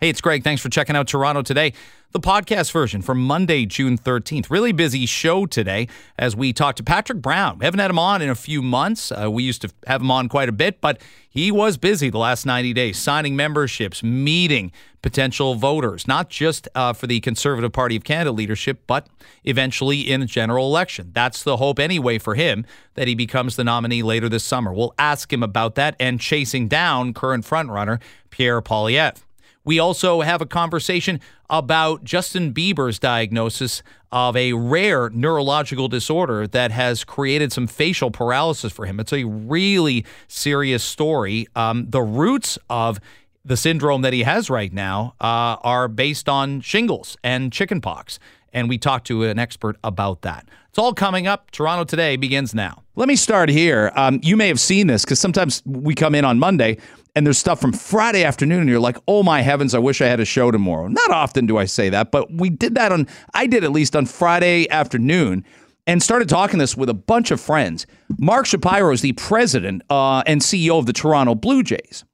Hey, 0.00 0.10
it's 0.10 0.20
Greg. 0.20 0.44
Thanks 0.44 0.62
for 0.62 0.68
checking 0.68 0.94
out 0.94 1.08
Toronto 1.08 1.42
today. 1.42 1.72
The 2.12 2.20
podcast 2.20 2.70
version 2.70 3.02
for 3.02 3.16
Monday, 3.16 3.66
June 3.66 3.98
13th. 3.98 4.48
Really 4.48 4.70
busy 4.70 5.06
show 5.06 5.44
today 5.44 5.88
as 6.16 6.36
we 6.36 6.52
talk 6.52 6.76
to 6.76 6.84
Patrick 6.84 7.20
Brown. 7.20 7.58
We 7.58 7.64
haven't 7.64 7.80
had 7.80 7.90
him 7.90 7.98
on 7.98 8.22
in 8.22 8.30
a 8.30 8.36
few 8.36 8.62
months. 8.62 9.10
Uh, 9.10 9.28
we 9.28 9.42
used 9.42 9.60
to 9.62 9.70
have 9.88 10.00
him 10.00 10.12
on 10.12 10.28
quite 10.28 10.48
a 10.48 10.52
bit, 10.52 10.80
but 10.80 11.00
he 11.28 11.50
was 11.50 11.76
busy 11.76 12.10
the 12.10 12.18
last 12.18 12.46
90 12.46 12.72
days 12.74 12.96
signing 12.96 13.34
memberships, 13.34 14.00
meeting 14.04 14.70
potential 15.02 15.56
voters, 15.56 16.06
not 16.06 16.30
just 16.30 16.68
uh, 16.76 16.92
for 16.92 17.08
the 17.08 17.18
Conservative 17.18 17.72
Party 17.72 17.96
of 17.96 18.04
Canada 18.04 18.30
leadership, 18.30 18.84
but 18.86 19.08
eventually 19.42 20.02
in 20.02 20.22
a 20.22 20.26
general 20.26 20.68
election. 20.68 21.10
That's 21.12 21.42
the 21.42 21.56
hope, 21.56 21.80
anyway, 21.80 22.18
for 22.18 22.36
him 22.36 22.64
that 22.94 23.08
he 23.08 23.16
becomes 23.16 23.56
the 23.56 23.64
nominee 23.64 24.04
later 24.04 24.28
this 24.28 24.44
summer. 24.44 24.72
We'll 24.72 24.94
ask 24.96 25.32
him 25.32 25.42
about 25.42 25.74
that 25.74 25.96
and 25.98 26.20
chasing 26.20 26.68
down 26.68 27.14
current 27.14 27.44
frontrunner 27.44 28.00
Pierre 28.30 28.62
Poilievre. 28.62 29.16
We 29.68 29.78
also 29.78 30.22
have 30.22 30.40
a 30.40 30.46
conversation 30.46 31.20
about 31.50 32.02
Justin 32.02 32.54
Bieber's 32.54 32.98
diagnosis 32.98 33.82
of 34.10 34.34
a 34.34 34.54
rare 34.54 35.10
neurological 35.10 35.88
disorder 35.88 36.46
that 36.46 36.70
has 36.70 37.04
created 37.04 37.52
some 37.52 37.66
facial 37.66 38.10
paralysis 38.10 38.72
for 38.72 38.86
him. 38.86 38.98
It's 38.98 39.12
a 39.12 39.24
really 39.24 40.06
serious 40.26 40.82
story. 40.82 41.48
Um, 41.54 41.84
the 41.90 42.00
roots 42.00 42.58
of 42.70 42.98
the 43.44 43.58
syndrome 43.58 44.00
that 44.00 44.14
he 44.14 44.22
has 44.22 44.48
right 44.48 44.72
now 44.72 45.14
uh, 45.20 45.60
are 45.60 45.86
based 45.86 46.30
on 46.30 46.62
shingles 46.62 47.18
and 47.22 47.52
chickenpox. 47.52 48.18
And 48.54 48.70
we 48.70 48.78
talked 48.78 49.06
to 49.08 49.24
an 49.24 49.38
expert 49.38 49.76
about 49.84 50.22
that. 50.22 50.48
It's 50.70 50.78
all 50.78 50.94
coming 50.94 51.26
up. 51.26 51.50
Toronto 51.50 51.84
Today 51.84 52.16
begins 52.16 52.54
now. 52.54 52.84
Let 52.96 53.06
me 53.06 53.16
start 53.16 53.50
here. 53.50 53.92
Um, 53.94 54.20
you 54.22 54.36
may 54.36 54.48
have 54.48 54.60
seen 54.60 54.86
this 54.86 55.04
because 55.04 55.18
sometimes 55.18 55.62
we 55.66 55.94
come 55.94 56.14
in 56.14 56.24
on 56.24 56.38
Monday 56.38 56.78
and 57.14 57.26
there's 57.26 57.38
stuff 57.38 57.60
from 57.60 57.72
Friday 57.72 58.24
afternoon, 58.24 58.60
and 58.60 58.68
you're 58.68 58.80
like, 58.80 58.98
oh 59.08 59.22
my 59.22 59.40
heavens, 59.40 59.74
I 59.74 59.78
wish 59.78 60.00
I 60.00 60.06
had 60.06 60.20
a 60.20 60.24
show 60.24 60.50
tomorrow. 60.50 60.88
Not 60.88 61.10
often 61.10 61.46
do 61.46 61.58
I 61.58 61.64
say 61.64 61.88
that, 61.90 62.10
but 62.10 62.32
we 62.32 62.50
did 62.50 62.74
that 62.74 62.92
on, 62.92 63.06
I 63.34 63.46
did 63.46 63.64
at 63.64 63.72
least 63.72 63.96
on 63.96 64.06
Friday 64.06 64.68
afternoon 64.70 65.44
and 65.86 66.02
started 66.02 66.28
talking 66.28 66.58
this 66.58 66.76
with 66.76 66.90
a 66.90 66.94
bunch 66.94 67.30
of 67.30 67.40
friends. 67.40 67.86
Mark 68.18 68.46
Shapiro 68.46 68.92
is 68.92 69.00
the 69.00 69.14
president 69.14 69.82
uh, 69.88 70.22
and 70.26 70.40
CEO 70.42 70.78
of 70.78 70.86
the 70.86 70.92
Toronto 70.92 71.34
Blue 71.34 71.62
Jays. 71.62 72.04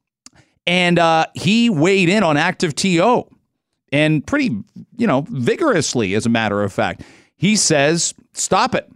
And 0.66 0.98
uh, 0.98 1.26
he 1.34 1.68
weighed 1.68 2.08
in 2.08 2.22
on 2.22 2.36
active 2.36 2.74
TO 2.74 3.24
and 3.92 4.26
pretty, 4.26 4.56
you 4.96 5.06
know, 5.06 5.26
vigorously, 5.28 6.14
as 6.14 6.24
a 6.24 6.28
matter 6.28 6.62
of 6.62 6.72
fact. 6.72 7.02
He 7.36 7.56
says, 7.56 8.14
stop 8.32 8.74
it. 8.74 8.90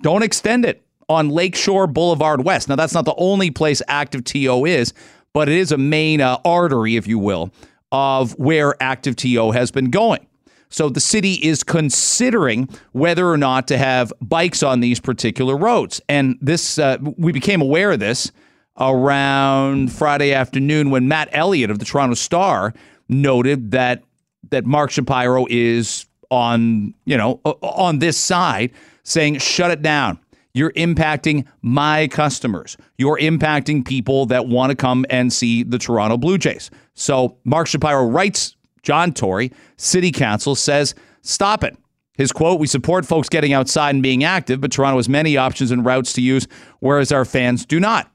Don't 0.00 0.22
extend 0.22 0.64
it 0.64 0.82
on 1.08 1.28
Lakeshore 1.28 1.88
Boulevard 1.88 2.44
West. 2.44 2.68
Now, 2.68 2.76
that's 2.76 2.94
not 2.94 3.04
the 3.04 3.14
only 3.16 3.50
place 3.50 3.82
active 3.88 4.24
TO 4.24 4.64
is, 4.64 4.94
but 5.32 5.48
it 5.48 5.56
is 5.56 5.72
a 5.72 5.78
main 5.78 6.20
uh, 6.20 6.38
artery, 6.44 6.96
if 6.96 7.06
you 7.06 7.18
will, 7.18 7.50
of 7.92 8.32
where 8.38 8.74
active 8.80 9.16
TO 9.16 9.50
has 9.52 9.70
been 9.70 9.90
going. 9.90 10.26
So 10.68 10.88
the 10.88 11.00
city 11.00 11.34
is 11.34 11.64
considering 11.64 12.68
whether 12.92 13.28
or 13.28 13.36
not 13.36 13.66
to 13.68 13.78
have 13.78 14.12
bikes 14.20 14.62
on 14.62 14.80
these 14.80 15.00
particular 15.00 15.56
roads. 15.56 16.00
And 16.08 16.38
this, 16.40 16.78
uh, 16.78 16.98
we 17.16 17.32
became 17.32 17.60
aware 17.60 17.90
of 17.90 17.98
this 17.98 18.30
around 18.78 19.92
Friday 19.92 20.32
afternoon 20.32 20.90
when 20.90 21.08
Matt 21.08 21.28
Elliott 21.32 21.70
of 21.70 21.80
the 21.80 21.84
Toronto 21.84 22.14
Star 22.14 22.72
noted 23.08 23.72
that 23.72 24.04
that 24.50 24.64
Mark 24.64 24.90
Shapiro 24.90 25.46
is 25.50 26.06
on, 26.30 26.94
you 27.04 27.16
know, 27.16 27.40
on 27.44 27.98
this 27.98 28.16
side 28.16 28.72
saying 29.02 29.38
shut 29.38 29.70
it 29.70 29.82
down. 29.82 30.18
You're 30.52 30.72
impacting 30.72 31.46
my 31.62 32.08
customers. 32.08 32.76
You're 32.98 33.18
impacting 33.18 33.86
people 33.86 34.26
that 34.26 34.46
want 34.46 34.70
to 34.70 34.76
come 34.76 35.06
and 35.08 35.32
see 35.32 35.62
the 35.62 35.78
Toronto 35.78 36.16
Blue 36.16 36.38
Jays. 36.38 36.70
So 36.94 37.38
Mark 37.44 37.66
Shapiro 37.66 38.06
writes 38.06 38.56
John 38.82 39.12
Tory, 39.12 39.52
City 39.76 40.10
Council 40.10 40.54
says, 40.54 40.94
stop 41.22 41.62
it. 41.62 41.76
His 42.14 42.32
quote, 42.32 42.60
we 42.60 42.66
support 42.66 43.06
folks 43.06 43.28
getting 43.28 43.52
outside 43.52 43.94
and 43.94 44.02
being 44.02 44.24
active, 44.24 44.60
but 44.60 44.72
Toronto 44.72 44.98
has 44.98 45.08
many 45.08 45.36
options 45.36 45.70
and 45.70 45.84
routes 45.84 46.12
to 46.14 46.20
use, 46.20 46.46
whereas 46.80 47.12
our 47.12 47.24
fans 47.24 47.64
do 47.64 47.80
not. 47.80 48.10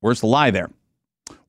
Where's 0.00 0.20
the 0.20 0.26
lie 0.26 0.50
there? 0.50 0.70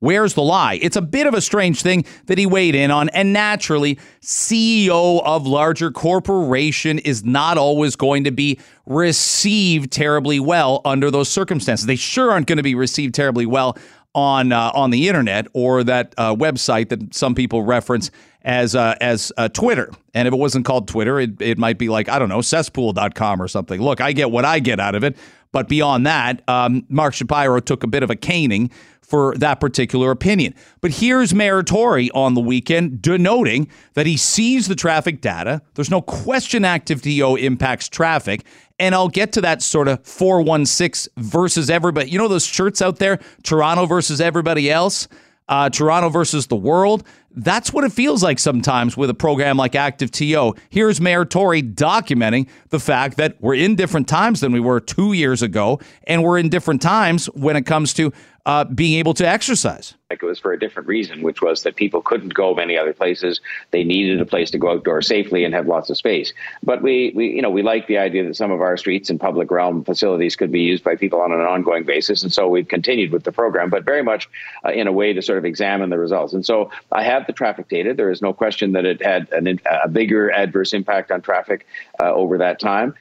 Where's 0.05 0.35
the 0.35 0.43
lie? 0.43 0.77
It's 0.83 0.97
a 0.97 1.01
bit 1.01 1.25
of 1.25 1.33
a 1.33 1.41
strange 1.41 1.81
thing 1.81 2.05
that 2.27 2.37
he 2.37 2.45
weighed 2.45 2.75
in 2.75 2.91
on. 2.91 3.09
And 3.09 3.33
naturally, 3.33 3.97
CEO 4.21 5.19
of 5.23 5.47
larger 5.47 5.89
corporation 5.89 6.99
is 6.99 7.25
not 7.25 7.57
always 7.57 7.95
going 7.95 8.23
to 8.25 8.31
be 8.31 8.59
received 8.85 9.91
terribly 9.91 10.39
well 10.39 10.81
under 10.85 11.09
those 11.09 11.27
circumstances. 11.27 11.87
They 11.87 11.95
sure 11.95 12.29
aren't 12.29 12.45
going 12.45 12.57
to 12.57 12.63
be 12.63 12.75
received 12.75 13.15
terribly 13.15 13.47
well 13.47 13.79
on 14.13 14.51
uh, 14.51 14.69
on 14.75 14.91
the 14.91 15.07
internet 15.07 15.47
or 15.53 15.83
that 15.83 16.13
uh, 16.19 16.35
website 16.35 16.89
that 16.89 17.15
some 17.15 17.33
people 17.33 17.63
reference 17.63 18.11
as 18.43 18.75
uh, 18.75 18.93
as 19.01 19.31
uh, 19.37 19.49
Twitter. 19.49 19.89
And 20.13 20.27
if 20.27 20.35
it 20.35 20.37
wasn't 20.37 20.65
called 20.65 20.87
Twitter, 20.87 21.19
it, 21.19 21.41
it 21.41 21.57
might 21.57 21.79
be 21.79 21.89
like, 21.89 22.09
I 22.09 22.19
don't 22.19 22.29
know, 22.29 22.41
cesspool.com 22.41 23.41
or 23.41 23.47
something. 23.47 23.81
Look, 23.81 24.01
I 24.01 24.11
get 24.11 24.29
what 24.29 24.45
I 24.45 24.59
get 24.59 24.79
out 24.79 24.93
of 24.93 25.03
it. 25.03 25.17
But 25.55 25.69
beyond 25.69 26.05
that, 26.05 26.41
um, 26.49 26.85
Mark 26.89 27.13
Shapiro 27.13 27.61
took 27.61 27.83
a 27.83 27.87
bit 27.87 28.03
of 28.03 28.09
a 28.09 28.15
caning 28.17 28.71
for 29.07 29.35
that 29.37 29.59
particular 29.59 30.11
opinion. 30.11 30.55
But 30.81 30.91
here's 30.91 31.33
Mayor 31.33 31.63
Tory 31.63 32.09
on 32.11 32.33
the 32.33 32.41
weekend 32.41 33.01
denoting 33.01 33.69
that 33.93 34.05
he 34.05 34.17
sees 34.17 34.67
the 34.67 34.75
traffic 34.75 35.21
data. 35.21 35.61
There's 35.75 35.91
no 35.91 36.01
question 36.01 36.65
active 36.65 37.01
TO 37.01 37.35
impacts 37.35 37.87
traffic. 37.87 38.45
And 38.79 38.93
I'll 38.93 39.09
get 39.09 39.31
to 39.33 39.41
that 39.41 39.61
sort 39.61 39.87
of 39.87 40.05
416 40.05 41.13
versus 41.17 41.69
everybody. 41.69 42.09
You 42.09 42.17
know 42.17 42.27
those 42.27 42.45
shirts 42.45 42.81
out 42.81 42.97
there? 42.97 43.19
Toronto 43.43 43.85
versus 43.85 44.19
everybody 44.19 44.69
else? 44.69 45.07
Uh, 45.47 45.69
Toronto 45.69 46.09
versus 46.09 46.47
the 46.47 46.55
world. 46.55 47.03
That's 47.35 47.73
what 47.73 47.83
it 47.83 47.91
feels 47.91 48.23
like 48.23 48.39
sometimes 48.39 48.95
with 48.95 49.09
a 49.09 49.13
program 49.13 49.57
like 49.57 49.75
Active 49.75 50.09
TO. 50.09 50.55
Here's 50.69 51.01
Mayor 51.01 51.25
Tory 51.25 51.61
documenting 51.61 52.47
the 52.69 52.79
fact 52.79 53.17
that 53.17 53.35
we're 53.41 53.55
in 53.55 53.75
different 53.75 54.07
times 54.07 54.39
than 54.39 54.53
we 54.53 54.61
were 54.61 54.79
two 54.79 55.11
years 55.11 55.41
ago, 55.41 55.79
and 56.07 56.23
we're 56.23 56.37
in 56.37 56.47
different 56.47 56.81
times 56.81 57.25
when 57.27 57.57
it 57.57 57.65
comes 57.65 57.93
to 57.95 58.13
uh, 58.45 58.63
being 58.63 58.99
able 58.99 59.13
to 59.15 59.27
exercise. 59.27 59.95
Like 60.11 60.21
it 60.21 60.25
was 60.25 60.37
for 60.37 60.53
a 60.53 60.59
different 60.59 60.87
reason, 60.87 61.23
which 61.23 61.41
was 61.41 61.63
that 61.63 61.75
people 61.75 62.01
couldn't 62.01 62.35
go 62.35 62.53
many 62.53 62.77
other 62.77 62.93
places. 62.93 63.41
They 63.71 63.83
needed 63.83 64.21
a 64.21 64.25
place 64.25 64.51
to 64.51 64.59
go 64.59 64.71
outdoors 64.71 65.07
safely 65.07 65.43
and 65.43 65.53
have 65.55 65.65
lots 65.65 65.89
of 65.89 65.97
space. 65.97 66.31
But 66.61 66.83
we, 66.83 67.11
we, 67.15 67.29
you 67.29 67.41
know, 67.41 67.49
we 67.49 67.63
like 67.63 67.87
the 67.87 67.97
idea 67.97 68.23
that 68.23 68.35
some 68.35 68.51
of 68.51 68.61
our 68.61 68.77
streets 68.77 69.09
and 69.09 69.19
public 69.19 69.49
realm 69.49 69.83
facilities 69.83 70.35
could 70.35 70.51
be 70.51 70.61
used 70.61 70.83
by 70.83 70.95
people 70.95 71.21
on 71.21 71.31
an 71.31 71.39
ongoing 71.39 71.85
basis, 71.85 72.21
and 72.21 72.31
so 72.31 72.47
we've 72.47 72.67
continued 72.67 73.11
with 73.11 73.23
the 73.23 73.31
program, 73.31 73.71
but 73.71 73.83
very 73.83 74.03
much 74.03 74.29
uh, 74.63 74.69
in 74.69 74.85
a 74.85 74.91
way 74.91 75.11
to 75.11 75.23
sort 75.23 75.39
of 75.39 75.45
examine 75.45 75.89
the 75.89 75.97
results. 75.97 76.33
And 76.33 76.45
so 76.45 76.69
I 76.91 77.03
have 77.03 77.24
the 77.27 77.33
traffic 77.33 77.69
data. 77.69 77.93
There 77.93 78.11
is 78.11 78.21
no 78.21 78.33
question 78.33 78.71
that 78.73 78.85
it 78.85 79.01
had 79.03 79.31
an, 79.31 79.59
a 79.83 79.87
bigger 79.87 80.31
adverse 80.31 80.73
impact 80.73 81.11
on 81.11 81.21
traffic 81.21 81.65
uh, 82.01 82.11
over 82.11 82.37
that 82.37 82.59
time. 82.59 82.95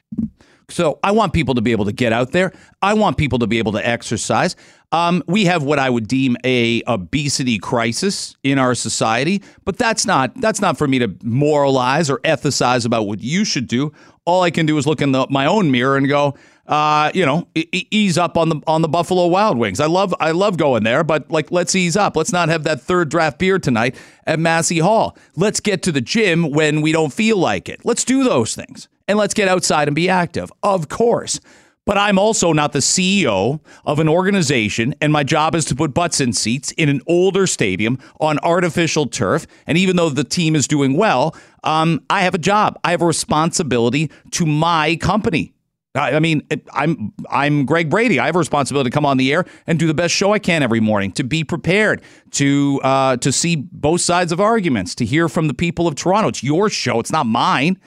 So 0.69 0.99
I 1.03 1.11
want 1.11 1.33
people 1.33 1.55
to 1.55 1.61
be 1.61 1.71
able 1.71 1.85
to 1.85 1.91
get 1.91 2.11
out 2.11 2.31
there. 2.31 2.51
I 2.81 2.95
want 2.95 3.17
people 3.17 3.39
to 3.39 3.47
be 3.47 3.59
able 3.59 3.73
to 3.73 3.87
exercise. 3.87 4.55
Um, 4.91 5.23
we 5.27 5.45
have 5.45 5.63
what 5.63 5.77
I 5.77 5.89
would 5.89 6.07
deem 6.07 6.37
a 6.43 6.81
obesity 6.87 7.59
crisis 7.59 8.35
in 8.43 8.57
our 8.57 8.73
society, 8.73 9.43
but 9.63 9.77
that's 9.77 10.05
not 10.05 10.33
that's 10.39 10.61
not 10.61 10.77
for 10.77 10.87
me 10.87 10.99
to 10.99 11.13
moralize 11.21 12.09
or 12.09 12.19
ethicize 12.19 12.85
about 12.85 13.05
what 13.05 13.21
you 13.21 13.45
should 13.45 13.67
do. 13.67 13.91
All 14.25 14.41
I 14.41 14.51
can 14.51 14.65
do 14.65 14.77
is 14.77 14.87
look 14.87 15.01
in 15.01 15.11
the, 15.11 15.27
my 15.29 15.45
own 15.45 15.69
mirror 15.71 15.97
and 15.97 16.07
go, 16.07 16.35
uh, 16.67 17.11
you 17.13 17.25
know, 17.25 17.47
e- 17.53 17.87
ease 17.91 18.17
up 18.17 18.37
on 18.37 18.49
the 18.49 18.59
on 18.65 18.81
the 18.81 18.87
Buffalo 18.87 19.27
Wild 19.27 19.57
Wings. 19.57 19.79
I 19.79 19.85
love 19.85 20.15
I 20.19 20.31
love 20.31 20.57
going 20.57 20.83
there, 20.83 21.03
but 21.03 21.29
like 21.29 21.51
let's 21.51 21.75
ease 21.75 21.95
up. 21.95 22.15
Let's 22.15 22.31
not 22.31 22.49
have 22.49 22.63
that 22.63 22.81
third 22.81 23.09
draft 23.09 23.37
beer 23.37 23.59
tonight 23.59 23.95
at 24.25 24.39
Massey 24.39 24.79
Hall. 24.79 25.15
Let's 25.35 25.59
get 25.59 25.83
to 25.83 25.91
the 25.91 26.01
gym 26.01 26.49
when 26.49 26.81
we 26.81 26.91
don't 26.91 27.13
feel 27.13 27.37
like 27.37 27.69
it. 27.69 27.85
Let's 27.85 28.03
do 28.03 28.23
those 28.23 28.55
things 28.55 28.87
and 29.07 29.17
let's 29.17 29.33
get 29.33 29.47
outside 29.47 29.87
and 29.87 29.95
be 29.95 30.09
active. 30.09 30.51
Of 30.63 30.89
course. 30.89 31.39
But 31.85 31.99
I'm 31.99 32.17
also 32.17 32.51
not 32.51 32.73
the 32.73 32.79
CEO 32.79 33.59
of 33.85 33.99
an 33.99 34.09
organization, 34.09 34.95
and 35.01 35.13
my 35.13 35.23
job 35.23 35.53
is 35.53 35.65
to 35.65 35.75
put 35.75 35.93
butts 35.93 36.19
in 36.19 36.33
seats 36.33 36.71
in 36.71 36.89
an 36.89 37.01
older 37.05 37.45
stadium 37.45 37.99
on 38.19 38.39
artificial 38.39 39.05
turf. 39.05 39.45
And 39.67 39.77
even 39.77 39.95
though 39.95 40.09
the 40.09 40.23
team 40.23 40.55
is 40.55 40.67
doing 40.67 40.97
well, 40.97 41.35
um, 41.63 42.03
I 42.09 42.21
have 42.21 42.33
a 42.33 42.39
job. 42.39 42.79
I 42.83 42.91
have 42.91 43.03
a 43.03 43.05
responsibility 43.05 44.09
to 44.31 44.45
my 44.47 44.95
company. 44.95 45.53
I 45.95 46.19
mean, 46.19 46.45
I'm 46.73 47.13
I'm 47.29 47.65
Greg 47.65 47.89
Brady. 47.89 48.19
I 48.19 48.25
have 48.25 48.35
a 48.35 48.39
responsibility 48.39 48.89
to 48.89 48.93
come 48.93 49.05
on 49.05 49.17
the 49.17 49.31
air 49.31 49.45
and 49.65 49.79
do 49.79 49.87
the 49.87 49.93
best 49.93 50.13
show 50.13 50.33
I 50.33 50.39
can 50.39 50.61
every 50.61 50.81
morning, 50.81 51.13
to 51.13 51.23
be 51.23 51.43
prepared, 51.43 52.01
to 52.31 52.81
uh, 52.83 53.17
to 53.17 53.31
see 53.31 53.55
both 53.55 54.01
sides 54.01 54.33
of 54.33 54.41
arguments, 54.41 54.93
to 54.95 55.05
hear 55.05 55.29
from 55.29 55.47
the 55.47 55.53
people 55.53 55.87
of 55.87 55.95
Toronto. 55.95 56.27
It's 56.29 56.43
your 56.43 56.69
show. 56.69 56.99
It's 56.99 57.11
not 57.11 57.27
mine. 57.27 57.79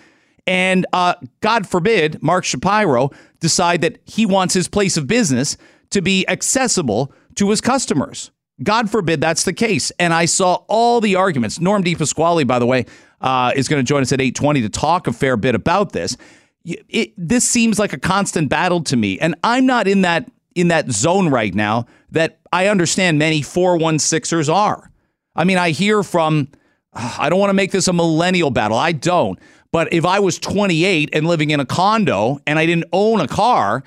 And 0.48 0.86
uh, 0.94 1.14
God 1.40 1.68
forbid 1.68 2.22
Mark 2.22 2.42
Shapiro 2.42 3.10
decide 3.38 3.82
that 3.82 3.98
he 4.06 4.24
wants 4.24 4.54
his 4.54 4.66
place 4.66 4.96
of 4.96 5.06
business 5.06 5.58
to 5.90 6.00
be 6.00 6.26
accessible 6.26 7.12
to 7.34 7.50
his 7.50 7.60
customers. 7.60 8.30
God 8.62 8.90
forbid 8.90 9.20
that's 9.20 9.44
the 9.44 9.52
case. 9.52 9.92
And 9.98 10.14
I 10.14 10.24
saw 10.24 10.64
all 10.66 11.02
the 11.02 11.16
arguments. 11.16 11.60
Norm 11.60 11.82
Di 11.82 11.94
Pasquale, 11.94 12.44
by 12.44 12.58
the 12.58 12.64
way, 12.64 12.86
uh, 13.20 13.52
is 13.54 13.68
going 13.68 13.78
to 13.78 13.86
join 13.86 14.00
us 14.00 14.10
at 14.10 14.22
820 14.22 14.62
to 14.62 14.70
talk 14.70 15.06
a 15.06 15.12
fair 15.12 15.36
bit 15.36 15.54
about 15.54 15.92
this. 15.92 16.16
It, 16.64 17.12
this 17.18 17.46
seems 17.46 17.78
like 17.78 17.92
a 17.92 17.98
constant 17.98 18.48
battle 18.48 18.82
to 18.84 18.96
me. 18.96 19.18
And 19.20 19.34
I'm 19.44 19.66
not 19.66 19.86
in 19.86 20.00
that 20.00 20.30
in 20.54 20.68
that 20.68 20.90
zone 20.90 21.28
right 21.28 21.54
now 21.54 21.86
that 22.10 22.40
I 22.52 22.68
understand 22.68 23.18
many 23.18 23.42
416ers 23.42 24.52
are. 24.52 24.90
I 25.36 25.44
mean, 25.44 25.58
I 25.58 25.70
hear 25.70 26.02
from, 26.02 26.48
I 26.92 27.28
don't 27.28 27.38
want 27.38 27.50
to 27.50 27.54
make 27.54 27.70
this 27.70 27.86
a 27.86 27.92
millennial 27.92 28.50
battle. 28.50 28.76
I 28.76 28.90
don't. 28.90 29.38
But 29.72 29.92
if 29.92 30.04
I 30.04 30.18
was 30.20 30.38
28 30.38 31.10
and 31.12 31.26
living 31.26 31.50
in 31.50 31.60
a 31.60 31.66
condo 31.66 32.38
and 32.46 32.58
I 32.58 32.66
didn't 32.66 32.86
own 32.92 33.20
a 33.20 33.28
car, 33.28 33.84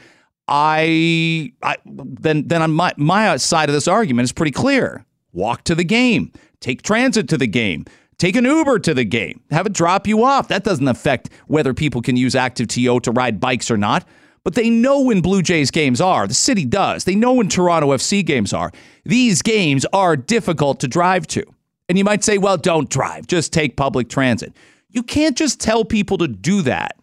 I, 0.48 1.54
I 1.64 1.78
then 1.86 2.48
then 2.48 2.62
on 2.62 2.72
my 2.72 2.94
my 2.98 3.38
side 3.38 3.70
of 3.70 3.74
this 3.74 3.88
argument 3.88 4.26
is 4.26 4.32
pretty 4.32 4.52
clear. 4.52 5.06
Walk 5.34 5.64
to 5.64 5.76
the 5.76 5.86
game, 5.86 6.32
take 6.60 6.82
transit 6.82 7.30
to 7.30 7.38
the 7.38 7.48
game, 7.48 7.86
take 8.18 8.36
an 8.36 8.44
Uber 8.44 8.80
to 8.80 8.94
the 8.94 9.06
game, 9.06 9.42
have 9.50 9.66
it 9.66 9.74
drop 9.74 10.08
you 10.08 10.24
off. 10.24 10.50
That 10.50 10.64
doesn't 10.64 10.88
affect 10.88 11.30
whether 11.48 11.74
people 11.74 12.02
can 12.02 12.18
use 12.18 12.36
Active 12.36 12.68
TO 12.68 13.00
to 13.00 13.12
ride 13.12 13.40
bikes 13.40 13.72
or 13.72 13.78
not. 13.78 14.06
But 14.44 14.56
they 14.56 14.70
know 14.70 15.02
when 15.02 15.22
Blue 15.22 15.44
Jays 15.44 15.70
games 15.70 16.02
are. 16.02 16.28
The 16.28 16.34
city 16.34 16.66
does. 16.66 17.04
They 17.04 17.16
know 17.16 17.34
when 17.34 17.48
Toronto 17.48 17.90
FC 17.90 18.26
games 18.26 18.54
are. 18.54 18.72
These 19.06 19.44
games 19.44 19.86
are 19.94 20.18
difficult 20.18 20.80
to 20.80 20.88
drive 20.88 21.28
to. 21.28 21.46
And 21.88 21.98
you 21.98 22.04
might 22.04 22.24
say, 22.24 22.38
well, 22.38 22.58
don't 22.58 22.90
drive, 22.90 23.28
just 23.28 23.54
take 23.54 23.76
public 23.76 24.10
transit. 24.10 24.54
You 24.92 25.04
can't 25.04 25.38
just 25.38 25.60
tell 25.60 25.86
people 25.86 26.18
to 26.20 26.28
do 26.28 26.62
that 26.64 26.98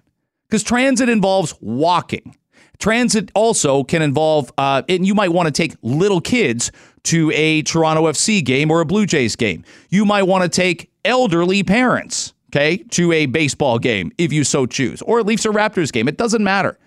because 0.49 0.63
transit 0.63 1.09
involves 1.09 1.55
walking. 1.61 2.37
Transit 2.79 3.31
also 3.35 3.83
can 3.83 4.03
involve, 4.03 4.53
uh, 4.57 4.83
and 4.89 5.07
you 5.07 5.15
might 5.15 5.33
want 5.33 5.47
to 5.47 5.53
take 5.53 5.75
little 5.83 6.21
kids 6.21 6.71
to 7.05 7.33
a 7.35 7.63
Toronto 7.63 8.05
FC 8.05 8.45
game 8.45 8.71
or 8.71 8.81
a 8.81 8.85
Blue 8.85 9.05
Jays 9.05 9.35
game. 9.35 9.65
You 9.89 10.05
might 10.05 10.25
want 10.25 10.45
to 10.45 10.49
take 10.49 10.91
elderly 11.05 11.65
parents, 11.65 12.35
okay, 12.51 12.77
to 12.91 13.11
a 13.13 13.27
baseball 13.27 13.79
game 13.79 14.13
if 14.17 14.33
you 14.33 14.45
so 14.45 14.67
choose, 14.67 15.03
or 15.03 15.23
Leafs 15.23 15.45
or 15.45 15.53
Raptors 15.53 15.91
game. 15.91 16.07
It 16.07 16.19
doesn't 16.19 16.45
matter. 16.45 16.79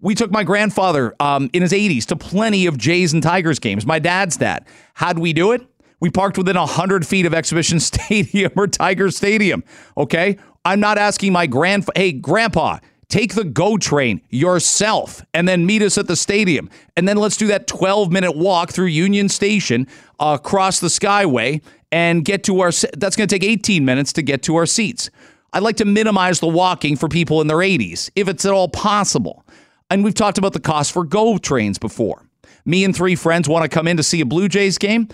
We 0.00 0.14
took 0.14 0.30
my 0.30 0.44
grandfather 0.44 1.14
um, 1.20 1.50
in 1.52 1.62
his 1.62 1.72
80s 1.72 2.06
to 2.06 2.16
plenty 2.16 2.66
of 2.66 2.78
Jays 2.78 3.12
and 3.12 3.22
Tigers 3.22 3.58
games. 3.58 3.84
My 3.84 3.98
dad's 3.98 4.36
dad. 4.36 4.66
How'd 4.94 5.18
we 5.18 5.32
do 5.32 5.52
it? 5.52 5.66
We 6.00 6.10
parked 6.10 6.36
within 6.38 6.56
100 6.56 7.06
feet 7.06 7.26
of 7.26 7.34
Exhibition 7.34 7.80
Stadium 7.80 8.52
or 8.56 8.66
Tiger 8.66 9.10
Stadium. 9.10 9.64
Okay. 9.96 10.38
I'm 10.64 10.80
not 10.80 10.96
asking 10.96 11.32
my 11.32 11.46
grand, 11.46 11.86
hey, 11.94 12.12
grandpa, 12.12 12.78
take 13.08 13.34
the 13.34 13.44
GO 13.44 13.76
train 13.76 14.22
yourself 14.30 15.24
and 15.34 15.46
then 15.46 15.66
meet 15.66 15.82
us 15.82 15.98
at 15.98 16.06
the 16.06 16.16
stadium. 16.16 16.70
And 16.96 17.06
then 17.06 17.18
let's 17.18 17.36
do 17.36 17.48
that 17.48 17.66
12 17.66 18.10
minute 18.10 18.36
walk 18.36 18.70
through 18.70 18.86
Union 18.86 19.28
Station 19.28 19.86
uh, 20.18 20.38
across 20.40 20.80
the 20.80 20.88
Skyway 20.88 21.62
and 21.92 22.24
get 22.24 22.44
to 22.44 22.60
our, 22.60 22.72
that's 22.96 23.14
going 23.14 23.28
to 23.28 23.38
take 23.38 23.44
18 23.44 23.84
minutes 23.84 24.12
to 24.14 24.22
get 24.22 24.42
to 24.44 24.56
our 24.56 24.66
seats. 24.66 25.10
I'd 25.52 25.62
like 25.62 25.76
to 25.76 25.84
minimize 25.84 26.40
the 26.40 26.48
walking 26.48 26.96
for 26.96 27.08
people 27.08 27.40
in 27.40 27.46
their 27.46 27.58
80s, 27.58 28.10
if 28.16 28.26
it's 28.26 28.44
at 28.44 28.52
all 28.52 28.68
possible. 28.68 29.44
And 29.90 30.02
we've 30.02 30.14
talked 30.14 30.38
about 30.38 30.52
the 30.52 30.60
cost 30.60 30.90
for 30.90 31.04
GO 31.04 31.38
trains 31.38 31.78
before. 31.78 32.26
Me 32.64 32.84
and 32.84 32.96
three 32.96 33.14
friends 33.14 33.48
want 33.48 33.62
to 33.62 33.68
come 33.68 33.86
in 33.86 33.96
to 33.98 34.02
see 34.02 34.20
a 34.22 34.26
Blue 34.26 34.48
Jays 34.48 34.78
game. 34.78 35.08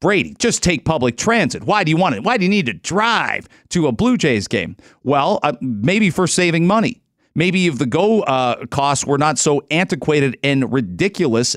Brady, 0.00 0.34
just 0.38 0.62
take 0.62 0.84
public 0.84 1.16
transit. 1.16 1.64
Why 1.64 1.82
do 1.82 1.90
you 1.90 1.96
want 1.96 2.14
it? 2.16 2.22
Why 2.22 2.36
do 2.36 2.44
you 2.44 2.50
need 2.50 2.66
to 2.66 2.74
drive 2.74 3.48
to 3.70 3.86
a 3.86 3.92
Blue 3.92 4.16
Jays 4.16 4.46
game? 4.46 4.76
Well, 5.04 5.40
uh, 5.42 5.54
maybe 5.60 6.10
for 6.10 6.26
saving 6.26 6.66
money. 6.66 7.00
Maybe 7.34 7.66
if 7.66 7.78
the 7.78 7.86
go 7.86 8.22
uh, 8.22 8.64
costs 8.66 9.04
were 9.04 9.18
not 9.18 9.38
so 9.38 9.62
antiquated 9.70 10.38
and 10.42 10.72
ridiculous, 10.72 11.54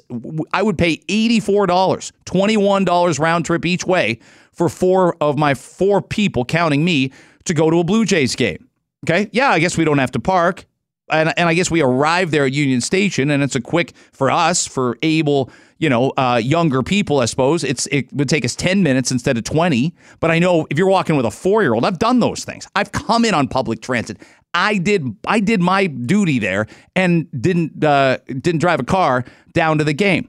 I 0.53 0.61
would 0.61 0.77
pay 0.77 0.97
$84, 1.07 2.11
$21 2.25 3.19
round 3.19 3.45
trip 3.45 3.65
each 3.65 3.85
way 3.85 4.19
for 4.51 4.67
four 4.67 5.15
of 5.21 5.37
my 5.37 5.53
four 5.53 6.01
people, 6.01 6.43
counting 6.43 6.83
me, 6.83 7.13
to 7.45 7.53
go 7.53 7.69
to 7.69 7.79
a 7.79 7.83
Blue 7.83 8.03
Jays 8.03 8.35
game. 8.35 8.67
Okay. 9.05 9.29
Yeah, 9.31 9.49
I 9.49 9.59
guess 9.59 9.77
we 9.77 9.85
don't 9.85 9.99
have 9.99 10.11
to 10.11 10.19
park. 10.19 10.65
And, 11.11 11.33
and 11.37 11.49
I 11.49 11.53
guess 11.53 11.71
we 11.71 11.81
arrive 11.81 12.31
there 12.31 12.45
at 12.45 12.53
Union 12.53 12.81
Station, 12.81 13.29
and 13.31 13.43
it's 13.43 13.55
a 13.55 13.61
quick 13.61 13.93
for 14.11 14.29
us, 14.29 14.67
for 14.67 14.97
able 15.01 15.51
you 15.79 15.89
know, 15.89 16.11
uh, 16.17 16.39
younger 16.43 16.83
people, 16.83 17.21
I 17.21 17.25
suppose, 17.25 17.63
it's 17.63 17.87
it 17.87 18.11
would 18.13 18.27
take 18.27 18.43
us 18.43 18.53
10 18.55 18.83
minutes 18.83 19.11
instead 19.11 19.37
of 19.37 19.45
20. 19.45 19.95
But 20.19 20.29
I 20.29 20.37
know 20.37 20.67
if 20.69 20.77
you're 20.77 20.89
walking 20.89 21.15
with 21.15 21.25
a 21.25 21.31
four 21.31 21.63
year 21.63 21.73
old, 21.73 21.85
I've 21.85 21.99
done 21.99 22.19
those 22.19 22.43
things. 22.43 22.67
I've 22.75 22.91
come 22.91 23.23
in 23.23 23.33
on 23.33 23.47
public 23.47 23.81
transit. 23.81 24.17
I 24.53 24.77
did 24.77 25.15
I 25.25 25.39
did 25.39 25.61
my 25.61 25.87
duty 25.87 26.37
there 26.37 26.67
and 26.95 27.29
didn't 27.31 27.83
uh, 27.83 28.17
didn't 28.27 28.59
drive 28.59 28.81
a 28.81 28.83
car 28.83 29.23
down 29.53 29.77
to 29.77 29.85
the 29.85 29.93
game. 29.93 30.27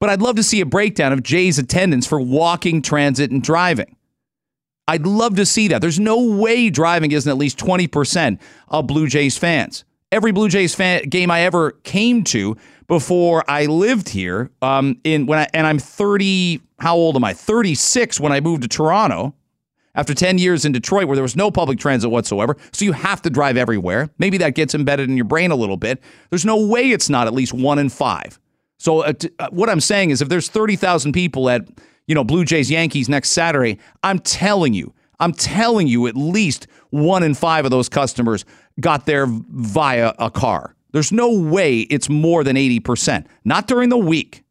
But 0.00 0.10
I'd 0.10 0.22
love 0.22 0.36
to 0.36 0.42
see 0.42 0.60
a 0.60 0.66
breakdown 0.66 1.12
of 1.12 1.22
Jay's 1.22 1.58
attendance 1.58 2.06
for 2.06 2.20
walking, 2.20 2.82
transit, 2.82 3.30
and 3.30 3.42
driving. 3.42 3.96
I'd 4.88 5.06
love 5.06 5.36
to 5.36 5.46
see 5.46 5.68
that. 5.68 5.82
There's 5.82 6.00
no 6.00 6.20
way 6.20 6.68
driving 6.70 7.12
isn't 7.12 7.30
at 7.30 7.36
least 7.36 7.58
20% 7.58 8.40
of 8.68 8.86
Blue 8.86 9.06
Jays 9.06 9.38
fans. 9.38 9.84
Every 10.12 10.32
Blue 10.32 10.48
Jays 10.48 10.74
fan, 10.74 11.08
game 11.08 11.30
I 11.30 11.42
ever 11.42 11.72
came 11.84 12.24
to 12.24 12.56
before 12.88 13.44
I 13.48 13.66
lived 13.66 14.08
here. 14.08 14.50
Um, 14.60 15.00
in 15.04 15.26
when 15.26 15.38
I 15.38 15.48
and 15.54 15.66
I'm 15.66 15.78
30. 15.78 16.60
How 16.80 16.96
old 16.96 17.14
am 17.14 17.24
I? 17.24 17.34
36 17.34 18.18
when 18.18 18.32
I 18.32 18.40
moved 18.40 18.62
to 18.62 18.68
Toronto. 18.68 19.34
After 19.94 20.14
10 20.14 20.38
years 20.38 20.64
in 20.64 20.70
Detroit, 20.70 21.08
where 21.08 21.16
there 21.16 21.22
was 21.22 21.34
no 21.34 21.50
public 21.50 21.78
transit 21.80 22.10
whatsoever, 22.10 22.56
so 22.72 22.84
you 22.84 22.92
have 22.92 23.20
to 23.22 23.30
drive 23.30 23.56
everywhere. 23.56 24.08
Maybe 24.18 24.38
that 24.38 24.54
gets 24.54 24.72
embedded 24.72 25.10
in 25.10 25.16
your 25.16 25.24
brain 25.24 25.50
a 25.50 25.56
little 25.56 25.76
bit. 25.76 26.00
There's 26.30 26.44
no 26.44 26.64
way 26.64 26.90
it's 26.90 27.10
not 27.10 27.26
at 27.26 27.34
least 27.34 27.52
one 27.52 27.80
in 27.80 27.88
five. 27.88 28.38
So 28.78 29.00
uh, 29.00 29.12
t- 29.14 29.30
uh, 29.40 29.48
what 29.50 29.68
I'm 29.68 29.80
saying 29.80 30.10
is, 30.10 30.22
if 30.22 30.28
there's 30.28 30.48
30,000 30.48 31.12
people 31.12 31.50
at 31.50 31.68
you 32.06 32.14
know 32.14 32.22
Blue 32.24 32.44
Jays 32.44 32.70
Yankees 32.70 33.08
next 33.08 33.30
Saturday, 33.30 33.78
I'm 34.04 34.20
telling 34.20 34.74
you, 34.74 34.94
I'm 35.18 35.32
telling 35.32 35.86
you, 35.86 36.06
at 36.06 36.16
least 36.16 36.66
one 36.90 37.22
in 37.22 37.34
five 37.34 37.64
of 37.64 37.70
those 37.70 37.88
customers 37.88 38.44
got 38.80 39.06
there 39.06 39.26
via 39.28 40.14
a 40.18 40.30
car. 40.30 40.74
There's 40.92 41.12
no 41.12 41.30
way 41.32 41.80
it's 41.80 42.08
more 42.08 42.42
than 42.42 42.56
80%, 42.56 43.26
not 43.44 43.66
during 43.66 43.88
the 43.88 43.98
week. 43.98 44.42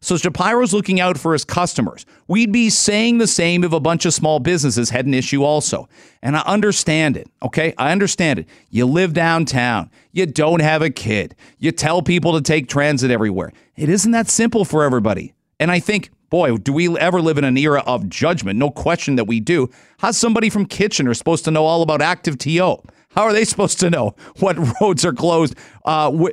So 0.00 0.16
Shapiro's 0.16 0.72
looking 0.72 1.00
out 1.00 1.18
for 1.18 1.32
his 1.32 1.44
customers. 1.44 2.06
We'd 2.28 2.52
be 2.52 2.70
saying 2.70 3.18
the 3.18 3.26
same 3.26 3.64
if 3.64 3.72
a 3.72 3.80
bunch 3.80 4.06
of 4.06 4.14
small 4.14 4.38
businesses 4.38 4.90
had 4.90 5.06
an 5.06 5.14
issue 5.14 5.42
also. 5.42 5.88
And 6.22 6.36
I 6.36 6.40
understand 6.42 7.16
it, 7.16 7.28
okay? 7.42 7.74
I 7.78 7.90
understand 7.90 8.38
it. 8.38 8.46
You 8.70 8.86
live 8.86 9.12
downtown. 9.12 9.90
You 10.12 10.26
don't 10.26 10.60
have 10.60 10.82
a 10.82 10.90
kid. 10.90 11.34
You 11.58 11.72
tell 11.72 12.02
people 12.02 12.34
to 12.34 12.40
take 12.40 12.68
transit 12.68 13.10
everywhere. 13.10 13.52
It 13.76 13.88
isn't 13.88 14.12
that 14.12 14.28
simple 14.28 14.64
for 14.64 14.84
everybody. 14.84 15.34
And 15.58 15.72
I 15.72 15.80
think, 15.80 16.10
boy, 16.30 16.56
do 16.58 16.72
we 16.72 16.96
ever 16.98 17.20
live 17.20 17.38
in 17.38 17.44
an 17.44 17.56
era 17.56 17.82
of 17.84 18.08
judgment? 18.08 18.58
No 18.58 18.70
question 18.70 19.16
that 19.16 19.24
we 19.24 19.40
do. 19.40 19.68
How's 19.98 20.16
somebody 20.16 20.48
from 20.48 20.66
Kitchener 20.66 21.14
supposed 21.14 21.44
to 21.46 21.50
know 21.50 21.64
all 21.64 21.82
about 21.82 22.02
active 22.02 22.38
TO? 22.38 22.80
How 23.10 23.22
are 23.24 23.32
they 23.32 23.44
supposed 23.44 23.80
to 23.80 23.90
know 23.90 24.14
what 24.40 24.56
roads 24.80 25.04
are 25.04 25.12
closed? 25.12 25.54
Uh, 25.84 26.28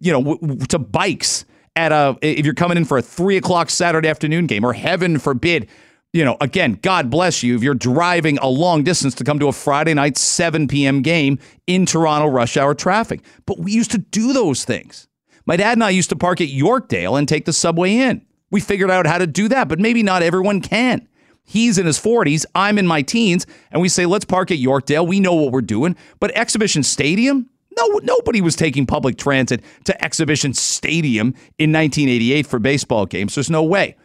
you 0.00 0.12
know, 0.12 0.38
to 0.68 0.78
bikes 0.78 1.44
at 1.76 1.92
a 1.92 2.16
if 2.22 2.44
you're 2.44 2.54
coming 2.54 2.76
in 2.76 2.84
for 2.84 2.98
a 2.98 3.02
three 3.02 3.36
o'clock 3.36 3.70
Saturday 3.70 4.08
afternoon 4.08 4.46
game, 4.46 4.64
or 4.64 4.72
heaven 4.72 5.18
forbid, 5.18 5.68
you 6.12 6.24
know, 6.24 6.36
again, 6.40 6.78
God 6.82 7.10
bless 7.10 7.42
you 7.42 7.54
if 7.56 7.62
you're 7.62 7.74
driving 7.74 8.38
a 8.38 8.48
long 8.48 8.82
distance 8.82 9.14
to 9.16 9.24
come 9.24 9.38
to 9.38 9.48
a 9.48 9.52
Friday 9.52 9.94
night 9.94 10.16
7 10.16 10.66
p.m. 10.66 11.02
game 11.02 11.38
in 11.66 11.86
Toronto 11.86 12.28
rush 12.28 12.56
hour 12.56 12.74
traffic. 12.74 13.20
But 13.46 13.58
we 13.58 13.72
used 13.72 13.92
to 13.92 13.98
do 13.98 14.32
those 14.32 14.64
things. 14.64 15.08
My 15.46 15.56
dad 15.56 15.72
and 15.72 15.84
I 15.84 15.90
used 15.90 16.10
to 16.10 16.16
park 16.16 16.40
at 16.40 16.48
Yorkdale 16.48 17.18
and 17.18 17.28
take 17.28 17.44
the 17.44 17.52
subway 17.52 17.94
in. 17.94 18.24
We 18.50 18.60
figured 18.60 18.90
out 18.90 19.06
how 19.06 19.18
to 19.18 19.26
do 19.26 19.48
that, 19.48 19.68
but 19.68 19.78
maybe 19.78 20.02
not 20.02 20.22
everyone 20.22 20.60
can. 20.60 21.08
He's 21.50 21.78
in 21.78 21.86
his 21.86 21.98
40s, 21.98 22.46
I'm 22.54 22.78
in 22.78 22.86
my 22.86 23.02
teens, 23.02 23.44
and 23.72 23.82
we 23.82 23.88
say, 23.88 24.06
let's 24.06 24.24
park 24.24 24.52
at 24.52 24.58
Yorkdale. 24.58 25.04
We 25.04 25.18
know 25.18 25.34
what 25.34 25.50
we're 25.50 25.62
doing. 25.62 25.96
But 26.20 26.30
Exhibition 26.36 26.84
Stadium? 26.84 27.50
No, 27.76 27.98
nobody 28.04 28.40
was 28.40 28.54
taking 28.54 28.86
public 28.86 29.18
transit 29.18 29.60
to 29.86 30.04
Exhibition 30.04 30.54
Stadium 30.54 31.34
in 31.58 31.72
1988 31.72 32.46
for 32.46 32.60
baseball 32.60 33.04
games. 33.04 33.34
There's 33.34 33.50
no 33.50 33.64
way. 33.64 33.96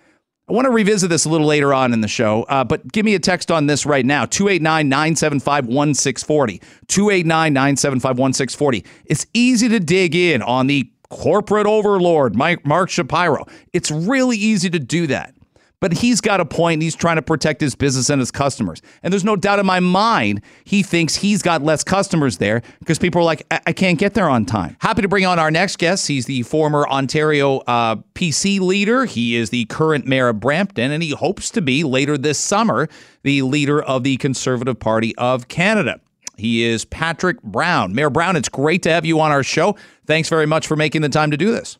I 0.49 0.53
want 0.53 0.65
to 0.65 0.71
revisit 0.71 1.11
this 1.11 1.25
a 1.25 1.29
little 1.29 1.45
later 1.45 1.71
on 1.71 1.93
in 1.93 2.01
the 2.01 2.07
show, 2.07 2.47
uh, 2.49 2.63
but 2.63 2.91
give 2.91 3.05
me 3.05 3.13
a 3.13 3.19
text 3.19 3.51
on 3.51 3.67
this 3.67 3.85
right 3.85 4.05
now 4.07 4.25
289 4.25 4.89
975 4.89 5.67
1640. 5.67 6.61
289 6.87 7.53
975 7.53 8.17
1640. 8.17 8.85
It's 9.05 9.27
easy 9.35 9.69
to 9.69 9.79
dig 9.79 10.15
in 10.15 10.41
on 10.41 10.65
the 10.65 10.89
corporate 11.11 11.67
overlord, 11.67 12.35
Mike, 12.35 12.65
Mark 12.65 12.89
Shapiro. 12.89 13.45
It's 13.71 13.91
really 13.91 14.37
easy 14.37 14.71
to 14.71 14.79
do 14.79 15.05
that. 15.07 15.35
But 15.79 15.93
he's 15.93 16.21
got 16.21 16.39
a 16.39 16.45
point. 16.45 16.81
He's 16.81 16.95
trying 16.95 17.17
to 17.17 17.21
protect 17.21 17.61
his 17.61 17.75
business 17.75 18.09
and 18.09 18.19
his 18.19 18.31
customers. 18.31 18.81
And 19.03 19.11
there's 19.11 19.23
no 19.23 19.35
doubt 19.35 19.59
in 19.59 19.65
my 19.65 19.79
mind 19.79 20.41
he 20.63 20.83
thinks 20.83 21.15
he's 21.15 21.41
got 21.41 21.61
less 21.61 21.83
customers 21.83 22.37
there 22.37 22.61
because 22.79 22.97
people 22.97 23.21
are 23.21 23.25
like, 23.25 23.45
I, 23.51 23.59
I 23.67 23.73
can't 23.73 23.99
get 23.99 24.13
there 24.13 24.29
on 24.29 24.45
time. 24.45 24.77
Happy 24.79 25.01
to 25.01 25.07
bring 25.07 25.25
on 25.25 25.37
our 25.39 25.51
next 25.51 25.77
guest. 25.77 26.07
He's 26.07 26.25
the 26.25 26.43
former 26.43 26.87
Ontario 26.87 27.57
uh, 27.59 27.97
PC 28.13 28.59
leader. 28.59 29.05
He 29.05 29.35
is 29.35 29.49
the 29.49 29.65
current 29.65 30.05
mayor 30.05 30.29
of 30.29 30.39
Brampton, 30.39 30.91
and 30.91 31.03
he 31.03 31.11
hopes 31.11 31.49
to 31.51 31.61
be 31.61 31.83
later 31.83 32.17
this 32.17 32.39
summer 32.39 32.87
the 33.23 33.41
leader 33.41 33.81
of 33.81 34.03
the 34.03 34.17
Conservative 34.17 34.79
Party 34.79 35.15
of 35.17 35.47
Canada. 35.47 35.99
He 36.37 36.63
is 36.63 36.85
Patrick 36.85 37.41
Brown. 37.43 37.93
Mayor 37.95 38.09
Brown, 38.09 38.35
it's 38.35 38.49
great 38.49 38.83
to 38.83 38.91
have 38.91 39.05
you 39.05 39.19
on 39.19 39.31
our 39.31 39.43
show. 39.43 39.75
Thanks 40.05 40.29
very 40.29 40.45
much 40.45 40.67
for 40.67 40.75
making 40.75 41.01
the 41.01 41.09
time 41.09 41.31
to 41.31 41.37
do 41.37 41.51
this. 41.51 41.77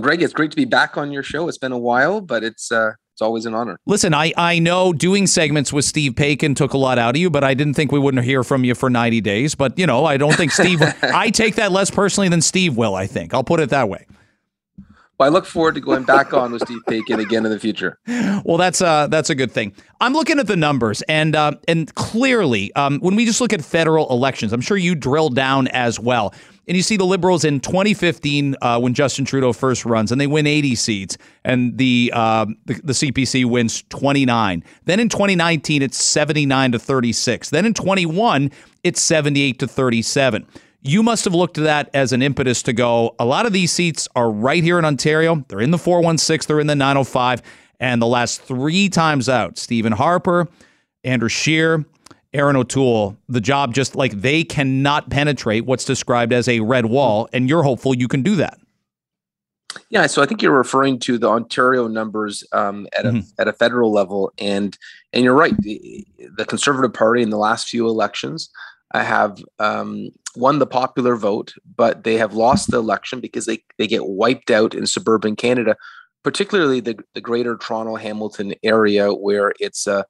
Greg, 0.00 0.22
it's 0.22 0.32
great 0.32 0.50
to 0.50 0.56
be 0.56 0.64
back 0.64 0.96
on 0.96 1.12
your 1.12 1.22
show. 1.22 1.48
It's 1.48 1.58
been 1.58 1.72
a 1.72 1.78
while, 1.78 2.20
but 2.20 2.44
it's 2.44 2.70
uh, 2.70 2.92
it's 3.16 3.22
always 3.22 3.46
an 3.46 3.54
honor. 3.54 3.78
Listen, 3.86 4.12
I, 4.12 4.30
I 4.36 4.58
know 4.58 4.92
doing 4.92 5.26
segments 5.26 5.72
with 5.72 5.86
Steve 5.86 6.12
Paikin 6.12 6.54
took 6.54 6.74
a 6.74 6.76
lot 6.78 6.98
out 6.98 7.14
of 7.14 7.16
you, 7.16 7.30
but 7.30 7.44
I 7.44 7.54
didn't 7.54 7.72
think 7.72 7.90
we 7.90 7.98
wouldn't 7.98 8.22
hear 8.24 8.44
from 8.44 8.62
you 8.62 8.74
for 8.74 8.90
90 8.90 9.22
days. 9.22 9.54
But, 9.54 9.78
you 9.78 9.86
know, 9.86 10.04
I 10.04 10.18
don't 10.18 10.34
think 10.34 10.52
Steve, 10.52 10.82
I 11.02 11.30
take 11.30 11.54
that 11.54 11.72
less 11.72 11.90
personally 11.90 12.28
than 12.28 12.42
Steve 12.42 12.76
will, 12.76 12.94
I 12.94 13.06
think. 13.06 13.32
I'll 13.32 13.42
put 13.42 13.60
it 13.60 13.70
that 13.70 13.88
way. 13.88 14.04
Well, 15.18 15.30
I 15.30 15.32
look 15.32 15.46
forward 15.46 15.76
to 15.76 15.80
going 15.80 16.02
back 16.02 16.34
on 16.34 16.52
with 16.52 16.60
Steve 16.60 16.80
Paikin 16.86 17.18
again 17.18 17.46
in 17.46 17.50
the 17.50 17.58
future. 17.58 17.98
Well, 18.44 18.58
that's 18.58 18.82
uh 18.82 19.06
that's 19.06 19.30
a 19.30 19.34
good 19.34 19.50
thing. 19.50 19.72
I'm 19.98 20.12
looking 20.12 20.38
at 20.38 20.46
the 20.46 20.56
numbers, 20.56 21.00
and 21.08 21.34
uh, 21.34 21.52
and 21.66 21.94
clearly, 21.94 22.70
um, 22.74 23.00
when 23.00 23.16
we 23.16 23.24
just 23.24 23.40
look 23.40 23.54
at 23.54 23.64
federal 23.64 24.10
elections, 24.10 24.52
I'm 24.52 24.60
sure 24.60 24.76
you 24.76 24.94
drill 24.94 25.30
down 25.30 25.68
as 25.68 25.98
well, 25.98 26.34
and 26.68 26.76
you 26.76 26.82
see 26.82 26.96
the 26.96 27.04
Liberals 27.04 27.44
in 27.44 27.60
2015 27.60 28.56
uh, 28.60 28.80
when 28.80 28.94
Justin 28.94 29.24
Trudeau 29.24 29.52
first 29.52 29.84
runs, 29.84 30.10
and 30.12 30.20
they 30.20 30.26
win 30.26 30.46
80 30.46 30.74
seats, 30.74 31.18
and 31.44 31.78
the, 31.78 32.12
uh, 32.14 32.46
the 32.64 32.74
the 32.84 32.92
CPC 32.92 33.44
wins 33.44 33.82
29. 33.88 34.64
Then 34.84 35.00
in 35.00 35.08
2019, 35.08 35.82
it's 35.82 36.02
79 36.02 36.72
to 36.72 36.78
36. 36.78 37.50
Then 37.50 37.66
in 37.66 37.74
21, 37.74 38.50
it's 38.82 39.00
78 39.00 39.58
to 39.60 39.68
37 39.68 40.46
you 40.86 41.02
must 41.02 41.24
have 41.24 41.34
looked 41.34 41.58
at 41.58 41.64
that 41.64 41.90
as 41.94 42.12
an 42.12 42.22
impetus 42.22 42.62
to 42.62 42.72
go. 42.72 43.14
A 43.18 43.24
lot 43.24 43.44
of 43.44 43.52
these 43.52 43.72
seats 43.72 44.08
are 44.14 44.30
right 44.30 44.62
here 44.62 44.78
in 44.78 44.84
Ontario. 44.84 45.44
They're 45.48 45.60
in 45.60 45.72
the 45.72 45.78
416, 45.78 46.46
they're 46.46 46.60
in 46.60 46.68
the 46.68 46.76
905. 46.76 47.42
And 47.80 48.00
the 48.00 48.06
last 48.06 48.40
three 48.42 48.88
times 48.88 49.28
out, 49.28 49.58
Stephen 49.58 49.92
Harper, 49.92 50.48
Andrew 51.04 51.28
Scheer, 51.28 51.84
Erin 52.36 52.56
O'Toole, 52.56 53.16
the 53.28 53.40
job 53.40 53.74
just 53.74 53.96
like 53.96 54.12
they 54.12 54.44
cannot 54.44 55.10
penetrate 55.10 55.64
what's 55.66 55.84
described 55.84 56.32
as 56.32 56.48
a 56.48 56.60
red 56.60 56.86
wall. 56.86 57.28
And 57.32 57.48
you're 57.48 57.62
hopeful 57.62 57.94
you 57.94 58.08
can 58.08 58.22
do 58.22 58.36
that. 58.36 58.58
Yeah, 59.90 60.06
so 60.06 60.22
I 60.22 60.26
think 60.26 60.42
you're 60.42 60.56
referring 60.56 60.98
to 61.00 61.18
the 61.18 61.28
Ontario 61.28 61.86
numbers 61.86 62.44
um, 62.52 62.86
at 62.96 63.04
a 63.04 63.10
mm-hmm. 63.10 63.20
at 63.38 63.46
a 63.46 63.52
federal 63.52 63.92
level, 63.92 64.32
and 64.38 64.76
and 65.12 65.22
you're 65.22 65.34
right. 65.34 65.54
The, 65.58 66.06
the 66.36 66.46
Conservative 66.46 66.94
Party 66.94 67.22
in 67.22 67.28
the 67.30 67.36
last 67.36 67.68
few 67.68 67.86
elections 67.86 68.48
have 68.94 69.42
um, 69.58 70.10
won 70.36 70.58
the 70.58 70.66
popular 70.66 71.16
vote, 71.16 71.54
but 71.76 72.04
they 72.04 72.16
have 72.16 72.34
lost 72.34 72.70
the 72.70 72.78
election 72.78 73.20
because 73.20 73.46
they, 73.46 73.62
they 73.78 73.86
get 73.86 74.06
wiped 74.06 74.50
out 74.50 74.74
in 74.74 74.86
suburban 74.86 75.36
Canada, 75.36 75.76
particularly 76.22 76.80
the, 76.80 76.98
the 77.14 77.20
greater 77.20 77.56
Toronto 77.56 77.96
Hamilton 77.96 78.54
area 78.62 79.12
where 79.12 79.52
it's 79.60 79.86
a 79.86 80.04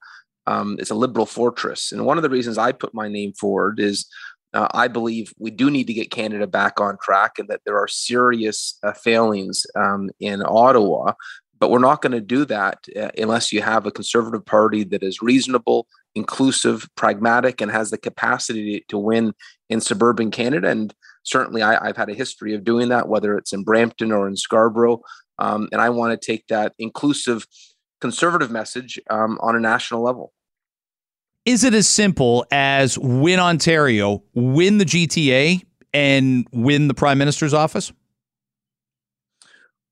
um, 0.46 0.76
it's 0.78 0.90
a 0.90 0.94
liberal 0.94 1.26
fortress. 1.26 1.92
And 1.92 2.06
one 2.06 2.16
of 2.16 2.22
the 2.22 2.30
reasons 2.30 2.58
I 2.58 2.72
put 2.72 2.94
my 2.94 3.08
name 3.08 3.32
forward 3.32 3.80
is 3.80 4.06
uh, 4.54 4.68
I 4.72 4.88
believe 4.88 5.34
we 5.38 5.50
do 5.50 5.70
need 5.70 5.86
to 5.88 5.92
get 5.92 6.10
Canada 6.10 6.46
back 6.46 6.80
on 6.80 6.96
track 7.02 7.38
and 7.38 7.48
that 7.48 7.60
there 7.66 7.78
are 7.78 7.88
serious 7.88 8.78
uh, 8.82 8.92
failings 8.92 9.66
um, 9.74 10.10
in 10.20 10.42
Ottawa. 10.44 11.12
But 11.58 11.70
we're 11.70 11.78
not 11.78 12.02
going 12.02 12.12
to 12.12 12.20
do 12.20 12.44
that 12.46 12.78
uh, 12.98 13.10
unless 13.18 13.52
you 13.52 13.62
have 13.62 13.86
a 13.86 13.90
conservative 13.90 14.44
party 14.44 14.84
that 14.84 15.02
is 15.02 15.22
reasonable, 15.22 15.86
inclusive, 16.14 16.86
pragmatic, 16.96 17.60
and 17.60 17.70
has 17.70 17.90
the 17.90 17.98
capacity 17.98 18.84
to 18.88 18.98
win 18.98 19.32
in 19.68 19.80
suburban 19.80 20.30
Canada. 20.30 20.68
And 20.68 20.94
certainly, 21.22 21.62
I, 21.62 21.86
have 21.86 21.96
had 21.96 22.10
a 22.10 22.14
history 22.14 22.54
of 22.54 22.64
doing 22.64 22.90
that, 22.90 23.08
whether 23.08 23.36
it's 23.36 23.54
in 23.54 23.64
Brampton 23.64 24.12
or 24.12 24.28
in 24.28 24.36
Scarborough. 24.36 25.00
Um, 25.38 25.68
and 25.72 25.80
I 25.80 25.88
want 25.90 26.18
to 26.18 26.26
take 26.26 26.46
that 26.48 26.74
inclusive, 26.78 27.46
conservative 28.00 28.50
message 28.50 29.00
um, 29.08 29.38
on 29.40 29.56
a 29.56 29.60
national 29.60 30.02
level. 30.02 30.32
Is 31.46 31.62
it 31.62 31.74
as 31.74 31.86
simple 31.86 32.44
as 32.50 32.98
win 32.98 33.38
Ontario, 33.38 34.24
win 34.34 34.78
the 34.78 34.84
GTA, 34.84 35.64
and 35.94 36.46
win 36.52 36.88
the 36.88 36.94
Prime 36.94 37.18
Minister's 37.18 37.54
office? 37.54 37.92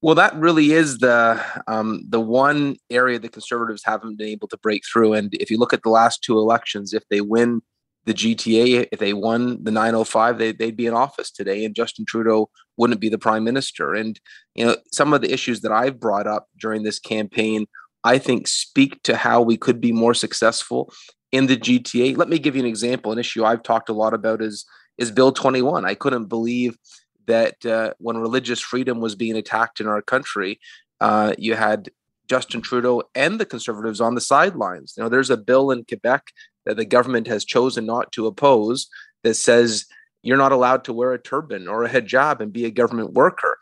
Well, 0.02 0.16
that 0.16 0.34
really 0.34 0.72
is 0.72 0.98
the 0.98 1.42
um, 1.68 2.04
the 2.08 2.20
one 2.20 2.76
area 2.90 3.20
the 3.20 3.28
conservatives 3.28 3.84
haven't 3.84 4.18
been 4.18 4.28
able 4.28 4.48
to 4.48 4.58
break 4.58 4.82
through. 4.84 5.14
And 5.14 5.32
if 5.34 5.48
you 5.48 5.56
look 5.56 5.72
at 5.72 5.84
the 5.84 5.90
last 5.90 6.24
two 6.24 6.38
elections, 6.38 6.92
if 6.92 7.04
they 7.08 7.20
win 7.20 7.62
the 8.04 8.12
GTA, 8.12 8.88
if 8.90 8.98
they 8.98 9.12
won 9.12 9.62
the 9.62 9.70
905, 9.70 10.38
they, 10.38 10.52
they'd 10.52 10.76
be 10.76 10.86
in 10.86 10.92
office 10.92 11.30
today, 11.30 11.64
and 11.64 11.74
Justin 11.74 12.04
Trudeau 12.04 12.50
wouldn't 12.76 13.00
be 13.00 13.08
the 13.08 13.16
prime 13.16 13.44
minister. 13.44 13.94
And 13.94 14.20
you 14.56 14.66
know, 14.66 14.76
some 14.92 15.14
of 15.14 15.22
the 15.22 15.32
issues 15.32 15.60
that 15.60 15.72
I've 15.72 16.00
brought 16.00 16.26
up 16.26 16.48
during 16.58 16.82
this 16.82 16.98
campaign, 16.98 17.66
I 18.02 18.18
think, 18.18 18.48
speak 18.48 19.00
to 19.04 19.16
how 19.16 19.40
we 19.40 19.56
could 19.56 19.80
be 19.80 19.92
more 19.92 20.14
successful 20.14 20.92
in 21.34 21.46
the 21.48 21.56
GTA. 21.56 22.16
Let 22.16 22.28
me 22.28 22.38
give 22.38 22.54
you 22.54 22.62
an 22.62 22.68
example. 22.68 23.10
An 23.10 23.18
issue 23.18 23.44
I've 23.44 23.64
talked 23.64 23.88
a 23.88 23.92
lot 23.92 24.14
about 24.14 24.40
is 24.40 24.64
is 24.98 25.10
Bill 25.10 25.32
21. 25.32 25.84
I 25.84 25.94
couldn't 25.94 26.26
believe 26.26 26.78
that 27.26 27.66
uh, 27.66 27.94
when 27.98 28.18
religious 28.18 28.60
freedom 28.60 29.00
was 29.00 29.16
being 29.16 29.36
attacked 29.36 29.80
in 29.80 29.88
our 29.88 30.00
country, 30.00 30.60
uh, 31.00 31.34
you 31.36 31.56
had 31.56 31.88
Justin 32.30 32.62
Trudeau 32.62 33.02
and 33.16 33.40
the 33.40 33.46
Conservatives 33.46 34.00
on 34.00 34.14
the 34.14 34.20
sidelines. 34.20 34.94
You 34.96 35.02
know, 35.02 35.08
there's 35.08 35.30
a 35.30 35.36
bill 35.36 35.72
in 35.72 35.84
Quebec 35.84 36.22
that 36.66 36.76
the 36.76 36.84
government 36.84 37.26
has 37.26 37.44
chosen 37.44 37.84
not 37.84 38.12
to 38.12 38.28
oppose 38.28 38.86
that 39.24 39.34
says 39.34 39.86
you're 40.22 40.36
not 40.36 40.52
allowed 40.52 40.84
to 40.84 40.92
wear 40.92 41.14
a 41.14 41.20
turban 41.20 41.66
or 41.66 41.82
a 41.82 41.90
hijab 41.90 42.40
and 42.40 42.52
be 42.52 42.64
a 42.64 42.70
government 42.70 43.14
worker. 43.14 43.58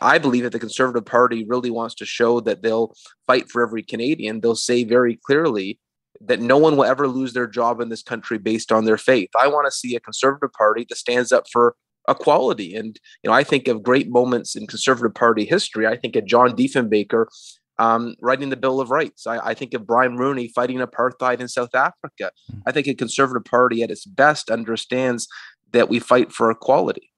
I 0.00 0.16
believe 0.16 0.44
that 0.44 0.52
the 0.52 0.58
Conservative 0.58 1.04
Party 1.04 1.44
really 1.44 1.70
wants 1.70 1.94
to 1.96 2.06
show 2.06 2.40
that 2.40 2.62
they'll 2.62 2.94
fight 3.26 3.50
for 3.50 3.62
every 3.62 3.82
Canadian. 3.82 4.40
They'll 4.40 4.56
say 4.56 4.84
very 4.84 5.16
clearly 5.16 5.78
that 6.26 6.40
no 6.40 6.56
one 6.56 6.76
will 6.76 6.84
ever 6.84 7.08
lose 7.08 7.32
their 7.32 7.46
job 7.46 7.80
in 7.80 7.88
this 7.88 8.02
country 8.02 8.38
based 8.38 8.70
on 8.70 8.84
their 8.84 8.98
faith. 8.98 9.30
I 9.38 9.48
want 9.48 9.66
to 9.66 9.72
see 9.72 9.96
a 9.96 10.00
Conservative 10.00 10.52
Party 10.52 10.86
that 10.88 10.96
stands 10.96 11.32
up 11.32 11.46
for 11.50 11.74
equality. 12.08 12.74
And 12.74 12.98
you 13.22 13.28
know, 13.28 13.34
I 13.34 13.44
think 13.44 13.68
of 13.68 13.82
great 13.82 14.10
moments 14.10 14.56
in 14.56 14.66
Conservative 14.66 15.14
Party 15.14 15.44
history. 15.44 15.86
I 15.86 15.96
think 15.96 16.16
of 16.16 16.26
John 16.26 16.56
Diefenbaker 16.56 17.26
um, 17.78 18.14
writing 18.20 18.50
the 18.50 18.56
Bill 18.56 18.80
of 18.80 18.90
Rights. 18.90 19.26
I, 19.26 19.38
I, 19.38 19.54
think 19.54 19.74
of 19.74 19.86
Brian 19.86 20.16
Mulroney 20.16 20.50
fighting 20.52 20.78
apartheid 20.78 21.40
in 21.40 21.48
South 21.48 21.74
Africa. 21.74 22.30
Hmm. 22.50 22.58
I 22.66 22.72
think 22.72 22.86
a 22.86 22.94
Conservative 22.94 23.44
Party 23.44 23.82
at 23.82 23.90
its 23.90 24.04
best 24.04 24.50
understands 24.50 25.26
that 25.72 25.88
we 25.88 25.98
fight 25.98 26.32
for 26.32 26.50
equality. 26.50 27.11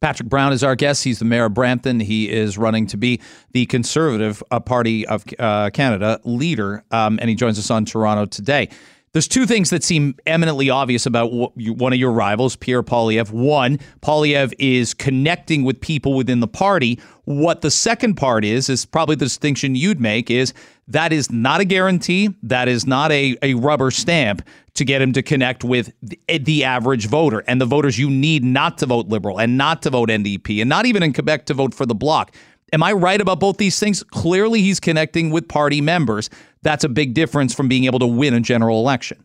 Patrick 0.00 0.28
Brown 0.28 0.52
is 0.52 0.62
our 0.62 0.76
guest. 0.76 1.04
He's 1.04 1.18
the 1.18 1.24
mayor 1.24 1.46
of 1.46 1.54
Brampton. 1.54 2.00
He 2.00 2.30
is 2.30 2.56
running 2.56 2.86
to 2.88 2.96
be 2.96 3.20
the 3.52 3.66
Conservative 3.66 4.42
uh, 4.50 4.60
Party 4.60 5.06
of 5.06 5.24
uh, 5.38 5.70
Canada 5.70 6.20
leader, 6.24 6.84
um, 6.90 7.18
and 7.20 7.28
he 7.28 7.34
joins 7.34 7.58
us 7.58 7.70
on 7.70 7.84
Toronto 7.84 8.26
today. 8.26 8.68
There's 9.12 9.26
two 9.26 9.46
things 9.46 9.70
that 9.70 9.82
seem 9.82 10.16
eminently 10.26 10.68
obvious 10.68 11.06
about 11.06 11.32
one 11.32 11.92
of 11.92 11.98
your 11.98 12.12
rivals, 12.12 12.56
Pierre 12.56 12.82
Poilievre. 12.82 13.32
One, 13.32 13.78
Poilievre 14.02 14.52
is 14.58 14.92
connecting 14.92 15.64
with 15.64 15.80
people 15.80 16.12
within 16.14 16.40
the 16.40 16.46
party. 16.46 17.00
What 17.24 17.62
the 17.62 17.70
second 17.70 18.14
part 18.16 18.44
is, 18.44 18.68
is 18.68 18.84
probably 18.84 19.16
the 19.16 19.24
distinction 19.24 19.74
you'd 19.74 19.98
make, 19.98 20.30
is 20.30 20.52
that 20.88 21.12
is 21.12 21.30
not 21.30 21.60
a 21.60 21.64
guarantee. 21.64 22.34
That 22.42 22.66
is 22.66 22.86
not 22.86 23.12
a, 23.12 23.36
a 23.42 23.54
rubber 23.54 23.90
stamp 23.90 24.42
to 24.74 24.84
get 24.84 25.02
him 25.02 25.12
to 25.12 25.22
connect 25.22 25.64
with 25.64 25.92
the, 26.02 26.18
the 26.38 26.64
average 26.64 27.06
voter 27.06 27.44
and 27.46 27.60
the 27.60 27.66
voters 27.66 27.98
you 27.98 28.08
need 28.08 28.42
not 28.42 28.78
to 28.78 28.86
vote 28.86 29.08
Liberal 29.08 29.38
and 29.38 29.58
not 29.58 29.82
to 29.82 29.90
vote 29.90 30.08
NDP 30.08 30.60
and 30.60 30.68
not 30.68 30.86
even 30.86 31.02
in 31.02 31.12
Quebec 31.12 31.46
to 31.46 31.54
vote 31.54 31.74
for 31.74 31.84
the 31.84 31.94
Bloc. 31.94 32.34
Am 32.72 32.82
I 32.82 32.92
right 32.92 33.20
about 33.20 33.40
both 33.40 33.58
these 33.58 33.78
things? 33.78 34.02
Clearly, 34.02 34.60
he's 34.60 34.80
connecting 34.80 35.30
with 35.30 35.48
party 35.48 35.80
members. 35.80 36.28
That's 36.62 36.84
a 36.84 36.88
big 36.88 37.14
difference 37.14 37.54
from 37.54 37.68
being 37.68 37.84
able 37.84 37.98
to 37.98 38.06
win 38.06 38.34
a 38.34 38.40
general 38.40 38.80
election. 38.80 39.24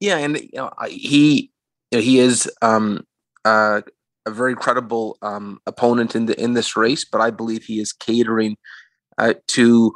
Yeah, 0.00 0.18
and 0.18 0.38
you 0.40 0.50
know, 0.54 0.70
he 0.88 1.52
you 1.90 1.98
know, 1.98 2.02
he 2.02 2.18
is 2.18 2.50
um, 2.62 3.04
uh, 3.44 3.82
a 4.26 4.30
very 4.30 4.54
credible 4.54 5.18
um, 5.22 5.60
opponent 5.66 6.16
in 6.16 6.26
the 6.26 6.40
in 6.40 6.54
this 6.54 6.76
race, 6.76 7.04
but 7.04 7.20
I 7.20 7.30
believe 7.30 7.64
he 7.64 7.80
is 7.80 7.92
catering 7.92 8.56
uh, 9.18 9.34
to 9.48 9.92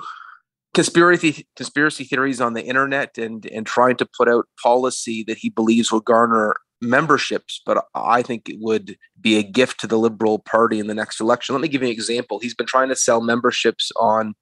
conspiracy 0.75 1.47
conspiracy 1.57 2.05
theories 2.05 2.41
on 2.41 2.55
the 2.55 2.65
internet 2.65 3.19
and 3.19 3.47
and 3.47 3.67
trying 3.67 3.97
to 3.97 4.09
put 4.17 4.29
out 4.29 4.47
policy 4.63 5.25
that 5.25 5.39
he 5.39 5.51
believes 5.51 5.93
will 5.93 6.01
garner 6.01 6.57
memberships, 6.83 7.63
but 7.65 7.85
I 7.95 8.23
think 8.23 8.49
it 8.49 8.57
would 8.61 8.97
be 9.21 9.39
a 9.39 9.43
gift 9.43 9.81
to 9.81 9.87
the 9.87 9.99
Liberal 9.99 10.41
Party 10.41 10.81
in 10.81 10.89
the 10.89 10.95
next 10.95 11.21
election. 11.21 11.55
Let 11.55 11.63
me 11.63 11.69
give 11.69 11.83
you 11.83 11.89
an 11.89 11.93
example. 11.93 12.41
He's 12.41 12.55
been 12.55 12.67
trying 12.67 12.89
to 12.89 12.97
sell 12.97 13.23
memberships 13.23 13.91
on 13.97 14.35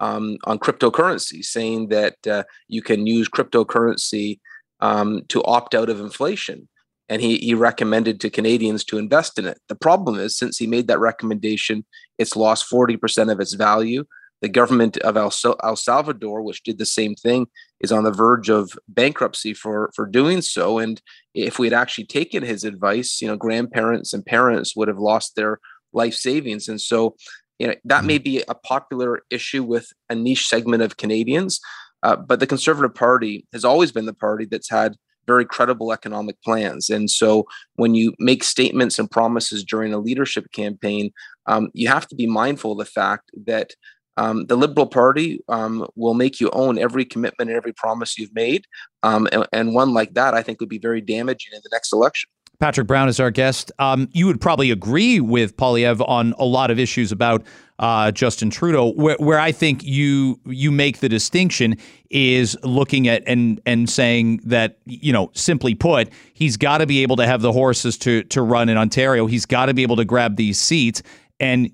um, 0.00 0.38
on 0.44 0.58
cryptocurrency, 0.60 1.44
saying 1.44 1.88
that 1.88 2.14
uh, 2.26 2.44
you 2.68 2.82
can 2.82 3.06
use 3.06 3.28
cryptocurrency 3.28 4.38
um, 4.80 5.22
to 5.28 5.42
opt 5.42 5.74
out 5.74 5.90
of 5.90 6.00
inflation. 6.00 6.68
And 7.08 7.20
he, 7.22 7.38
he 7.38 7.54
recommended 7.54 8.20
to 8.20 8.30
Canadians 8.30 8.84
to 8.84 8.98
invest 8.98 9.38
in 9.38 9.46
it. 9.46 9.58
The 9.68 9.74
problem 9.74 10.20
is, 10.20 10.38
since 10.38 10.58
he 10.58 10.66
made 10.66 10.88
that 10.88 11.00
recommendation, 11.00 11.84
it's 12.18 12.36
lost 12.36 12.70
40% 12.70 13.32
of 13.32 13.40
its 13.40 13.54
value. 13.54 14.04
The 14.40 14.48
government 14.48 14.96
of 14.98 15.16
El, 15.16 15.32
El 15.62 15.76
Salvador, 15.76 16.42
which 16.42 16.62
did 16.62 16.78
the 16.78 16.86
same 16.86 17.14
thing, 17.14 17.46
is 17.80 17.92
on 17.92 18.04
the 18.04 18.12
verge 18.12 18.48
of 18.48 18.72
bankruptcy 18.88 19.54
for 19.54 19.90
for 19.94 20.06
doing 20.06 20.42
so. 20.42 20.78
And 20.78 21.00
if 21.34 21.58
we 21.58 21.66
had 21.66 21.74
actually 21.74 22.06
taken 22.06 22.42
his 22.42 22.64
advice, 22.64 23.20
you 23.20 23.28
know, 23.28 23.36
grandparents 23.36 24.12
and 24.12 24.24
parents 24.24 24.76
would 24.76 24.88
have 24.88 24.98
lost 24.98 25.34
their 25.34 25.58
life 25.92 26.14
savings. 26.14 26.68
And 26.68 26.80
so, 26.80 27.16
you 27.58 27.66
know, 27.66 27.74
that 27.84 28.04
may 28.04 28.18
be 28.18 28.42
a 28.48 28.54
popular 28.54 29.22
issue 29.30 29.64
with 29.64 29.88
a 30.08 30.14
niche 30.14 30.46
segment 30.46 30.82
of 30.82 30.96
Canadians. 30.96 31.60
Uh, 32.02 32.16
but 32.16 32.38
the 32.38 32.46
Conservative 32.46 32.94
Party 32.94 33.46
has 33.52 33.64
always 33.64 33.90
been 33.90 34.06
the 34.06 34.14
party 34.14 34.44
that's 34.44 34.70
had 34.70 34.96
very 35.26 35.44
credible 35.44 35.92
economic 35.92 36.40
plans. 36.42 36.88
And 36.88 37.10
so 37.10 37.44
when 37.76 37.94
you 37.94 38.14
make 38.18 38.42
statements 38.42 38.98
and 38.98 39.10
promises 39.10 39.62
during 39.62 39.92
a 39.92 39.98
leadership 39.98 40.50
campaign, 40.52 41.12
um, 41.46 41.68
you 41.74 41.88
have 41.88 42.08
to 42.08 42.16
be 42.16 42.26
mindful 42.26 42.72
of 42.72 42.78
the 42.78 42.84
fact 42.86 43.30
that 43.46 43.72
um, 44.18 44.46
the 44.46 44.56
Liberal 44.56 44.86
Party 44.86 45.40
um, 45.48 45.86
will 45.94 46.14
make 46.14 46.40
you 46.40 46.50
own 46.50 46.76
every 46.76 47.04
commitment 47.04 47.48
and 47.48 47.56
every 47.56 47.72
promise 47.72 48.18
you've 48.18 48.34
made. 48.34 48.66
Um, 49.04 49.28
and, 49.30 49.46
and, 49.52 49.74
one 49.74 49.94
like 49.94 50.14
that, 50.14 50.34
I 50.34 50.42
think, 50.42 50.58
would 50.60 50.68
be 50.68 50.78
very 50.78 51.00
damaging 51.00 51.52
in 51.54 51.60
the 51.62 51.70
next 51.72 51.92
election. 51.92 52.28
Patrick 52.58 52.88
Brown 52.88 53.08
is 53.08 53.20
our 53.20 53.30
guest. 53.30 53.70
Um, 53.78 54.08
you 54.10 54.26
would 54.26 54.40
probably 54.40 54.72
agree 54.72 55.20
with 55.20 55.56
Poilievre 55.56 56.08
on 56.08 56.34
a 56.38 56.44
lot 56.44 56.72
of 56.72 56.80
issues 56.80 57.12
about 57.12 57.44
uh, 57.78 58.10
Justin 58.10 58.50
Trudeau. 58.50 58.92
Where, 58.94 59.14
where 59.20 59.38
I 59.38 59.52
think 59.52 59.84
you 59.84 60.40
you 60.44 60.72
make 60.72 60.98
the 60.98 61.08
distinction 61.08 61.76
is 62.10 62.58
looking 62.64 63.06
at 63.06 63.22
and 63.28 63.60
and 63.64 63.88
saying 63.88 64.40
that 64.42 64.78
you 64.86 65.12
know 65.12 65.30
simply 65.34 65.76
put, 65.76 66.08
he's 66.34 66.56
got 66.56 66.78
to 66.78 66.86
be 66.86 67.02
able 67.04 67.14
to 67.16 67.26
have 67.26 67.42
the 67.42 67.52
horses 67.52 67.96
to 67.98 68.24
to 68.24 68.42
run 68.42 68.68
in 68.68 68.76
Ontario. 68.76 69.26
He's 69.26 69.46
got 69.46 69.66
to 69.66 69.74
be 69.74 69.84
able 69.84 69.96
to 69.96 70.04
grab 70.04 70.34
these 70.34 70.58
seats. 70.58 71.04
And 71.40 71.70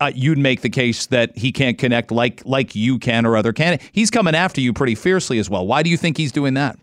uh, 0.00 0.12
you'd 0.14 0.38
make 0.38 0.62
the 0.62 0.70
case 0.70 1.06
that 1.06 1.36
he 1.36 1.52
can't 1.52 1.76
connect 1.76 2.10
like 2.10 2.42
like 2.46 2.74
you 2.74 2.98
can 2.98 3.26
or 3.26 3.36
other 3.36 3.52
can. 3.52 3.78
He's 3.92 4.10
coming 4.10 4.34
after 4.34 4.60
you 4.60 4.72
pretty 4.72 4.94
fiercely 4.94 5.38
as 5.38 5.50
well. 5.50 5.66
Why 5.66 5.82
do 5.82 5.90
you 5.90 5.96
think 5.96 6.16
he's 6.16 6.32
doing 6.32 6.54
that? 6.54 6.78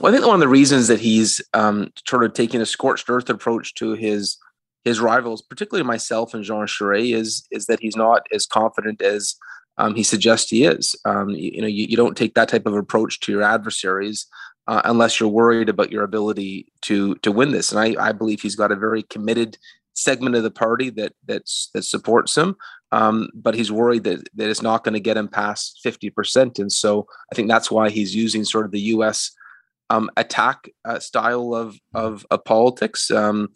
Well, 0.00 0.12
I 0.12 0.16
think 0.16 0.26
one 0.26 0.34
of 0.34 0.40
the 0.40 0.48
reasons 0.48 0.88
that 0.88 1.00
he's 1.00 1.40
um, 1.54 1.92
sort 2.06 2.24
of 2.24 2.32
taking 2.32 2.60
a 2.60 2.66
scorched 2.66 3.08
earth 3.08 3.30
approach 3.30 3.74
to 3.76 3.94
his 3.94 4.36
his 4.84 5.00
rivals, 5.00 5.42
particularly 5.42 5.86
myself 5.86 6.34
and 6.34 6.44
Jean 6.44 6.66
Charest, 6.66 7.14
is 7.14 7.46
is 7.50 7.66
that 7.66 7.80
he's 7.80 7.96
not 7.96 8.26
as 8.32 8.46
confident 8.46 9.00
as 9.00 9.36
um, 9.78 9.94
he 9.94 10.02
suggests 10.02 10.50
he 10.50 10.64
is. 10.64 10.94
Um, 11.04 11.30
you, 11.30 11.50
you, 11.54 11.60
know, 11.62 11.66
you, 11.66 11.86
you, 11.86 11.96
don't 11.96 12.16
take 12.16 12.34
that 12.34 12.48
type 12.48 12.66
of 12.66 12.74
approach 12.74 13.20
to 13.20 13.32
your 13.32 13.42
adversaries 13.42 14.26
uh, 14.66 14.82
unless 14.84 15.18
you're 15.18 15.28
worried 15.28 15.68
about 15.68 15.90
your 15.90 16.04
ability 16.04 16.66
to 16.82 17.14
to 17.16 17.32
win 17.32 17.52
this. 17.52 17.72
And 17.72 17.80
I, 17.80 18.08
I 18.08 18.12
believe 18.12 18.42
he's 18.42 18.56
got 18.56 18.72
a 18.72 18.76
very 18.76 19.02
committed 19.04 19.56
segment 19.94 20.34
of 20.34 20.42
the 20.42 20.50
party 20.50 20.90
that 20.90 21.12
that's 21.26 21.70
that 21.74 21.84
supports 21.84 22.36
him. 22.36 22.56
Um, 22.90 23.28
but 23.34 23.54
he's 23.54 23.72
worried 23.72 24.04
that 24.04 24.28
that 24.34 24.50
it's 24.50 24.62
not 24.62 24.84
going 24.84 24.94
to 24.94 25.00
get 25.00 25.16
him 25.16 25.28
past 25.28 25.80
fifty 25.82 26.10
percent, 26.10 26.58
and 26.58 26.70
so 26.70 27.06
I 27.30 27.34
think 27.34 27.48
that's 27.48 27.70
why 27.70 27.90
he's 27.90 28.14
using 28.14 28.44
sort 28.44 28.66
of 28.66 28.72
the 28.72 28.80
U.S. 28.80 29.30
Um, 29.90 30.10
attack 30.16 30.70
uh, 30.86 30.98
style 31.00 31.54
of, 31.54 31.76
of, 31.92 32.24
of 32.30 32.44
politics. 32.46 33.10
Um, 33.10 33.48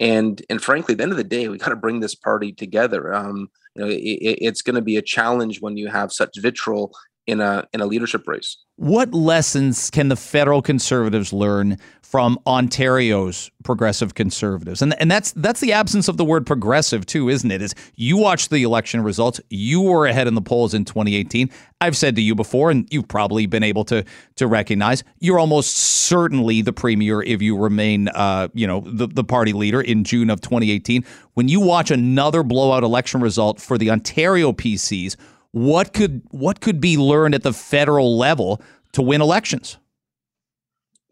and 0.00 0.42
and 0.50 0.60
frankly, 0.60 0.92
at 0.92 0.98
the 0.98 1.04
end 1.04 1.12
of 1.12 1.18
the 1.18 1.24
day, 1.24 1.48
we 1.48 1.58
got 1.58 1.68
to 1.68 1.76
bring 1.76 2.00
this 2.00 2.16
party 2.16 2.52
together. 2.52 3.14
Um, 3.14 3.48
you 3.76 3.84
know, 3.84 3.88
it, 3.90 3.98
it's 3.98 4.62
going 4.62 4.74
to 4.74 4.82
be 4.82 4.96
a 4.96 5.02
challenge 5.02 5.60
when 5.60 5.76
you 5.76 5.88
have 5.88 6.12
such 6.12 6.40
vitriol 6.40 6.92
in 7.26 7.40
a 7.40 7.66
in 7.72 7.80
a 7.80 7.86
leadership 7.86 8.26
race. 8.26 8.58
What 8.76 9.14
lessons 9.14 9.90
can 9.90 10.08
the 10.08 10.16
federal 10.16 10.60
conservatives 10.60 11.32
learn 11.32 11.78
from 12.02 12.38
Ontario's 12.46 13.50
progressive 13.62 14.14
conservatives? 14.14 14.82
And 14.82 14.98
and 15.00 15.10
that's 15.10 15.32
that's 15.32 15.60
the 15.60 15.72
absence 15.72 16.08
of 16.08 16.16
the 16.16 16.24
word 16.24 16.46
progressive 16.46 17.06
too, 17.06 17.28
isn't 17.28 17.50
it? 17.50 17.62
Is 17.62 17.74
you 17.94 18.16
watch 18.16 18.48
the 18.48 18.62
election 18.62 19.02
results, 19.02 19.40
you 19.48 19.80
were 19.80 20.06
ahead 20.06 20.26
in 20.26 20.34
the 20.34 20.42
polls 20.42 20.74
in 20.74 20.84
2018. 20.84 21.50
I've 21.80 21.96
said 21.96 22.16
to 22.16 22.22
you 22.22 22.34
before, 22.34 22.70
and 22.70 22.88
you've 22.90 23.08
probably 23.08 23.46
been 23.46 23.62
able 23.62 23.84
to 23.86 24.04
to 24.36 24.46
recognize 24.46 25.04
you're 25.20 25.38
almost 25.38 25.76
certainly 25.76 26.62
the 26.62 26.72
premier 26.72 27.22
if 27.22 27.40
you 27.40 27.56
remain, 27.56 28.08
uh, 28.08 28.48
you 28.54 28.66
know, 28.66 28.80
the 28.80 29.06
the 29.06 29.24
party 29.24 29.52
leader 29.52 29.80
in 29.80 30.04
June 30.04 30.30
of 30.30 30.40
2018. 30.40 31.04
When 31.34 31.48
you 31.48 31.60
watch 31.60 31.90
another 31.90 32.42
blowout 32.42 32.84
election 32.84 33.20
result 33.20 33.60
for 33.60 33.78
the 33.78 33.90
Ontario 33.90 34.52
PCs 34.52 35.16
what 35.54 35.92
could 35.92 36.22
what 36.30 36.60
could 36.60 36.80
be 36.80 36.96
learned 36.96 37.32
at 37.32 37.44
the 37.44 37.52
federal 37.52 38.18
level 38.18 38.60
to 38.90 39.00
win 39.00 39.20
elections? 39.20 39.78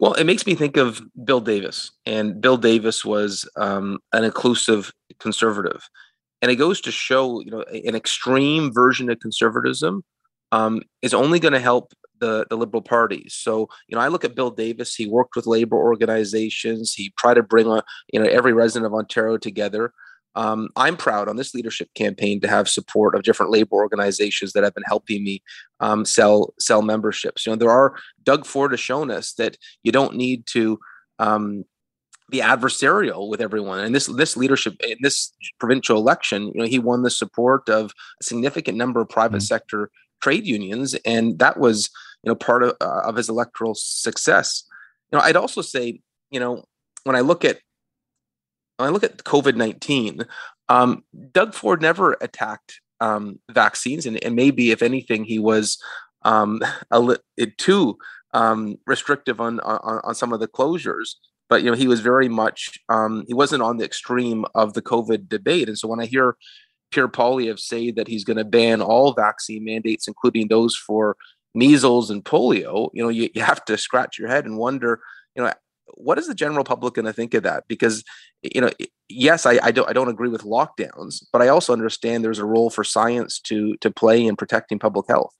Well, 0.01 0.15
it 0.15 0.25
makes 0.25 0.45
me 0.47 0.57
think 0.57 0.77
of 0.77 1.01
Bill 1.25 1.39
Davis, 1.39 1.93
and 2.07 2.41
Bill 2.41 2.57
Davis 2.57 3.05
was 3.05 3.49
um, 3.57 4.01
an 4.13 4.25
inclusive 4.25 4.93
conservative, 5.21 5.89
and 6.43 6.51
it 6.51 6.57
goes 6.57 6.81
to 6.81 6.91
show, 6.91 7.39
you 7.41 7.53
know, 7.53 7.63
an 7.63 7.95
extreme 7.95 8.73
version 8.73 9.09
of 9.11 9.21
conservatism 9.21 10.03
um, 10.51 10.83
is 11.03 11.15
only 11.15 11.39
going 11.39 11.55
to 11.55 11.61
help 11.61 11.93
the 12.19 12.45
the 12.51 12.57
Liberal 12.57 12.83
parties. 12.83 13.39
So, 13.39 13.69
you 13.87 13.95
know, 13.95 14.03
I 14.03 14.09
look 14.09 14.25
at 14.25 14.35
Bill 14.35 14.51
Davis. 14.51 14.97
He 14.97 15.07
worked 15.07 15.37
with 15.37 15.47
labor 15.47 15.77
organizations. 15.77 16.95
He 16.95 17.13
tried 17.17 17.35
to 17.35 17.45
bring, 17.45 17.69
you 18.13 18.19
know, 18.19 18.29
every 18.29 18.55
resident 18.55 18.87
of 18.87 18.95
Ontario 18.99 19.37
together 19.39 19.93
um, 20.35 20.69
I'm 20.77 20.97
proud 20.97 21.29
on 21.29 21.37
this 21.37 21.55
leadership 21.55 21.89
campaign 21.95 22.41
to 22.41 22.49
have 22.49 22.69
support 22.69 23.15
of 23.15 23.23
different 23.23 23.53
labor 23.53 23.77
organizations 23.77 24.53
that 24.53 24.65
have 24.65 24.75
been 24.75 24.85
helping 24.87 25.25
me 25.25 25.43
um, 25.81 26.05
sell 26.05 26.55
sell 26.59 26.83
memberships. 26.83 27.47
You 27.47 27.53
know, 27.53 27.57
there 27.57 27.71
are 27.71 27.97
Doug 28.23 28.47
Ford 28.47 28.71
has 28.71 28.81
shown 28.81 29.11
us 29.11 29.33
that 29.35 29.57
you 29.83 29.93
don't 29.93 30.17
need 30.17 30.47
to 30.49 30.79
um, 31.19 31.65
be 32.31 32.41
adversarial 32.41 33.29
with 33.29 33.41
everyone. 33.41 33.81
And 33.81 33.95
this 33.95 34.07
this 34.07 34.37
leadership 34.37 34.75
in 34.83 34.97
this 35.01 35.33
provincial 35.61 35.99
election, 35.99 36.51
you 36.55 36.63
know, 36.63 36.67
he 36.67 36.79
won 36.79 37.03
the 37.03 37.11
support 37.11 37.69
of 37.69 37.93
a 38.21 38.25
significant 38.25 38.79
number 38.79 39.01
of 39.01 39.09
private 39.09 39.39
mm-hmm. 39.39 39.55
sector 39.55 39.91
trade 40.23 40.47
unions, 40.47 40.95
and 41.05 41.39
that 41.41 41.59
was 41.59 41.91
you 42.23 42.31
know 42.31 42.35
part 42.35 42.63
of, 42.63 42.75
uh, 42.81 43.03
of 43.05 43.17
his 43.17 43.29
electoral 43.29 43.75
success. 43.75 44.65
You 45.11 45.19
know, 45.19 45.25
I'd 45.25 45.37
also 45.37 45.61
say, 45.61 46.01
you 46.31 46.41
know, 46.41 46.65
when 47.05 47.17
I 47.17 47.21
look 47.21 47.45
at 47.45 47.59
when 48.83 48.89
I 48.89 48.93
look 48.93 49.05
at 49.05 49.19
COVID 49.19 49.55
19, 49.55 50.25
um, 50.69 51.05
Doug 51.31 51.55
Ford 51.55 51.81
never 51.81 52.17
attacked 52.21 52.81
um, 53.01 53.39
vaccines. 53.49 54.07
And, 54.07 54.23
and, 54.25 54.35
maybe, 54.35 54.73
if 54.73 54.83
anything, 54.83 55.25
he 55.25 55.39
was 55.39 55.79
um, 56.23 56.61
a 56.91 56.99
li- 56.99 57.19
too 57.59 57.97
um, 58.35 58.77
restrictive 58.87 59.41
on, 59.41 59.61
on, 59.61 60.01
on 60.03 60.15
some 60.17 60.33
of 60.33 60.41
the 60.41 60.49
closures. 60.49 61.11
But 61.49 61.63
you 61.63 61.71
know, 61.71 61.77
he 61.77 61.87
was 61.87 62.01
very 62.01 62.29
much 62.29 62.79
um, 62.89 63.25
he 63.29 63.35
wasn't 63.35 63.63
on 63.63 63.77
the 63.77 63.85
extreme 63.85 64.45
of 64.55 64.73
the 64.73 64.83
COVID 64.83 65.29
debate. 65.29 65.69
And 65.69 65.79
so 65.79 65.87
when 65.87 66.01
I 66.01 66.07
hear 66.07 66.37
Pierre 66.91 67.09
Poilievre 67.09 67.61
say 67.61 67.93
that 67.93 68.09
he's 68.09 68.25
going 68.25 68.39
to 68.39 68.45
ban 68.45 68.83
all 68.83 69.13
vaccine 69.13 69.65
mandates, 69.65 70.09
including 70.09 70.49
those 70.49 70.75
for 70.75 71.17
measles 71.55 72.11
and 72.11 72.25
polio, 72.25 72.91
you 72.95 73.03
know, 73.03 73.11
you, 73.11 73.29
you 73.35 73.43
have 73.43 73.65
to 73.67 73.77
scratch 73.77 74.19
your 74.19 74.29
head 74.29 74.45
and 74.45 74.57
wonder, 74.57 75.01
you 75.37 75.43
know, 75.43 75.53
what 75.93 76.19
is 76.19 76.27
the 76.27 76.35
general 76.35 76.65
public 76.65 76.95
going 76.95 77.07
to 77.07 77.13
think 77.13 77.35
of 77.35 77.43
that? 77.43 77.65
Because 77.69 78.05
you 78.43 78.61
know, 78.61 78.71
yes, 79.09 79.47
I, 79.47 79.59
I 79.63 79.71
don't 79.71 79.89
I 79.89 79.93
don't 79.93 80.09
agree 80.09 80.29
with 80.29 80.43
lockdowns, 80.43 81.25
but 81.33 81.43
I 81.43 81.49
also 81.49 81.73
understand 81.73 82.25
there's 82.25 82.39
a 82.39 82.45
role 82.45 82.71
for 82.71 82.85
science 82.85 83.41
to 83.41 83.77
to 83.81 83.91
play 83.91 84.25
in 84.27 84.37
protecting 84.37 84.79
public 84.79 85.07
health 85.09 85.35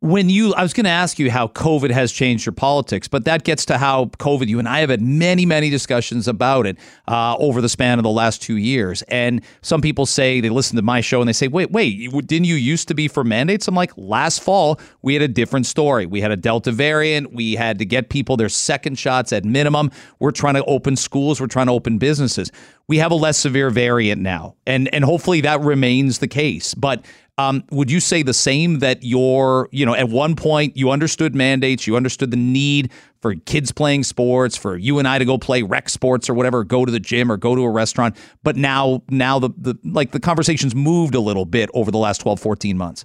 when 0.00 0.28
you 0.28 0.52
i 0.54 0.62
was 0.62 0.74
going 0.74 0.84
to 0.84 0.90
ask 0.90 1.18
you 1.18 1.30
how 1.30 1.48
covid 1.48 1.90
has 1.90 2.12
changed 2.12 2.44
your 2.44 2.52
politics 2.52 3.08
but 3.08 3.24
that 3.24 3.44
gets 3.44 3.64
to 3.64 3.78
how 3.78 4.04
covid 4.18 4.46
you 4.46 4.58
and 4.58 4.68
i 4.68 4.80
have 4.80 4.90
had 4.90 5.00
many 5.00 5.46
many 5.46 5.70
discussions 5.70 6.28
about 6.28 6.66
it 6.66 6.76
uh, 7.08 7.36
over 7.38 7.60
the 7.60 7.68
span 7.68 7.98
of 7.98 8.02
the 8.02 8.10
last 8.10 8.42
two 8.42 8.56
years. 8.56 9.02
And 9.02 9.42
some 9.62 9.80
people 9.80 10.06
say 10.06 10.40
they 10.40 10.50
listen 10.50 10.76
to 10.76 10.82
my 10.82 11.00
show 11.00 11.20
and 11.20 11.28
they 11.28 11.32
say 11.32 11.48
wait 11.48 11.70
wait 11.70 12.10
didn't 12.26 12.46
you 12.46 12.56
used 12.56 12.88
to 12.88 12.94
be 12.94 13.08
for 13.08 13.24
mandates? 13.24 13.68
I'm 13.68 13.74
like 13.74 13.92
last 13.96 14.42
fall 14.42 14.80
we 15.02 15.14
had 15.14 15.22
a 15.22 15.28
different 15.28 15.66
story. 15.66 16.06
We 16.06 16.20
had 16.20 16.30
a 16.30 16.36
delta 16.36 16.72
variant. 16.72 17.32
We 17.32 17.54
had 17.54 17.78
to 17.78 17.84
get 17.84 18.08
people 18.08 18.36
their 18.36 18.48
second 18.48 18.98
shots 18.98 19.32
at 19.32 19.44
minimum. 19.44 19.90
We're 20.18 20.30
trying 20.30 20.54
to 20.54 20.64
open 20.64 20.96
schools. 20.96 21.40
We're 21.40 21.46
trying 21.46 21.66
to 21.66 21.72
open 21.72 21.98
businesses. 21.98 22.50
We 22.88 22.98
have 22.98 23.10
a 23.10 23.16
less 23.16 23.38
severe 23.38 23.70
variant 23.70 24.22
now. 24.22 24.56
And 24.66 24.92
and 24.94 25.04
hopefully 25.04 25.40
that 25.42 25.60
remains 25.60 26.18
the 26.18 26.28
case. 26.28 26.74
But 26.74 27.04
um, 27.38 27.64
would 27.70 27.90
you 27.90 28.00
say 28.00 28.22
the 28.22 28.34
same 28.34 28.78
that 28.78 29.02
you're, 29.02 29.68
you 29.70 29.84
know, 29.84 29.94
at 29.94 30.08
one 30.08 30.36
point 30.36 30.76
you 30.76 30.90
understood 30.90 31.34
mandates, 31.34 31.86
you 31.86 31.96
understood 31.96 32.30
the 32.30 32.36
need 32.36 32.90
for 33.20 33.34
kids 33.34 33.72
playing 33.72 34.04
sports, 34.04 34.56
for 34.56 34.76
you 34.76 34.98
and 34.98 35.06
I 35.06 35.18
to 35.18 35.24
go 35.24 35.36
play 35.36 35.62
rec 35.62 35.88
sports 35.88 36.30
or 36.30 36.34
whatever, 36.34 36.64
go 36.64 36.84
to 36.84 36.92
the 36.92 37.00
gym 37.00 37.30
or 37.30 37.36
go 37.36 37.54
to 37.54 37.62
a 37.62 37.70
restaurant, 37.70 38.16
but 38.42 38.56
now 38.56 39.02
now 39.10 39.38
the 39.38 39.50
the 39.58 39.74
like 39.84 40.12
the 40.12 40.20
conversations 40.20 40.74
moved 40.74 41.14
a 41.14 41.20
little 41.20 41.44
bit 41.44 41.68
over 41.74 41.90
the 41.90 41.98
last 41.98 42.22
12, 42.22 42.40
14 42.40 42.78
months. 42.78 43.04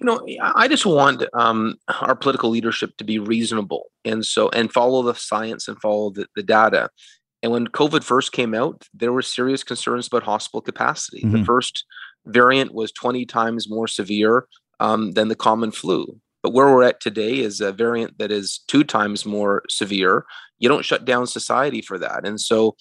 You 0.00 0.06
know, 0.06 0.26
I 0.42 0.66
just 0.66 0.86
want 0.86 1.22
um, 1.34 1.76
our 2.00 2.14
political 2.16 2.50
leadership 2.50 2.96
to 2.96 3.04
be 3.04 3.18
reasonable 3.18 3.90
and 4.04 4.24
so 4.24 4.48
and 4.50 4.72
follow 4.72 5.02
the 5.02 5.14
science 5.14 5.68
and 5.68 5.78
follow 5.80 6.10
the, 6.10 6.26
the 6.36 6.42
data. 6.42 6.90
And 7.42 7.52
when 7.52 7.66
COVID 7.68 8.02
first 8.02 8.32
came 8.32 8.54
out, 8.54 8.88
there 8.94 9.12
were 9.12 9.20
serious 9.20 9.62
concerns 9.62 10.06
about 10.06 10.22
hospital 10.22 10.62
capacity. 10.62 11.20
Mm-hmm. 11.20 11.40
The 11.40 11.44
first 11.44 11.84
variant 12.26 12.74
was 12.74 12.92
20 12.92 13.26
times 13.26 13.68
more 13.68 13.88
severe 13.88 14.46
um, 14.80 15.12
than 15.12 15.28
the 15.28 15.36
common 15.36 15.70
flu. 15.70 16.18
But 16.42 16.52
where 16.52 16.66
we're 16.66 16.82
at 16.82 17.00
today 17.00 17.38
is 17.38 17.60
a 17.60 17.72
variant 17.72 18.18
that 18.18 18.30
is 18.30 18.60
two 18.68 18.84
times 18.84 19.24
more 19.24 19.62
severe. 19.70 20.26
You 20.58 20.68
don't 20.68 20.84
shut 20.84 21.04
down 21.04 21.26
society 21.26 21.80
for 21.80 21.98
that. 21.98 22.26
And 22.26 22.40
so, 22.40 22.76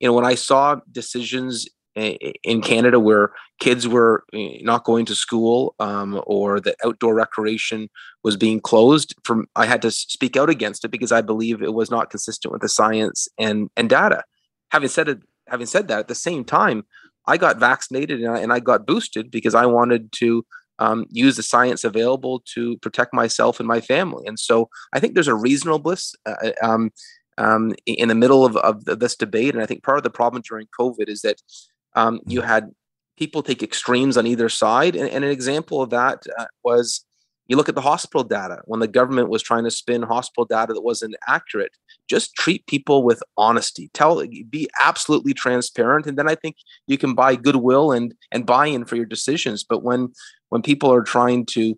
you 0.00 0.08
know, 0.08 0.12
when 0.12 0.24
I 0.24 0.34
saw 0.34 0.80
decisions 0.90 1.68
in 1.94 2.60
Canada 2.60 2.98
where 2.98 3.30
kids 3.60 3.86
were 3.86 4.24
eh, 4.32 4.58
not 4.62 4.84
going 4.84 5.06
to 5.06 5.14
school 5.14 5.76
um, 5.78 6.20
or 6.26 6.58
the 6.58 6.74
outdoor 6.84 7.14
recreation 7.14 7.88
was 8.24 8.36
being 8.36 8.60
closed, 8.60 9.14
from 9.24 9.46
I 9.54 9.66
had 9.66 9.82
to 9.82 9.90
speak 9.90 10.36
out 10.36 10.50
against 10.50 10.84
it 10.84 10.90
because 10.90 11.12
I 11.12 11.20
believe 11.20 11.62
it 11.62 11.72
was 11.72 11.90
not 11.90 12.10
consistent 12.10 12.50
with 12.52 12.62
the 12.62 12.68
science 12.68 13.28
and 13.38 13.70
and 13.76 13.88
data. 13.88 14.24
Having 14.70 14.88
said 14.88 15.08
it, 15.08 15.18
having 15.48 15.66
said 15.66 15.88
that, 15.88 16.00
at 16.00 16.08
the 16.08 16.14
same 16.16 16.44
time, 16.44 16.84
I 17.26 17.36
got 17.36 17.58
vaccinated 17.58 18.20
and 18.20 18.30
I, 18.30 18.38
and 18.40 18.52
I 18.52 18.60
got 18.60 18.86
boosted 18.86 19.30
because 19.30 19.54
I 19.54 19.66
wanted 19.66 20.12
to 20.12 20.44
um, 20.78 21.06
use 21.10 21.36
the 21.36 21.42
science 21.42 21.84
available 21.84 22.42
to 22.54 22.76
protect 22.78 23.14
myself 23.14 23.60
and 23.60 23.68
my 23.68 23.80
family. 23.80 24.26
And 24.26 24.38
so 24.38 24.68
I 24.92 25.00
think 25.00 25.14
there's 25.14 25.28
a 25.28 25.34
reasonableness 25.34 26.14
uh, 26.26 26.34
uh 26.42 26.52
um, 26.62 26.90
um, 27.38 27.74
in 27.86 28.08
the 28.08 28.14
middle 28.14 28.44
of, 28.44 28.56
of 28.56 28.84
this 28.84 29.16
debate. 29.16 29.54
And 29.54 29.62
I 29.62 29.66
think 29.66 29.82
part 29.82 29.98
of 29.98 30.04
the 30.04 30.10
problem 30.10 30.42
during 30.48 30.68
COVID 30.78 31.08
is 31.08 31.22
that 31.22 31.40
um, 31.94 32.20
you 32.26 32.42
had 32.42 32.70
people 33.16 33.42
take 33.42 33.62
extremes 33.62 34.16
on 34.16 34.26
either 34.26 34.48
side. 34.48 34.96
And, 34.96 35.08
and 35.08 35.24
an 35.24 35.30
example 35.30 35.82
of 35.82 35.90
that 35.90 36.24
uh, 36.38 36.46
was 36.64 37.04
You 37.48 37.56
look 37.56 37.68
at 37.68 37.74
the 37.74 37.80
hospital 37.80 38.24
data 38.24 38.62
when 38.64 38.80
the 38.80 38.88
government 38.88 39.28
was 39.28 39.42
trying 39.42 39.64
to 39.64 39.70
spin 39.70 40.02
hospital 40.02 40.46
data 40.46 40.72
that 40.72 40.82
wasn't 40.82 41.16
accurate. 41.28 41.72
Just 42.08 42.34
treat 42.34 42.66
people 42.66 43.02
with 43.02 43.22
honesty. 43.36 43.90
Tell, 43.92 44.22
be 44.48 44.68
absolutely 44.80 45.34
transparent, 45.34 46.06
and 46.06 46.18
then 46.18 46.28
I 46.28 46.34
think 46.34 46.56
you 46.86 46.98
can 46.98 47.14
buy 47.14 47.36
goodwill 47.36 47.92
and 47.92 48.14
and 48.32 48.46
buy-in 48.46 48.84
for 48.84 48.96
your 48.96 49.06
decisions. 49.06 49.64
But 49.64 49.82
when 49.82 50.12
when 50.50 50.62
people 50.62 50.92
are 50.92 51.02
trying 51.02 51.46
to 51.46 51.74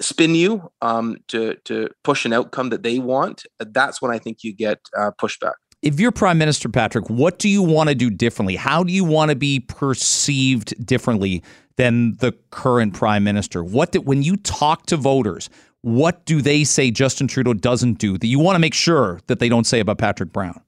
spin 0.00 0.34
you 0.34 0.70
um, 0.82 1.16
to 1.28 1.56
to 1.64 1.88
push 2.04 2.24
an 2.24 2.32
outcome 2.32 2.70
that 2.70 2.82
they 2.82 2.98
want, 2.98 3.44
that's 3.58 4.02
when 4.02 4.10
I 4.12 4.18
think 4.18 4.42
you 4.42 4.54
get 4.54 4.78
uh, 4.96 5.10
pushback. 5.20 5.54
If 5.82 6.00
you're 6.00 6.12
prime 6.12 6.38
minister, 6.38 6.68
Patrick, 6.68 7.08
what 7.08 7.38
do 7.38 7.48
you 7.48 7.62
want 7.62 7.90
to 7.90 7.94
do 7.94 8.10
differently? 8.10 8.56
How 8.56 8.82
do 8.82 8.92
you 8.92 9.04
want 9.04 9.30
to 9.30 9.36
be 9.36 9.60
perceived 9.60 10.84
differently 10.84 11.42
than 11.76 12.16
the 12.16 12.32
current 12.50 12.94
prime 12.94 13.24
minister? 13.24 13.62
What 13.62 13.92
did, 13.92 14.06
when 14.06 14.22
you 14.22 14.36
talk 14.36 14.86
to 14.86 14.96
voters, 14.96 15.48
what 15.82 16.24
do 16.26 16.42
they 16.42 16.64
say 16.64 16.90
Justin 16.90 17.28
Trudeau 17.28 17.54
doesn't 17.54 17.98
do 17.98 18.18
that 18.18 18.26
you 18.26 18.38
want 18.38 18.56
to 18.56 18.60
make 18.60 18.74
sure 18.74 19.20
that 19.28 19.38
they 19.38 19.48
don't 19.48 19.66
say 19.66 19.80
about 19.80 19.98
Patrick 19.98 20.32
Brown? 20.32 20.60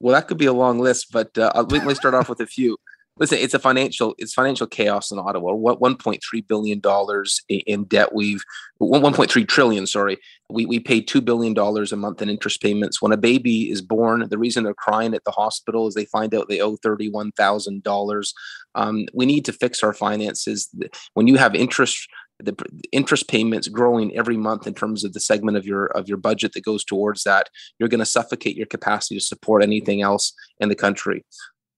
Well, 0.00 0.14
that 0.14 0.26
could 0.26 0.38
be 0.38 0.46
a 0.46 0.52
long 0.52 0.78
list, 0.80 1.12
but 1.12 1.36
uh, 1.38 1.64
let 1.68 1.86
me 1.86 1.94
start 1.94 2.14
off 2.14 2.28
with 2.28 2.40
a 2.40 2.46
few 2.46 2.76
listen, 3.18 3.38
it's 3.38 3.54
a 3.54 3.58
financial 3.58 4.14
it's 4.18 4.34
financial 4.34 4.66
chaos 4.66 5.10
in 5.10 5.18
Ottawa. 5.18 5.54
What 5.54 5.80
1.3 5.80 6.46
billion 6.46 6.80
dollars 6.80 7.40
in 7.48 7.84
debt 7.84 8.14
we've 8.14 8.42
1.3 8.80 9.48
trillion, 9.48 9.86
sorry. 9.86 10.18
We 10.50 10.66
we 10.66 10.80
pay 10.80 11.00
2 11.00 11.20
billion 11.20 11.54
dollars 11.54 11.92
a 11.92 11.96
month 11.96 12.22
in 12.22 12.28
interest 12.28 12.60
payments. 12.60 13.00
When 13.00 13.12
a 13.12 13.16
baby 13.16 13.70
is 13.70 13.82
born, 13.82 14.28
the 14.28 14.38
reason 14.38 14.64
they're 14.64 14.74
crying 14.74 15.14
at 15.14 15.24
the 15.24 15.30
hospital 15.30 15.86
is 15.86 15.94
they 15.94 16.06
find 16.06 16.34
out 16.34 16.48
they 16.48 16.60
owe 16.60 16.76
$31,000. 16.76 18.32
Um, 18.74 19.06
we 19.14 19.26
need 19.26 19.44
to 19.44 19.52
fix 19.52 19.82
our 19.82 19.92
finances. 19.92 20.68
When 21.14 21.26
you 21.26 21.36
have 21.36 21.54
interest 21.54 22.08
the 22.40 22.56
interest 22.90 23.28
payments 23.28 23.68
growing 23.68 24.14
every 24.16 24.36
month 24.36 24.66
in 24.66 24.74
terms 24.74 25.04
of 25.04 25.12
the 25.12 25.20
segment 25.20 25.56
of 25.56 25.64
your 25.64 25.86
of 25.86 26.08
your 26.08 26.16
budget 26.18 26.52
that 26.52 26.64
goes 26.64 26.84
towards 26.84 27.22
that 27.22 27.48
you're 27.78 27.88
going 27.88 28.00
to 28.00 28.04
suffocate 28.04 28.56
your 28.56 28.66
capacity 28.66 29.14
to 29.14 29.20
support 29.20 29.62
anything 29.62 30.02
else 30.02 30.32
in 30.58 30.68
the 30.68 30.74
country 30.74 31.24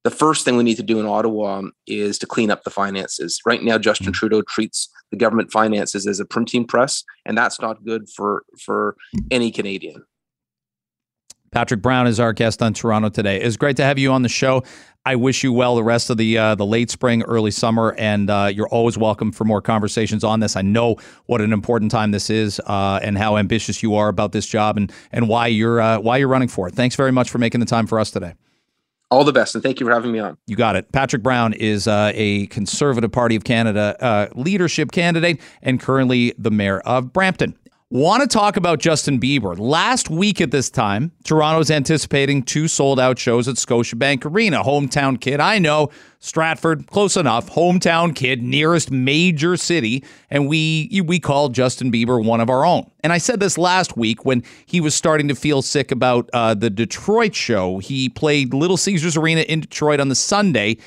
the 0.06 0.10
first 0.10 0.44
thing 0.44 0.56
we 0.56 0.62
need 0.62 0.76
to 0.76 0.84
do 0.84 1.00
in 1.00 1.06
Ottawa 1.06 1.62
is 1.88 2.16
to 2.16 2.26
clean 2.26 2.48
up 2.48 2.62
the 2.62 2.70
finances. 2.70 3.40
Right 3.44 3.60
now, 3.60 3.76
Justin 3.76 4.06
mm-hmm. 4.06 4.12
Trudeau 4.12 4.42
treats 4.42 4.88
the 5.10 5.16
government 5.16 5.50
finances 5.50 6.06
as 6.06 6.20
a 6.20 6.24
printing 6.24 6.64
press, 6.64 7.02
and 7.24 7.36
that's 7.36 7.60
not 7.60 7.84
good 7.84 8.08
for 8.08 8.44
for 8.64 8.94
any 9.32 9.50
Canadian. 9.50 10.04
Patrick 11.50 11.82
Brown 11.82 12.06
is 12.06 12.20
our 12.20 12.32
guest 12.32 12.62
on 12.62 12.72
Toronto 12.72 13.08
today. 13.08 13.40
It's 13.40 13.56
great 13.56 13.76
to 13.78 13.82
have 13.82 13.98
you 13.98 14.12
on 14.12 14.22
the 14.22 14.28
show. 14.28 14.62
I 15.04 15.16
wish 15.16 15.42
you 15.42 15.52
well 15.52 15.74
the 15.74 15.82
rest 15.82 16.08
of 16.08 16.18
the 16.18 16.38
uh, 16.38 16.54
the 16.54 16.66
late 16.66 16.88
spring, 16.88 17.24
early 17.24 17.50
summer, 17.50 17.92
and 17.98 18.30
uh, 18.30 18.48
you're 18.54 18.68
always 18.68 18.96
welcome 18.96 19.32
for 19.32 19.42
more 19.42 19.60
conversations 19.60 20.22
on 20.22 20.38
this. 20.38 20.54
I 20.54 20.62
know 20.62 20.98
what 21.24 21.40
an 21.40 21.52
important 21.52 21.90
time 21.90 22.12
this 22.12 22.30
is, 22.30 22.60
uh, 22.66 23.00
and 23.02 23.18
how 23.18 23.38
ambitious 23.38 23.82
you 23.82 23.96
are 23.96 24.06
about 24.06 24.30
this 24.30 24.46
job, 24.46 24.76
and 24.76 24.92
and 25.10 25.28
why 25.28 25.48
you're 25.48 25.80
uh, 25.80 25.98
why 25.98 26.18
you're 26.18 26.28
running 26.28 26.46
for 26.46 26.68
it. 26.68 26.76
Thanks 26.76 26.94
very 26.94 27.10
much 27.10 27.28
for 27.28 27.38
making 27.38 27.58
the 27.58 27.66
time 27.66 27.88
for 27.88 27.98
us 27.98 28.12
today. 28.12 28.34
All 29.10 29.22
the 29.22 29.32
best, 29.32 29.54
and 29.54 29.62
thank 29.62 29.78
you 29.78 29.86
for 29.86 29.92
having 29.92 30.10
me 30.10 30.18
on. 30.18 30.36
You 30.48 30.56
got 30.56 30.74
it. 30.74 30.90
Patrick 30.90 31.22
Brown 31.22 31.52
is 31.52 31.86
uh, 31.86 32.10
a 32.14 32.46
Conservative 32.48 33.12
Party 33.12 33.36
of 33.36 33.44
Canada 33.44 33.96
uh, 34.00 34.26
leadership 34.34 34.90
candidate 34.90 35.40
and 35.62 35.80
currently 35.80 36.34
the 36.36 36.50
mayor 36.50 36.80
of 36.80 37.12
Brampton. 37.12 37.56
Want 37.88 38.20
to 38.20 38.26
talk 38.26 38.56
about 38.56 38.80
Justin 38.80 39.20
Bieber? 39.20 39.56
Last 39.56 40.10
week 40.10 40.40
at 40.40 40.50
this 40.50 40.70
time, 40.70 41.12
Toronto's 41.22 41.70
anticipating 41.70 42.42
two 42.42 42.66
sold 42.66 42.98
out 42.98 43.16
shows 43.16 43.46
at 43.46 43.54
Scotiabank 43.54 44.24
Arena. 44.24 44.64
Hometown 44.64 45.20
kid, 45.20 45.38
I 45.38 45.60
know. 45.60 45.90
Stratford, 46.18 46.88
close 46.88 47.16
enough. 47.16 47.48
Hometown 47.48 48.12
kid, 48.12 48.42
nearest 48.42 48.90
major 48.90 49.56
city. 49.56 50.02
And 50.30 50.48
we 50.48 51.00
we 51.06 51.20
called 51.20 51.54
Justin 51.54 51.92
Bieber 51.92 52.24
one 52.24 52.40
of 52.40 52.50
our 52.50 52.66
own. 52.66 52.90
And 53.04 53.12
I 53.12 53.18
said 53.18 53.38
this 53.38 53.56
last 53.56 53.96
week 53.96 54.24
when 54.24 54.42
he 54.66 54.80
was 54.80 54.96
starting 54.96 55.28
to 55.28 55.36
feel 55.36 55.62
sick 55.62 55.92
about 55.92 56.28
uh, 56.32 56.54
the 56.54 56.70
Detroit 56.70 57.36
show. 57.36 57.78
He 57.78 58.08
played 58.08 58.52
Little 58.52 58.76
Caesars 58.76 59.16
Arena 59.16 59.42
in 59.42 59.60
Detroit 59.60 60.00
on 60.00 60.08
the 60.08 60.16
Sunday. 60.16 60.78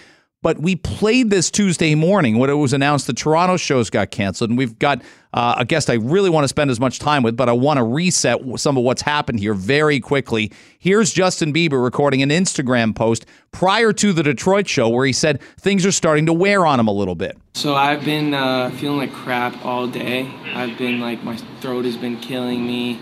But 0.41 0.60
we 0.60 0.78
played 0.78 1.30
this 1.30 1.52
Tuesday 1.52 1.95
morning 1.95 2.38
when 2.38 2.49
it 2.49 2.54
was 2.54 2.71
announced 2.71 3.08
the 3.08 3.13
Toronto 3.13 3.58
shows 3.58 3.89
got 3.89 4.10
canceled. 4.10 4.52
And 4.52 4.58
we've 4.58 4.80
got 4.80 5.02
uh, 5.34 5.56
a 5.58 5.65
guest 5.65 5.89
I 5.89 5.95
really 5.95 6.30
want 6.30 6.45
to 6.45 6.47
spend 6.47 6.71
as 6.71 6.80
much 6.80 6.97
time 6.97 7.23
with, 7.23 7.36
but 7.36 7.49
I 7.49 7.52
want 7.52 7.78
to 7.78 7.84
reset 7.84 8.39
some 8.58 8.78
of 8.78 8.86
what's 8.86 9.02
happened 9.02 9.41
here 9.41 9.54
very 9.54 9.99
quickly. 9.99 10.49
Here's 10.80 11.12
Justin 11.12 11.52
Bieber 11.52 11.84
recording 11.84 12.21
an 12.21 12.30
Instagram 12.30 12.95
post 12.95 13.25
prior 13.52 13.91
to 13.91 14.13
the 14.13 14.23
Detroit 14.23 14.65
show 14.69 14.88
where 14.88 15.06
he 15.06 15.12
said 15.12 15.41
things 15.60 15.86
are 15.86 15.91
starting 15.91 16.25
to 16.28 16.34
wear 16.34 16.65
on 16.65 16.80
him 16.80 16.88
a 16.88 16.93
little 16.93 17.15
bit. 17.15 17.38
So 17.54 17.75
I've 17.75 18.06
been 18.06 18.34
uh, 18.34 18.69
feeling 18.71 18.99
like 18.99 19.12
crap 19.12 19.65
all 19.65 19.88
day. 19.88 20.34
I've 20.54 20.78
been 20.78 21.02
like, 21.02 21.21
my 21.21 21.36
throat 21.60 21.84
has 21.84 21.97
been 21.97 22.17
killing 22.21 22.65
me. 22.65 23.02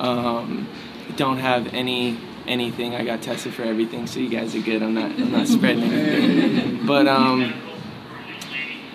Um, 0.00 0.68
don't 1.14 1.38
have 1.38 1.72
any 1.72 2.18
anything. 2.46 2.94
I 2.94 3.04
got 3.04 3.22
tested 3.22 3.54
for 3.54 3.62
everything, 3.62 4.06
so 4.06 4.20
you 4.20 4.28
guys 4.28 4.54
are 4.54 4.60
good. 4.60 4.82
I'm 4.82 4.94
not 4.94 5.10
I'm 5.12 5.32
not 5.32 5.48
spreading 5.48 5.84
anything. 5.84 6.86
But 6.86 7.06
um, 7.06 7.54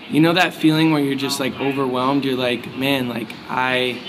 you 0.10 0.20
know 0.20 0.34
that 0.34 0.54
feeling 0.54 0.92
where 0.92 1.02
you're 1.02 1.16
just 1.16 1.40
like 1.40 1.60
overwhelmed. 1.60 2.26
You're 2.26 2.38
like, 2.38 2.76
man, 2.76 3.10
like 3.10 3.32
I, 3.48 4.02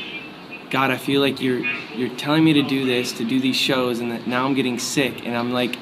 God, 0.70 0.90
I 0.90 0.96
feel 0.96 1.20
like 1.20 1.40
you're 1.40 1.60
you're 1.94 2.14
telling 2.16 2.44
me 2.44 2.54
to 2.54 2.62
do 2.62 2.86
this, 2.86 3.12
to 3.14 3.24
do 3.24 3.40
these 3.40 3.56
shows, 3.56 4.00
and 4.00 4.10
that 4.12 4.26
now 4.26 4.46
I'm 4.46 4.54
getting 4.54 4.78
sick, 4.78 5.26
and 5.26 5.36
I'm 5.36 5.52
like 5.52 5.78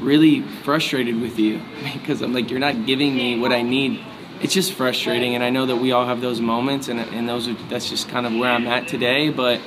really 0.00 0.42
frustrated 0.62 1.20
with 1.20 1.38
you 1.38 1.62
because 1.94 2.20
I'm 2.20 2.32
like 2.32 2.50
you're 2.50 2.60
not 2.60 2.86
giving 2.86 3.14
me 3.16 3.38
what 3.38 3.52
I 3.52 3.62
need. 3.62 4.04
It's 4.42 4.52
just 4.52 4.72
frustrating, 4.72 5.34
and 5.34 5.42
I 5.42 5.50
know 5.50 5.66
that 5.66 5.76
we 5.76 5.92
all 5.92 6.06
have 6.06 6.20
those 6.20 6.40
moments, 6.40 6.88
and 6.88 7.00
and 7.00 7.28
those 7.28 7.48
are 7.48 7.54
that's 7.68 7.88
just 7.88 8.08
kind 8.08 8.26
of 8.26 8.34
where 8.34 8.50
I'm 8.50 8.66
at 8.66 8.88
today, 8.88 9.30
but 9.30 9.60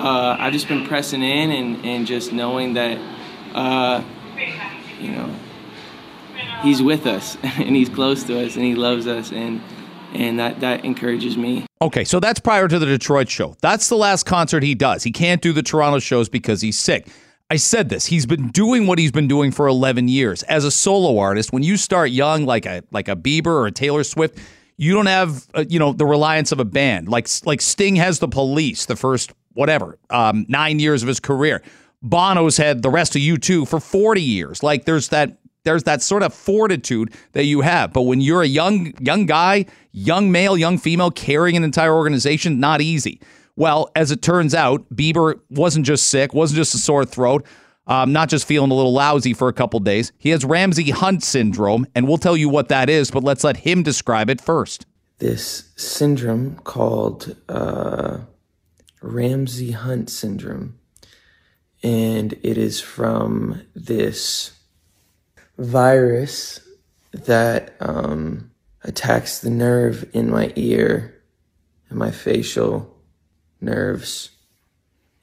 uh, 0.00 0.36
I've 0.38 0.52
just 0.52 0.68
been 0.68 0.86
pressing 0.86 1.22
in 1.22 1.50
and, 1.50 1.84
and 1.84 2.06
just 2.06 2.32
knowing 2.32 2.74
that, 2.74 2.98
uh, 3.54 4.02
you 5.00 5.12
know, 5.12 5.34
he's 6.62 6.82
with 6.82 7.06
us 7.06 7.36
and 7.42 7.76
he's 7.76 7.88
close 7.88 8.24
to 8.24 8.44
us 8.44 8.56
and 8.56 8.64
he 8.64 8.74
loves 8.74 9.06
us 9.06 9.32
and 9.32 9.60
and 10.12 10.40
that 10.40 10.60
that 10.60 10.84
encourages 10.84 11.36
me. 11.36 11.66
Okay, 11.80 12.02
so 12.04 12.18
that's 12.18 12.40
prior 12.40 12.66
to 12.66 12.78
the 12.78 12.86
Detroit 12.86 13.28
show. 13.28 13.56
That's 13.62 13.88
the 13.88 13.96
last 13.96 14.24
concert 14.24 14.62
he 14.62 14.74
does. 14.74 15.04
He 15.04 15.12
can't 15.12 15.40
do 15.40 15.52
the 15.52 15.62
Toronto 15.62 16.00
shows 16.00 16.28
because 16.28 16.60
he's 16.60 16.78
sick. 16.78 17.06
I 17.48 17.56
said 17.56 17.88
this. 17.88 18.06
He's 18.06 18.26
been 18.26 18.48
doing 18.48 18.86
what 18.86 18.98
he's 18.98 19.12
been 19.12 19.28
doing 19.28 19.50
for 19.50 19.66
11 19.66 20.08
years. 20.08 20.42
As 20.44 20.64
a 20.64 20.70
solo 20.70 21.18
artist, 21.18 21.52
when 21.52 21.62
you 21.62 21.76
start 21.76 22.10
young 22.10 22.44
like 22.44 22.66
a 22.66 22.82
like 22.90 23.08
a 23.08 23.16
Bieber 23.16 23.46
or 23.46 23.66
a 23.66 23.72
Taylor 23.72 24.04
Swift, 24.04 24.38
you 24.76 24.94
don't 24.94 25.06
have 25.06 25.46
uh, 25.54 25.64
you 25.68 25.78
know 25.78 25.92
the 25.92 26.06
reliance 26.06 26.52
of 26.52 26.60
a 26.60 26.64
band. 26.64 27.08
Like 27.08 27.28
like 27.44 27.60
Sting 27.60 27.96
has 27.96 28.18
the 28.18 28.28
Police, 28.28 28.86
the 28.86 28.96
first 28.96 29.32
whatever, 29.52 29.98
um, 30.10 30.46
nine 30.48 30.78
years 30.78 31.02
of 31.02 31.08
his 31.08 31.20
career. 31.20 31.62
Bono's 32.02 32.56
had 32.56 32.82
the 32.82 32.90
rest 32.90 33.14
of 33.14 33.22
U2 33.22 33.68
for 33.68 33.80
40 33.80 34.22
years. 34.22 34.62
Like 34.62 34.84
there's 34.84 35.08
that 35.08 35.36
there's 35.64 35.82
that 35.82 36.00
sort 36.00 36.22
of 36.22 36.32
fortitude 36.32 37.12
that 37.32 37.44
you 37.44 37.60
have. 37.60 37.92
But 37.92 38.02
when 38.02 38.20
you're 38.20 38.42
a 38.42 38.46
young 38.46 38.94
young 39.00 39.26
guy, 39.26 39.66
young 39.92 40.32
male, 40.32 40.56
young 40.56 40.78
female 40.78 41.10
carrying 41.10 41.56
an 41.56 41.64
entire 41.64 41.94
organization, 41.94 42.60
not 42.60 42.80
easy. 42.80 43.20
Well, 43.56 43.90
as 43.94 44.10
it 44.10 44.22
turns 44.22 44.54
out, 44.54 44.88
Bieber 44.94 45.38
wasn't 45.50 45.84
just 45.84 46.06
sick, 46.06 46.32
wasn't 46.32 46.56
just 46.56 46.74
a 46.74 46.78
sore 46.78 47.04
throat, 47.04 47.44
um, 47.86 48.12
not 48.12 48.30
just 48.30 48.46
feeling 48.46 48.70
a 48.70 48.74
little 48.74 48.94
lousy 48.94 49.34
for 49.34 49.48
a 49.48 49.52
couple 49.52 49.80
days. 49.80 50.12
He 50.16 50.30
has 50.30 50.44
Ramsay 50.44 50.90
Hunt 50.90 51.22
syndrome, 51.22 51.86
and 51.94 52.08
we'll 52.08 52.16
tell 52.16 52.36
you 52.36 52.48
what 52.48 52.68
that 52.68 52.88
is, 52.88 53.10
but 53.10 53.22
let's 53.22 53.44
let 53.44 53.58
him 53.58 53.82
describe 53.82 54.30
it 54.30 54.40
first. 54.40 54.86
This 55.18 55.70
syndrome 55.76 56.56
called 56.64 57.36
uh, 57.50 58.20
Ramsay 59.00 59.72
Hunt 59.72 60.10
syndrome. 60.10 60.78
And 61.82 62.34
it 62.42 62.58
is 62.58 62.80
from 62.80 63.62
this 63.74 64.52
virus 65.56 66.60
that 67.12 67.74
um, 67.80 68.50
attacks 68.84 69.40
the 69.40 69.50
nerve 69.50 70.08
in 70.12 70.30
my 70.30 70.52
ear 70.56 71.22
and 71.88 71.98
my 71.98 72.10
facial 72.10 72.96
nerves 73.60 74.30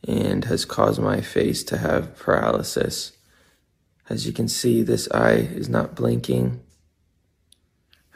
and 0.08 0.46
has 0.46 0.66
caused 0.66 1.02
my 1.02 1.22
face 1.22 1.64
to 1.66 1.78
have 1.78 2.16
paralysis. 2.18 3.14
As 4.10 4.26
you 4.26 4.32
can 4.32 4.48
see, 4.48 4.84
this 4.84 5.10
eye 5.12 5.50
is 5.54 5.70
not 5.70 5.96
blinking. 5.96 6.62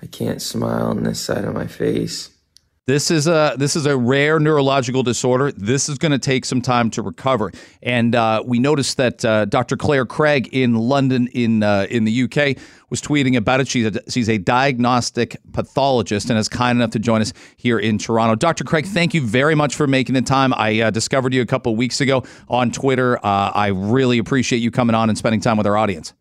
I 0.02 0.06
can't 0.08 0.42
smile 0.42 0.88
on 0.88 1.04
this 1.04 1.20
side 1.20 1.44
of 1.44 1.54
my 1.54 1.68
face. 1.68 2.30
This 2.88 3.12
is 3.12 3.28
a 3.28 3.54
this 3.60 3.76
is 3.76 3.86
a 3.86 3.96
rare 3.96 4.40
neurological 4.40 5.04
disorder. 5.04 5.52
This 5.52 5.88
is 5.88 6.00
going 6.00 6.14
to 6.14 6.18
take 6.20 6.46
some 6.46 6.64
time 6.64 6.90
to 6.92 7.04
recover. 7.04 7.52
And 7.84 8.16
uh, 8.16 8.42
we 8.44 8.58
noticed 8.58 8.98
that 8.98 9.24
uh, 9.24 9.46
Dr. 9.46 9.78
Clare 9.78 10.04
Craig 10.08 10.50
in 10.52 10.74
London, 10.74 11.28
in 11.28 11.62
uh, 11.62 11.86
in 11.92 12.06
the 12.06 12.24
UK, 12.24 12.58
was 12.90 13.00
tweeting 13.00 13.38
about 13.38 13.60
it. 13.60 13.68
She's 13.68 13.86
a, 13.96 14.12
she's 14.12 14.30
a 14.30 14.40
diagnostic 14.40 15.38
pathologist 15.54 16.32
and 16.32 16.40
is 16.40 16.50
kind 16.50 16.80
enough 16.80 16.90
to 16.92 17.00
join 17.00 17.22
us 17.22 17.34
here 17.56 17.78
in 17.78 18.00
Toronto. 18.00 18.34
Dr. 18.34 18.64
Craig, 18.64 18.88
thank 18.88 19.14
you 19.14 19.22
very 19.22 19.54
much 19.54 19.76
for 19.76 19.86
making 19.86 20.16
the 20.16 20.24
time. 20.24 20.52
I 20.56 20.82
uh, 20.82 20.90
discovered 20.90 21.36
you 21.36 21.42
a 21.44 21.46
couple 21.46 21.76
weeks 21.76 22.02
ago 22.02 22.24
on 22.50 22.72
Twitter. 22.72 23.24
Uh, 23.24 23.52
I 23.54 23.68
really 23.68 24.18
appreciate 24.18 24.60
you 24.60 24.72
coming 24.72 24.96
on 24.96 25.08
and 25.08 25.16
spending 25.16 25.40
time 25.40 25.58
with 25.58 25.68
our 25.68 25.78
audience. 25.78 26.14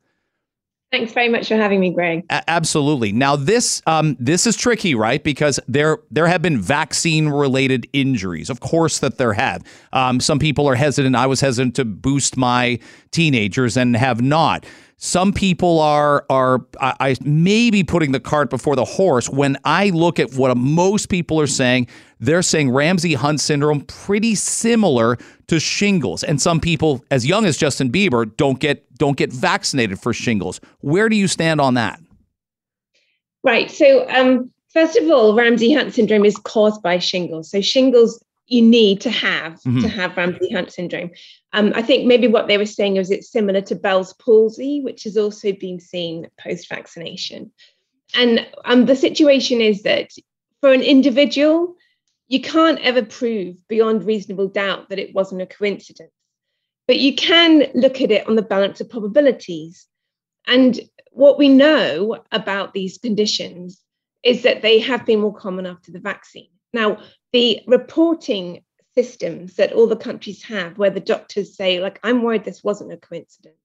Thanks 0.92 1.12
very 1.12 1.29
much 1.29 1.46
for 1.46 1.55
having 1.55 1.79
me, 1.79 1.90
Greg. 1.90 2.24
A- 2.31 2.50
absolutely. 2.50 3.12
Now 3.12 3.37
this 3.37 3.81
um, 3.87 4.16
this 4.18 4.44
is 4.44 4.57
tricky, 4.57 4.96
right? 4.96 5.22
Because 5.22 5.61
there 5.68 5.98
there 6.11 6.26
have 6.26 6.42
been 6.42 6.61
vaccine 6.61 7.29
related 7.29 7.87
injuries. 7.92 8.50
Of 8.50 8.59
course 8.59 8.98
that 8.98 9.16
there 9.16 9.35
have. 9.35 9.62
Um, 9.92 10.18
some 10.18 10.40
people 10.40 10.66
are 10.68 10.74
hesitant. 10.74 11.14
I 11.14 11.26
was 11.26 11.40
hesitant 11.40 11.76
to 11.76 11.85
boost 11.85 12.37
my 12.37 12.81
teenagers 13.12 13.76
and 13.76 13.96
have 13.96 14.20
not. 14.20 14.66
Some 14.96 15.33
people 15.33 15.79
are 15.79 16.26
are 16.29 16.66
I, 16.81 16.94
I 17.00 17.16
maybe 17.22 17.85
putting 17.85 18.11
the 18.11 18.20
cart 18.20 18.50
before 18.50 18.74
the 18.74 18.85
horse. 18.85 19.31
When 19.31 19.59
I 19.64 19.90
look 19.90 20.18
at 20.18 20.35
what 20.35 20.57
most 20.57 21.09
people 21.09 21.40
are 21.40 21.46
saying, 21.46 21.87
they're 22.20 22.42
saying 22.42 22.70
Ramsay 22.70 23.14
Hunt 23.14 23.40
syndrome 23.40 23.80
pretty 23.83 24.35
similar 24.35 25.18
to 25.48 25.59
shingles, 25.59 26.22
and 26.22 26.40
some 26.40 26.61
people 26.61 27.04
as 27.11 27.26
young 27.26 27.46
as 27.46 27.56
Justin 27.56 27.90
Bieber 27.90 28.37
don't 28.37 28.61
get 28.61 28.92
don't 28.94 29.16
get 29.16 29.33
vaccinated 29.33 29.98
for 29.98 30.12
shingles. 30.12 30.61
Where 30.80 31.09
do 31.09 31.16
you 31.16 31.26
stand 31.26 31.61
on 31.61 31.74
that? 31.74 32.00
Right. 33.42 33.70
So, 33.70 34.09
um, 34.11 34.50
first 34.72 34.96
of 34.96 35.11
all, 35.11 35.35
Ramsay 35.35 35.72
Hunt 35.72 35.94
syndrome 35.94 36.24
is 36.24 36.37
caused 36.37 36.83
by 36.83 36.98
shingles. 36.98 37.50
So, 37.50 37.61
shingles 37.61 38.22
you 38.50 38.62
need 38.62 39.00
to 39.00 39.11
have 39.11 39.54
mm-hmm. 39.62 39.80
to 39.80 39.88
have 39.88 40.16
Ramsay 40.16 40.52
Hunt 40.52 40.72
syndrome. 40.72 41.11
Um, 41.52 41.72
I 41.74 41.83
think 41.83 42.06
maybe 42.06 42.26
what 42.26 42.48
they 42.48 42.59
were 42.59 42.66
saying 42.66 42.94
was 42.94 43.11
it's 43.11 43.30
similar 43.30 43.61
to 43.62 43.74
Bell's 43.74 44.12
palsy, 44.14 44.80
which 44.80 45.04
has 45.04 45.16
also 45.16 45.52
been 45.52 45.80
seen 45.80 46.28
post 46.38 46.68
vaccination. 46.68 47.50
And 48.14 48.46
um, 48.64 48.87
the 48.87 48.96
situation 48.96 49.61
is 49.61 49.83
that 49.85 50.11
for 50.61 50.72
an 50.72 50.83
individual, 50.83 51.76
you 52.30 52.40
can't 52.40 52.78
ever 52.78 53.02
prove 53.02 53.56
beyond 53.66 54.04
reasonable 54.04 54.46
doubt 54.46 54.88
that 54.88 55.00
it 55.00 55.12
wasn't 55.12 55.42
a 55.42 55.46
coincidence. 55.46 56.12
But 56.86 57.00
you 57.00 57.16
can 57.16 57.64
look 57.74 58.00
at 58.00 58.12
it 58.12 58.26
on 58.28 58.36
the 58.36 58.42
balance 58.42 58.80
of 58.80 58.88
probabilities. 58.88 59.88
And 60.46 60.80
what 61.10 61.38
we 61.38 61.48
know 61.48 62.22
about 62.30 62.72
these 62.72 62.98
conditions 62.98 63.82
is 64.22 64.44
that 64.44 64.62
they 64.62 64.78
have 64.78 65.04
been 65.04 65.20
more 65.20 65.34
common 65.34 65.66
after 65.66 65.90
the 65.90 65.98
vaccine. 65.98 66.50
Now, 66.72 67.02
the 67.32 67.62
reporting 67.66 68.62
systems 68.94 69.56
that 69.56 69.72
all 69.72 69.88
the 69.88 69.96
countries 69.96 70.44
have, 70.44 70.78
where 70.78 70.90
the 70.90 71.00
doctors 71.00 71.56
say, 71.56 71.80
like, 71.80 71.98
I'm 72.04 72.22
worried 72.22 72.44
this 72.44 72.62
wasn't 72.62 72.92
a 72.92 72.96
coincidence, 72.96 73.56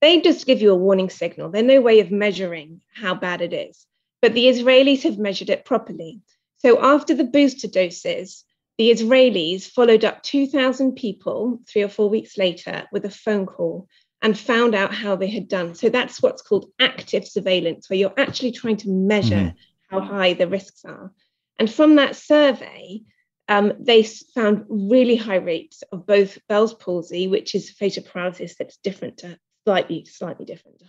they 0.00 0.22
just 0.22 0.46
give 0.46 0.62
you 0.62 0.70
a 0.70 0.76
warning 0.76 1.10
signal. 1.10 1.50
There's 1.50 1.66
no 1.66 1.82
way 1.82 2.00
of 2.00 2.10
measuring 2.10 2.80
how 2.94 3.14
bad 3.14 3.42
it 3.42 3.52
is. 3.52 3.86
But 4.22 4.32
the 4.32 4.46
Israelis 4.46 5.02
have 5.02 5.18
measured 5.18 5.50
it 5.50 5.66
properly. 5.66 6.22
So 6.58 6.82
after 6.82 7.14
the 7.14 7.24
booster 7.24 7.68
doses, 7.68 8.44
the 8.78 8.90
Israelis 8.90 9.66
followed 9.66 10.04
up 10.04 10.22
2,000 10.22 10.96
people 10.96 11.60
three 11.68 11.82
or 11.82 11.88
four 11.88 12.08
weeks 12.08 12.36
later 12.36 12.84
with 12.90 13.04
a 13.04 13.10
phone 13.10 13.46
call 13.46 13.88
and 14.22 14.38
found 14.38 14.74
out 14.74 14.94
how 14.94 15.16
they 15.16 15.28
had 15.28 15.48
done. 15.48 15.74
So 15.74 15.90
that's 15.90 16.22
what's 16.22 16.42
called 16.42 16.70
active 16.80 17.26
surveillance, 17.26 17.88
where 17.88 17.98
you're 17.98 18.18
actually 18.18 18.52
trying 18.52 18.78
to 18.78 18.88
measure 18.88 19.34
mm-hmm. 19.34 19.94
how 19.94 20.00
high 20.00 20.32
the 20.32 20.48
risks 20.48 20.84
are. 20.84 21.12
And 21.58 21.70
from 21.70 21.96
that 21.96 22.16
survey, 22.16 23.02
um, 23.48 23.74
they 23.78 24.02
found 24.02 24.64
really 24.68 25.16
high 25.16 25.36
rates 25.36 25.82
of 25.92 26.06
both 26.06 26.38
Bell's 26.48 26.74
palsy, 26.74 27.28
which 27.28 27.54
is 27.54 27.70
facial 27.70 28.02
paralysis 28.02 28.56
that's 28.58 28.78
different 28.78 29.18
to 29.18 29.38
slightly, 29.64 30.04
slightly 30.06 30.46
different 30.46 30.78
to 30.78 30.86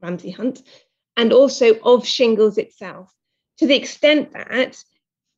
Ramsay 0.00 0.32
Hunt, 0.32 0.62
and 1.16 1.32
also 1.32 1.78
of 1.80 2.06
shingles 2.06 2.58
itself, 2.58 3.12
to 3.58 3.66
the 3.66 3.76
extent 3.76 4.32
that 4.32 4.82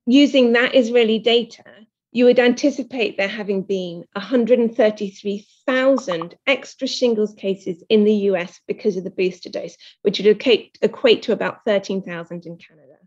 using 0.07 0.53
that 0.53 0.75
Israeli 0.75 1.19
data, 1.19 1.65
you 2.13 2.27
would 2.27 2.39
anticipate 2.39 3.17
there 3.17 3.27
having 3.27 3.63
been 3.63 4.05
133,000 4.13 6.37
extra 6.47 6.87
shingles 6.87 7.35
cases 7.35 7.83
in 7.89 8.05
the 8.05 8.15
US 8.31 8.61
because 8.69 8.97
of 8.97 9.03
the 9.03 9.11
booster 9.11 9.51
dose, 9.51 9.77
which 10.03 10.21
would 10.21 10.29
equate, 10.29 10.79
equate 10.81 11.25
to 11.25 11.33
about 11.33 11.65
13,000 11.65 12.47
in 12.47 12.57
Canada. 12.57 12.99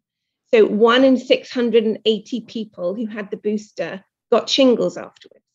So 0.53 0.65
one 0.65 1.05
in 1.05 1.15
680 1.17 2.41
people 2.41 2.95
who 2.95 3.05
had 3.05 3.31
the 3.31 3.37
booster 3.37 4.03
got 4.29 4.49
shingles 4.49 4.97
afterwards. 4.97 5.45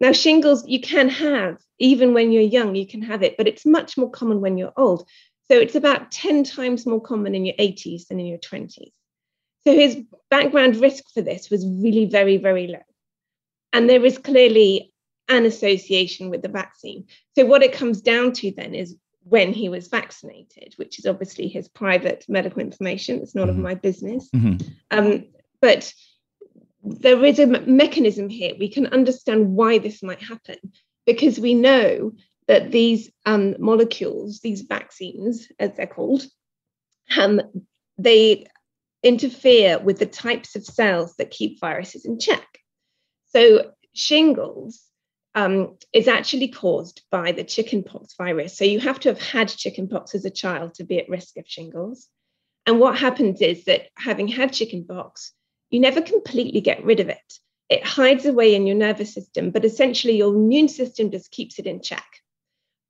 Now, 0.00 0.12
shingles 0.12 0.66
you 0.66 0.80
can 0.80 1.10
have, 1.10 1.58
even 1.78 2.14
when 2.14 2.32
you're 2.32 2.42
young, 2.42 2.74
you 2.74 2.86
can 2.86 3.02
have 3.02 3.22
it, 3.22 3.36
but 3.36 3.46
it's 3.46 3.66
much 3.66 3.98
more 3.98 4.10
common 4.10 4.40
when 4.40 4.56
you're 4.56 4.72
old. 4.76 5.06
So 5.48 5.58
it's 5.58 5.74
about 5.74 6.10
10 6.10 6.44
times 6.44 6.86
more 6.86 7.00
common 7.00 7.34
in 7.34 7.44
your 7.44 7.56
80s 7.56 8.08
than 8.08 8.18
in 8.18 8.26
your 8.26 8.38
20s. 8.38 8.92
So 9.66 9.74
his 9.74 9.98
background 10.30 10.76
risk 10.76 11.04
for 11.12 11.22
this 11.22 11.50
was 11.50 11.66
really 11.66 12.06
very, 12.06 12.36
very 12.38 12.68
low. 12.68 12.82
And 13.72 13.88
there 13.88 14.04
is 14.04 14.18
clearly 14.18 14.92
an 15.28 15.46
association 15.46 16.30
with 16.30 16.42
the 16.42 16.48
vaccine. 16.48 17.06
So 17.36 17.46
what 17.46 17.62
it 17.62 17.72
comes 17.72 18.00
down 18.00 18.32
to 18.34 18.52
then 18.56 18.74
is 18.74 18.96
when 19.22 19.52
he 19.52 19.68
was 19.68 19.88
vaccinated, 19.88 20.74
which 20.76 20.98
is 20.98 21.06
obviously 21.06 21.46
his 21.46 21.68
private 21.68 22.24
medical 22.28 22.60
information. 22.60 23.20
It's 23.20 23.34
none 23.34 23.48
mm-hmm. 23.48 23.58
of 23.58 23.62
my 23.62 23.74
business. 23.74 24.28
Mm-hmm. 24.34 24.66
Um, 24.90 25.26
but 25.60 25.92
there 26.82 27.22
is 27.24 27.38
a 27.38 27.46
mechanism 27.46 28.28
here. 28.28 28.54
We 28.58 28.68
can 28.68 28.86
understand 28.86 29.54
why 29.54 29.78
this 29.78 30.02
might 30.02 30.22
happen 30.22 30.56
because 31.06 31.38
we 31.38 31.54
know 31.54 32.12
that 32.48 32.72
these 32.72 33.10
um, 33.26 33.54
molecules, 33.58 34.40
these 34.40 34.62
vaccines, 34.62 35.48
as 35.58 35.70
they're 35.76 35.86
called, 35.86 36.24
um, 37.16 37.40
they 37.98 38.46
interfere 39.02 39.78
with 39.78 39.98
the 39.98 40.06
types 40.06 40.56
of 40.56 40.64
cells 40.64 41.14
that 41.16 41.30
keep 41.30 41.60
viruses 41.60 42.04
in 42.04 42.18
check. 42.18 42.46
So, 43.28 43.72
shingles 43.94 44.80
um, 45.34 45.76
is 45.92 46.08
actually 46.08 46.48
caused 46.48 47.02
by 47.10 47.32
the 47.32 47.44
chickenpox 47.44 48.14
virus. 48.16 48.56
So, 48.56 48.64
you 48.64 48.80
have 48.80 49.00
to 49.00 49.10
have 49.10 49.20
had 49.20 49.48
chickenpox 49.48 50.14
as 50.14 50.24
a 50.24 50.30
child 50.30 50.74
to 50.74 50.84
be 50.84 50.98
at 50.98 51.08
risk 51.08 51.36
of 51.36 51.46
shingles. 51.46 52.08
And 52.66 52.78
what 52.78 52.98
happens 52.98 53.40
is 53.40 53.64
that 53.64 53.88
having 53.96 54.28
had 54.28 54.52
chickenpox, 54.52 55.32
you 55.70 55.80
never 55.80 56.02
completely 56.02 56.60
get 56.60 56.84
rid 56.84 57.00
of 57.00 57.08
it. 57.08 57.38
It 57.68 57.86
hides 57.86 58.26
away 58.26 58.54
in 58.54 58.66
your 58.66 58.76
nervous 58.76 59.14
system, 59.14 59.50
but 59.50 59.64
essentially 59.64 60.16
your 60.16 60.34
immune 60.34 60.68
system 60.68 61.10
just 61.10 61.30
keeps 61.30 61.58
it 61.58 61.66
in 61.66 61.80
check. 61.80 62.04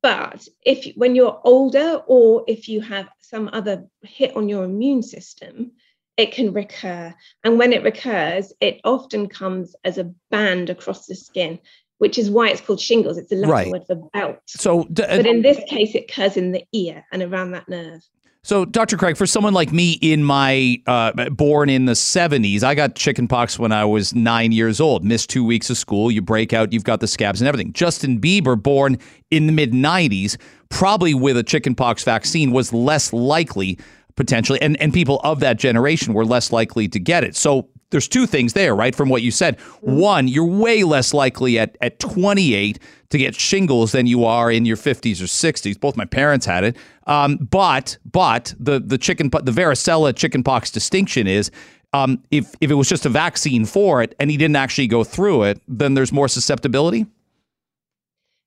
But 0.01 0.47
if 0.65 0.95
when 0.95 1.15
you're 1.15 1.39
older 1.43 2.01
or 2.07 2.43
if 2.47 2.67
you 2.67 2.81
have 2.81 3.07
some 3.19 3.49
other 3.53 3.85
hit 4.01 4.35
on 4.35 4.49
your 4.49 4.63
immune 4.63 5.03
system, 5.03 5.73
it 6.17 6.31
can 6.31 6.53
recur. 6.53 7.13
And 7.43 7.57
when 7.57 7.73
it 7.73 7.83
recurs, 7.83 8.53
it 8.61 8.79
often 8.83 9.27
comes 9.27 9.75
as 9.83 9.97
a 9.97 10.11
band 10.29 10.69
across 10.69 11.07
the 11.07 11.15
skin, 11.15 11.59
which 11.97 12.17
is 12.17 12.29
why 12.29 12.49
it's 12.49 12.61
called 12.61 12.79
shingles. 12.79 13.17
It's 13.17 13.31
a 13.31 13.35
Latin 13.35 13.49
right. 13.49 13.71
word 13.71 13.83
for 13.87 13.95
belt. 14.13 14.39
So, 14.47 14.85
d- 14.91 15.03
uh, 15.03 15.17
but 15.17 15.25
in 15.25 15.41
this 15.41 15.59
case, 15.67 15.95
it 15.95 16.09
occurs 16.09 16.37
in 16.37 16.51
the 16.51 16.63
ear 16.73 17.03
and 17.11 17.21
around 17.21 17.51
that 17.51 17.67
nerve. 17.69 18.01
So, 18.43 18.65
Dr. 18.65 18.97
Craig, 18.97 19.17
for 19.17 19.27
someone 19.27 19.53
like 19.53 19.71
me 19.71 19.99
in 20.01 20.23
my 20.23 20.81
uh, 20.87 21.29
born 21.29 21.69
in 21.69 21.85
the 21.85 21.93
70s, 21.93 22.63
I 22.63 22.73
got 22.73 22.95
chickenpox 22.95 23.59
when 23.59 23.71
I 23.71 23.85
was 23.85 24.15
nine 24.15 24.51
years 24.51 24.81
old. 24.81 25.05
Missed 25.05 25.29
two 25.29 25.45
weeks 25.45 25.69
of 25.69 25.77
school. 25.77 26.09
You 26.09 26.23
break 26.23 26.51
out, 26.51 26.73
you've 26.73 26.83
got 26.83 27.01
the 27.01 27.07
scabs 27.07 27.39
and 27.39 27.47
everything. 27.47 27.71
Justin 27.71 28.19
Bieber, 28.19 28.61
born 28.61 28.97
in 29.29 29.45
the 29.45 29.53
mid 29.53 29.73
90s, 29.73 30.37
probably 30.69 31.13
with 31.13 31.37
a 31.37 31.43
chickenpox 31.43 32.03
vaccine, 32.03 32.49
was 32.49 32.73
less 32.73 33.13
likely 33.13 33.77
potentially, 34.15 34.61
and, 34.61 34.79
and 34.81 34.93
people 34.93 35.19
of 35.23 35.39
that 35.39 35.57
generation 35.57 36.13
were 36.13 36.25
less 36.25 36.51
likely 36.51 36.87
to 36.87 36.99
get 36.99 37.23
it. 37.23 37.35
So 37.35 37.69
there's 37.91 38.07
two 38.07 38.25
things 38.25 38.53
there, 38.53 38.75
right? 38.75 38.95
From 38.95 39.09
what 39.09 39.21
you 39.21 39.31
said. 39.31 39.59
One, 39.81 40.27
you're 40.27 40.45
way 40.45 40.83
less 40.83 41.13
likely 41.13 41.59
at, 41.59 41.77
at 41.81 41.99
28 41.99 42.79
to 43.09 43.17
get 43.17 43.35
shingles 43.35 43.91
than 43.91 44.07
you 44.07 44.25
are 44.25 44.49
in 44.49 44.65
your 44.65 44.77
50s 44.77 45.21
or 45.21 45.25
60s. 45.25 45.79
Both 45.79 45.97
my 45.97 46.05
parents 46.05 46.45
had 46.45 46.63
it. 46.63 46.77
Um, 47.07 47.35
but 47.37 47.97
but 48.09 48.53
the 48.59 48.79
the 48.79 48.97
chicken 48.97 49.29
the 49.29 49.51
varicella 49.51 50.15
chickenpox 50.15 50.71
distinction 50.71 51.27
is 51.27 51.51
um, 51.93 52.23
if 52.31 52.55
if 52.61 52.71
it 52.71 52.75
was 52.75 52.87
just 52.87 53.05
a 53.05 53.09
vaccine 53.09 53.65
for 53.65 54.01
it 54.01 54.15
and 54.19 54.31
he 54.31 54.37
didn't 54.37 54.55
actually 54.55 54.87
go 54.87 55.03
through 55.03 55.43
it, 55.43 55.61
then 55.67 55.93
there's 55.93 56.13
more 56.13 56.27
susceptibility. 56.27 57.05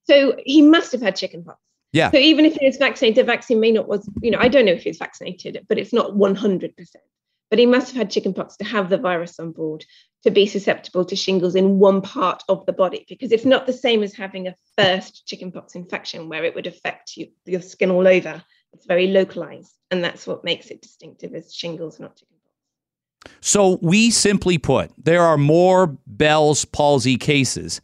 So 0.05 0.37
he 0.45 0.63
must 0.63 0.93
have 0.93 1.03
had 1.03 1.17
chickenpox. 1.17 1.59
Yeah. 1.95 2.11
So 2.11 2.19
even 2.19 2.45
if 2.45 2.57
he 2.57 2.67
was 2.67 2.77
vaccinated, 2.77 3.17
the 3.17 3.25
vaccine 3.25 3.61
may 3.61 3.71
not 3.71 3.87
was, 3.87 4.11
you 4.21 4.33
know, 4.33 4.39
I 4.41 4.49
don't 4.49 4.65
know 4.67 4.73
if 4.73 4.83
he 4.83 4.91
was 4.91 4.99
vaccinated, 4.99 5.65
but 5.69 5.79
it's 5.79 5.93
not 5.93 6.11
100%. 6.11 6.75
But 7.51 7.59
he 7.61 7.67
must 7.67 7.87
have 7.89 7.97
had 7.97 8.11
chickenpox 8.11 8.57
to 8.57 8.65
have 8.65 8.91
the 8.91 8.99
virus 8.99 9.39
on 9.39 9.53
board 9.53 9.85
to 10.25 10.33
be 10.33 10.45
susceptible 10.45 11.05
to 11.05 11.15
shingles 11.15 11.55
in 11.55 11.79
one 11.79 12.03
part 12.03 12.43
of 12.49 12.67
the 12.67 12.73
body, 12.73 13.07
because 13.09 13.31
it's 13.31 13.45
not 13.45 13.67
the 13.67 13.73
same 13.73 14.03
as 14.03 14.13
having 14.13 14.49
a 14.49 14.57
first 14.77 15.25
chickenpox 15.29 15.77
infection 15.77 16.29
where 16.29 16.43
it 16.43 16.57
would 16.57 16.67
affect 16.67 17.17
you, 17.17 17.29
your 17.45 17.63
skin 17.63 17.93
all 17.93 18.09
over. 18.09 18.43
It's 18.73 18.87
very 18.87 19.07
localized. 19.07 19.73
And 19.93 20.03
that's 20.03 20.27
what 20.27 20.43
makes 20.43 20.71
it 20.71 20.83
distinctive 20.83 21.33
as 21.33 21.55
shingles, 21.55 22.01
not 22.01 22.17
chickenpox. 22.17 23.37
So 23.41 23.79
we 23.83 24.11
simply 24.11 24.59
put, 24.59 24.91
there 24.99 25.23
are 25.23 25.39
more 25.39 25.97
Bell's 26.09 26.65
palsy 26.65 27.17
cases 27.19 27.81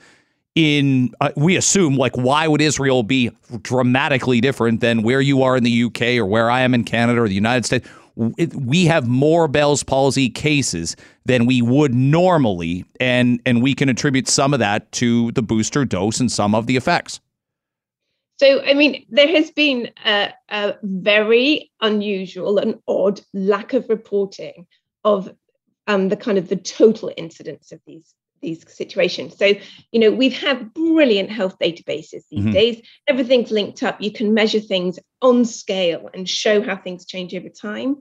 in 0.55 1.13
uh, 1.21 1.31
we 1.37 1.57
assume 1.57 1.97
like 1.97 2.17
why 2.17 2.49
would 2.49 2.61
Israel 2.61 3.03
be 3.03 3.31
dramatically 3.63 4.41
different 4.41 4.81
than 4.81 5.03
where 5.03 5.21
you 5.21 5.43
are 5.43 5.57
in 5.57 5.63
the 5.63 5.85
UK 5.85 6.03
or 6.19 6.27
where 6.27 6.51
I 6.51 6.61
am 6.61 6.75
in 6.75 6.85
Canada 6.85 7.21
or 7.21 7.29
the 7.29 7.35
United 7.35 7.65
States? 7.65 7.89
We 8.17 8.85
have 8.87 9.09
more 9.09 9.49
Bell's 9.49 9.83
palsy 9.83 10.29
cases 10.29 10.97
than 11.25 11.47
we 11.47 11.63
would 11.63 11.95
normally 11.95 12.85
and 12.99 13.41
and 13.47 13.63
we 13.63 13.75
can 13.75 13.89
attribute 13.89 14.29
some 14.29 14.53
of 14.53 14.59
that 14.59 14.91
to 14.93 15.33
the 15.33 15.43
booster 15.43 15.85
dose 15.85 16.21
and 16.21 16.31
some 16.31 16.55
of 16.55 16.67
the 16.67 16.77
effects. 16.77 17.21
So, 18.41 18.63
I 18.63 18.73
mean, 18.73 19.05
there 19.11 19.29
has 19.29 19.51
been 19.51 19.91
a, 20.07 20.33
a, 20.49 20.75
very 20.83 21.71
unusual 21.83 22.57
and 22.57 22.81
odd 22.89 23.21
lack 23.35 23.75
of 23.75 23.87
reporting 23.91 24.67
of 25.05 25.31
um, 25.87 26.09
the 26.09 26.17
kind 26.17 26.39
of 26.39 26.49
the 26.49 26.57
total 26.57 27.13
incidence 27.19 27.71
of 27.71 27.83
these 27.87 28.15
these 28.41 28.65
situations. 28.73 29.37
So, 29.37 29.55
you 29.93 30.01
know, 30.01 30.11
we've 30.11 30.39
had 30.39 30.73
brilliant 30.75 31.31
health 31.31 31.59
databases 31.59 32.23
these 32.31 32.41
mm-hmm. 32.41 32.53
days. 32.53 32.83
Everything's 33.07 33.51
linked 33.51 33.83
up. 33.83 34.01
You 34.01 34.13
can 34.13 34.35
measure 34.35 34.61
things 34.61 34.99
on 35.23 35.45
scale 35.45 36.09
and 36.15 36.29
show 36.29 36.63
how 36.63 36.77
things 36.77 37.07
change 37.07 37.35
over 37.35 37.49
time. 37.49 37.97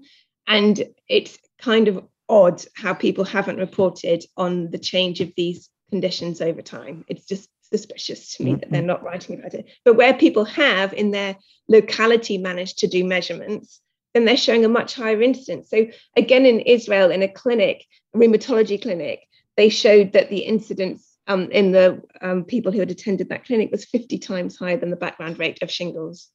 And 0.47 0.81
it's 1.07 1.37
kind 1.61 1.87
of 1.87 2.03
odd 2.27 2.63
how 2.75 2.93
people 2.93 3.23
haven't 3.23 3.57
reported 3.57 4.23
on 4.37 4.71
the 4.71 4.79
change 4.79 5.19
of 5.21 5.31
these 5.35 5.69
conditions 5.89 6.41
over 6.41 6.61
time. 6.61 7.05
It's 7.07 7.25
just 7.25 7.49
suspicious 7.71 8.35
to 8.35 8.43
me 8.43 8.51
mm-hmm. 8.51 8.59
that 8.61 8.71
they're 8.71 8.81
mm-hmm. 8.81 8.87
not 8.87 9.03
writing 9.03 9.39
about 9.39 9.53
it. 9.53 9.67
But 9.85 9.95
where 9.95 10.13
people 10.13 10.45
have 10.45 10.93
in 10.93 11.11
their 11.11 11.37
locality 11.67 12.37
managed 12.37 12.79
to 12.79 12.87
do 12.87 13.03
measurements, 13.03 13.81
then 14.13 14.25
they're 14.25 14.37
showing 14.37 14.65
a 14.65 14.69
much 14.69 14.95
higher 14.95 15.21
incidence. 15.21 15.69
So 15.69 15.87
again, 16.15 16.45
in 16.45 16.61
Israel, 16.61 17.11
in 17.11 17.21
a 17.21 17.27
clinic, 17.27 17.85
a 18.15 18.17
rheumatology 18.17 18.81
clinic, 18.81 19.21
they 19.59 19.67
showed 19.67 20.13
that 20.13 20.29
the 20.29 20.39
incidence 20.39 21.17
um, 21.27 21.51
in 21.51 21.73
the 21.73 22.01
um, 22.21 22.45
people 22.45 22.71
who 22.71 22.79
had 22.79 22.91
attended 22.91 23.27
that 23.27 23.43
clinic 23.43 23.69
was 23.71 23.83
50 23.83 24.17
times 24.17 24.55
higher 24.55 24.77
than 24.77 24.89
the 24.89 24.95
background 24.95 25.37
rate 25.37 25.61
of 25.61 25.69
shingles. 25.69 26.29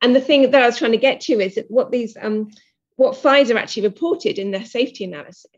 And 0.00 0.16
the 0.16 0.20
thing 0.20 0.50
that 0.50 0.62
I 0.62 0.64
was 0.64 0.78
trying 0.78 0.92
to 0.92 0.96
get 0.96 1.20
to 1.22 1.34
is 1.34 1.56
that 1.56 1.70
what 1.70 1.90
these 1.90 2.16
um, 2.18 2.48
what 2.96 3.16
Pfizer 3.16 3.56
actually 3.56 3.86
reported 3.86 4.38
in 4.38 4.50
their 4.50 4.64
safety 4.64 5.04
analysis. 5.04 5.50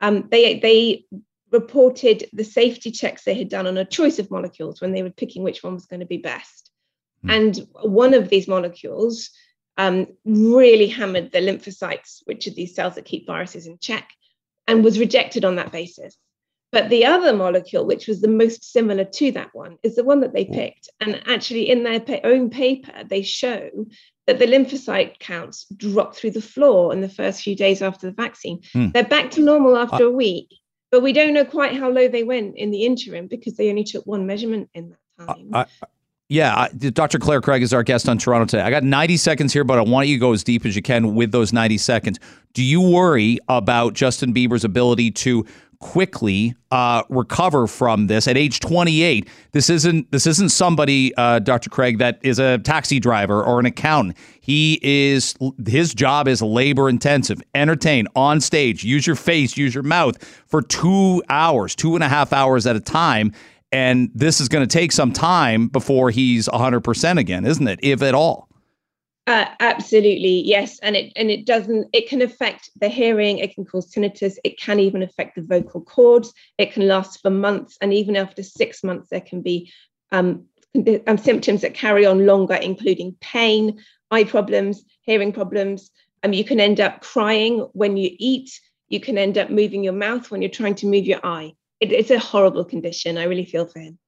Um, 0.00 0.26
they 0.30 0.58
they 0.58 1.04
reported 1.50 2.30
the 2.32 2.44
safety 2.44 2.90
checks 2.90 3.24
they 3.24 3.34
had 3.34 3.50
done 3.50 3.66
on 3.66 3.76
a 3.76 3.84
choice 3.84 4.18
of 4.18 4.30
molecules 4.30 4.80
when 4.80 4.92
they 4.92 5.02
were 5.02 5.10
picking 5.10 5.42
which 5.42 5.62
one 5.62 5.74
was 5.74 5.84
going 5.84 6.00
to 6.00 6.06
be 6.06 6.16
best. 6.16 6.70
Mm. 7.26 7.36
And 7.36 7.68
one 7.82 8.14
of 8.14 8.30
these 8.30 8.48
molecules 8.48 9.28
um, 9.76 10.06
really 10.24 10.86
hammered 10.86 11.30
the 11.30 11.40
lymphocytes, 11.40 12.22
which 12.24 12.46
are 12.46 12.52
these 12.54 12.74
cells 12.74 12.94
that 12.94 13.04
keep 13.04 13.26
viruses 13.26 13.66
in 13.66 13.76
check, 13.76 14.08
and 14.66 14.82
was 14.82 14.98
rejected 14.98 15.44
on 15.44 15.56
that 15.56 15.70
basis. 15.70 16.16
But 16.74 16.88
the 16.88 17.06
other 17.06 17.32
molecule, 17.32 17.86
which 17.86 18.08
was 18.08 18.20
the 18.20 18.26
most 18.26 18.72
similar 18.72 19.04
to 19.04 19.30
that 19.30 19.50
one, 19.54 19.78
is 19.84 19.94
the 19.94 20.02
one 20.02 20.18
that 20.22 20.34
they 20.34 20.44
picked. 20.44 20.90
And 21.00 21.22
actually, 21.24 21.70
in 21.70 21.84
their 21.84 22.02
own 22.24 22.50
paper, 22.50 23.04
they 23.08 23.22
show 23.22 23.70
that 24.26 24.40
the 24.40 24.46
lymphocyte 24.46 25.20
counts 25.20 25.66
drop 25.76 26.16
through 26.16 26.32
the 26.32 26.40
floor 26.40 26.92
in 26.92 27.00
the 27.00 27.08
first 27.08 27.42
few 27.42 27.54
days 27.54 27.80
after 27.80 28.08
the 28.08 28.12
vaccine. 28.12 28.60
Mm. 28.74 28.92
They're 28.92 29.04
back 29.04 29.30
to 29.32 29.40
normal 29.40 29.76
after 29.76 30.02
uh, 30.02 30.08
a 30.08 30.10
week, 30.10 30.48
but 30.90 31.00
we 31.00 31.12
don't 31.12 31.32
know 31.32 31.44
quite 31.44 31.76
how 31.76 31.88
low 31.90 32.08
they 32.08 32.24
went 32.24 32.56
in 32.56 32.72
the 32.72 32.84
interim 32.84 33.28
because 33.28 33.54
they 33.54 33.70
only 33.70 33.84
took 33.84 34.04
one 34.04 34.26
measurement 34.26 34.68
in 34.74 34.96
that 35.18 35.28
time. 35.28 35.50
Uh, 35.52 35.66
yeah, 36.28 36.66
Dr. 36.76 37.20
Clare 37.20 37.40
Craig 37.40 37.62
is 37.62 37.72
our 37.72 37.84
guest 37.84 38.08
on 38.08 38.18
Toronto 38.18 38.46
today. 38.46 38.62
I 38.62 38.70
got 38.70 38.82
90 38.82 39.16
seconds 39.18 39.52
here, 39.52 39.62
but 39.62 39.78
I 39.78 39.82
want 39.82 40.08
you 40.08 40.16
to 40.16 40.20
go 40.20 40.32
as 40.32 40.42
deep 40.42 40.66
as 40.66 40.74
you 40.74 40.82
can 40.82 41.14
with 41.14 41.30
those 41.30 41.52
90 41.52 41.78
seconds. 41.78 42.18
Do 42.54 42.64
you 42.64 42.80
worry 42.80 43.38
about 43.48 43.92
Justin 43.92 44.32
Bieber's 44.32 44.64
ability 44.64 45.10
to 45.10 45.44
quickly 45.80 46.54
uh, 46.70 47.02
recover 47.08 47.66
from 47.66 48.06
this 48.06 48.26
at 48.26 48.36
age 48.36 48.60
28. 48.60 49.28
This 49.52 49.70
isn't 49.70 50.10
this 50.10 50.26
isn't 50.26 50.50
somebody, 50.50 51.14
uh, 51.16 51.38
Dr. 51.38 51.70
Craig, 51.70 51.98
that 51.98 52.18
is 52.22 52.38
a 52.38 52.58
taxi 52.58 53.00
driver 53.00 53.42
or 53.42 53.60
an 53.60 53.66
accountant. 53.66 54.16
He 54.40 54.78
is 54.82 55.34
his 55.66 55.94
job 55.94 56.28
is 56.28 56.42
labor 56.42 56.88
intensive. 56.88 57.40
Entertain 57.54 58.06
on 58.16 58.40
stage, 58.40 58.84
use 58.84 59.06
your 59.06 59.16
face, 59.16 59.56
use 59.56 59.74
your 59.74 59.84
mouth 59.84 60.22
for 60.46 60.62
two 60.62 61.22
hours, 61.28 61.74
two 61.74 61.94
and 61.94 62.04
a 62.04 62.08
half 62.08 62.32
hours 62.32 62.66
at 62.66 62.76
a 62.76 62.80
time. 62.80 63.32
And 63.72 64.10
this 64.14 64.40
is 64.40 64.48
going 64.48 64.66
to 64.66 64.72
take 64.72 64.92
some 64.92 65.12
time 65.12 65.66
before 65.66 66.10
he's 66.10 66.48
100% 66.48 67.18
again, 67.18 67.44
isn't 67.44 67.66
it? 67.66 67.80
If 67.82 68.02
at 68.02 68.14
all. 68.14 68.48
Uh, 69.26 69.46
absolutely, 69.60 70.42
yes, 70.42 70.78
and 70.80 70.94
it 70.94 71.10
and 71.16 71.30
it 71.30 71.46
doesn't. 71.46 71.88
It 71.94 72.10
can 72.10 72.20
affect 72.20 72.68
the 72.78 72.88
hearing. 72.90 73.38
It 73.38 73.54
can 73.54 73.64
cause 73.64 73.90
tinnitus. 73.90 74.36
It 74.44 74.60
can 74.60 74.78
even 74.78 75.02
affect 75.02 75.36
the 75.36 75.42
vocal 75.42 75.80
cords. 75.80 76.34
It 76.58 76.72
can 76.72 76.86
last 76.86 77.22
for 77.22 77.30
months, 77.30 77.78
and 77.80 77.92
even 77.94 78.16
after 78.16 78.42
six 78.42 78.84
months, 78.84 79.08
there 79.08 79.22
can 79.22 79.40
be 79.40 79.72
um, 80.12 80.44
um, 81.06 81.16
symptoms 81.16 81.62
that 81.62 81.72
carry 81.72 82.04
on 82.04 82.26
longer, 82.26 82.54
including 82.54 83.16
pain, 83.22 83.82
eye 84.10 84.24
problems, 84.24 84.84
hearing 85.00 85.32
problems. 85.32 85.90
Um, 86.22 86.34
you 86.34 86.44
can 86.44 86.60
end 86.60 86.80
up 86.80 87.00
crying 87.00 87.60
when 87.72 87.96
you 87.96 88.10
eat. 88.18 88.50
You 88.90 89.00
can 89.00 89.16
end 89.16 89.38
up 89.38 89.48
moving 89.48 89.82
your 89.82 89.94
mouth 89.94 90.30
when 90.30 90.42
you're 90.42 90.50
trying 90.50 90.74
to 90.76 90.86
move 90.86 91.06
your 91.06 91.20
eye. 91.24 91.54
It, 91.80 91.92
it's 91.92 92.10
a 92.10 92.18
horrible 92.18 92.66
condition. 92.66 93.16
I 93.16 93.24
really 93.24 93.46
feel 93.46 93.64
for 93.64 93.78
him. 93.78 93.98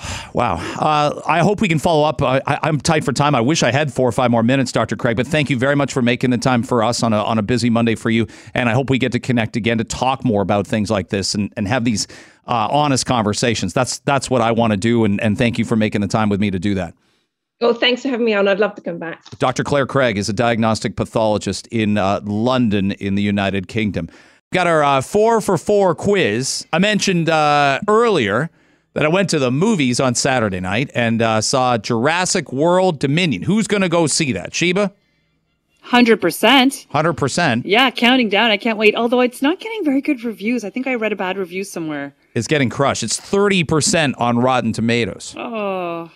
Wow. 0.32 0.58
Uh, 0.78 1.20
I 1.26 1.40
hope 1.40 1.60
we 1.60 1.66
can 1.66 1.80
follow 1.80 2.04
up. 2.04 2.22
I, 2.22 2.40
am 2.62 2.78
tight 2.78 3.02
for 3.02 3.12
time. 3.12 3.34
I 3.34 3.40
wish 3.40 3.64
I 3.64 3.72
had 3.72 3.92
four 3.92 4.08
or 4.08 4.12
five 4.12 4.30
more 4.30 4.44
minutes, 4.44 4.70
Dr. 4.70 4.94
Craig, 4.94 5.16
but 5.16 5.26
thank 5.26 5.50
you 5.50 5.58
very 5.58 5.74
much 5.74 5.92
for 5.92 6.02
making 6.02 6.30
the 6.30 6.38
time 6.38 6.62
for 6.62 6.84
us 6.84 7.02
on 7.02 7.12
a, 7.12 7.16
on 7.16 7.36
a 7.36 7.42
busy 7.42 7.68
Monday 7.68 7.96
for 7.96 8.10
you. 8.10 8.28
And 8.54 8.68
I 8.68 8.72
hope 8.72 8.90
we 8.90 8.98
get 8.98 9.10
to 9.12 9.18
connect 9.18 9.56
again 9.56 9.78
to 9.78 9.84
talk 9.84 10.24
more 10.24 10.40
about 10.40 10.68
things 10.68 10.88
like 10.88 11.08
this 11.08 11.34
and, 11.34 11.52
and 11.56 11.66
have 11.66 11.84
these 11.84 12.06
uh, 12.46 12.68
honest 12.70 13.06
conversations. 13.06 13.72
That's 13.72 13.98
that's 14.00 14.30
what 14.30 14.40
I 14.40 14.52
want 14.52 14.72
to 14.72 14.76
do. 14.76 15.04
And, 15.04 15.20
and 15.20 15.36
thank 15.36 15.58
you 15.58 15.64
for 15.64 15.74
making 15.74 16.00
the 16.00 16.08
time 16.08 16.28
with 16.28 16.40
me 16.40 16.52
to 16.52 16.60
do 16.60 16.74
that. 16.74 16.94
Well, 17.60 17.74
thanks 17.74 18.02
for 18.02 18.08
having 18.08 18.24
me 18.24 18.32
on. 18.32 18.48
I'd 18.48 18.60
love 18.60 18.74
to 18.76 18.82
come 18.82 18.98
back. 18.98 19.22
Dr. 19.38 19.64
Clare 19.64 19.86
Craig 19.86 20.16
is 20.16 20.28
a 20.28 20.32
diagnostic 20.32 20.96
pathologist 20.96 21.66
in 21.68 21.98
uh, 21.98 22.20
London, 22.24 22.92
in 22.92 23.16
the 23.16 23.22
United 23.22 23.68
Kingdom. 23.68 24.08
Got 24.52 24.66
our 24.66 24.82
uh, 24.82 25.00
four 25.02 25.40
for 25.40 25.58
four 25.58 25.94
quiz. 25.94 26.66
I 26.72 26.78
mentioned 26.78 27.28
uh, 27.28 27.80
earlier 27.86 28.50
that 28.92 29.04
I 29.04 29.08
went 29.08 29.30
to 29.30 29.38
the 29.38 29.50
movies 29.50 30.00
on 30.00 30.14
Saturday 30.14 30.60
night 30.60 30.90
and 30.94 31.22
uh, 31.22 31.40
saw 31.40 31.78
Jurassic 31.78 32.52
World 32.52 32.98
Dominion. 32.98 33.42
Who's 33.42 33.66
going 33.66 33.82
to 33.82 33.88
go 33.88 34.06
see 34.06 34.32
that? 34.32 34.54
Sheba? 34.54 34.92
100%. 35.86 36.86
100%. 36.88 37.62
Yeah, 37.64 37.90
counting 37.90 38.28
down. 38.28 38.50
I 38.50 38.56
can't 38.56 38.78
wait. 38.78 38.94
Although 38.94 39.20
it's 39.20 39.42
not 39.42 39.58
getting 39.60 39.84
very 39.84 40.00
good 40.00 40.22
reviews. 40.24 40.64
I 40.64 40.70
think 40.70 40.86
I 40.86 40.94
read 40.94 41.12
a 41.12 41.16
bad 41.16 41.38
review 41.38 41.64
somewhere. 41.64 42.14
It's 42.34 42.46
getting 42.46 42.68
crushed. 42.68 43.02
It's 43.02 43.18
30% 43.18 44.14
on 44.18 44.38
Rotten 44.38 44.72
Tomatoes. 44.72 45.34
Oh. 45.36 46.10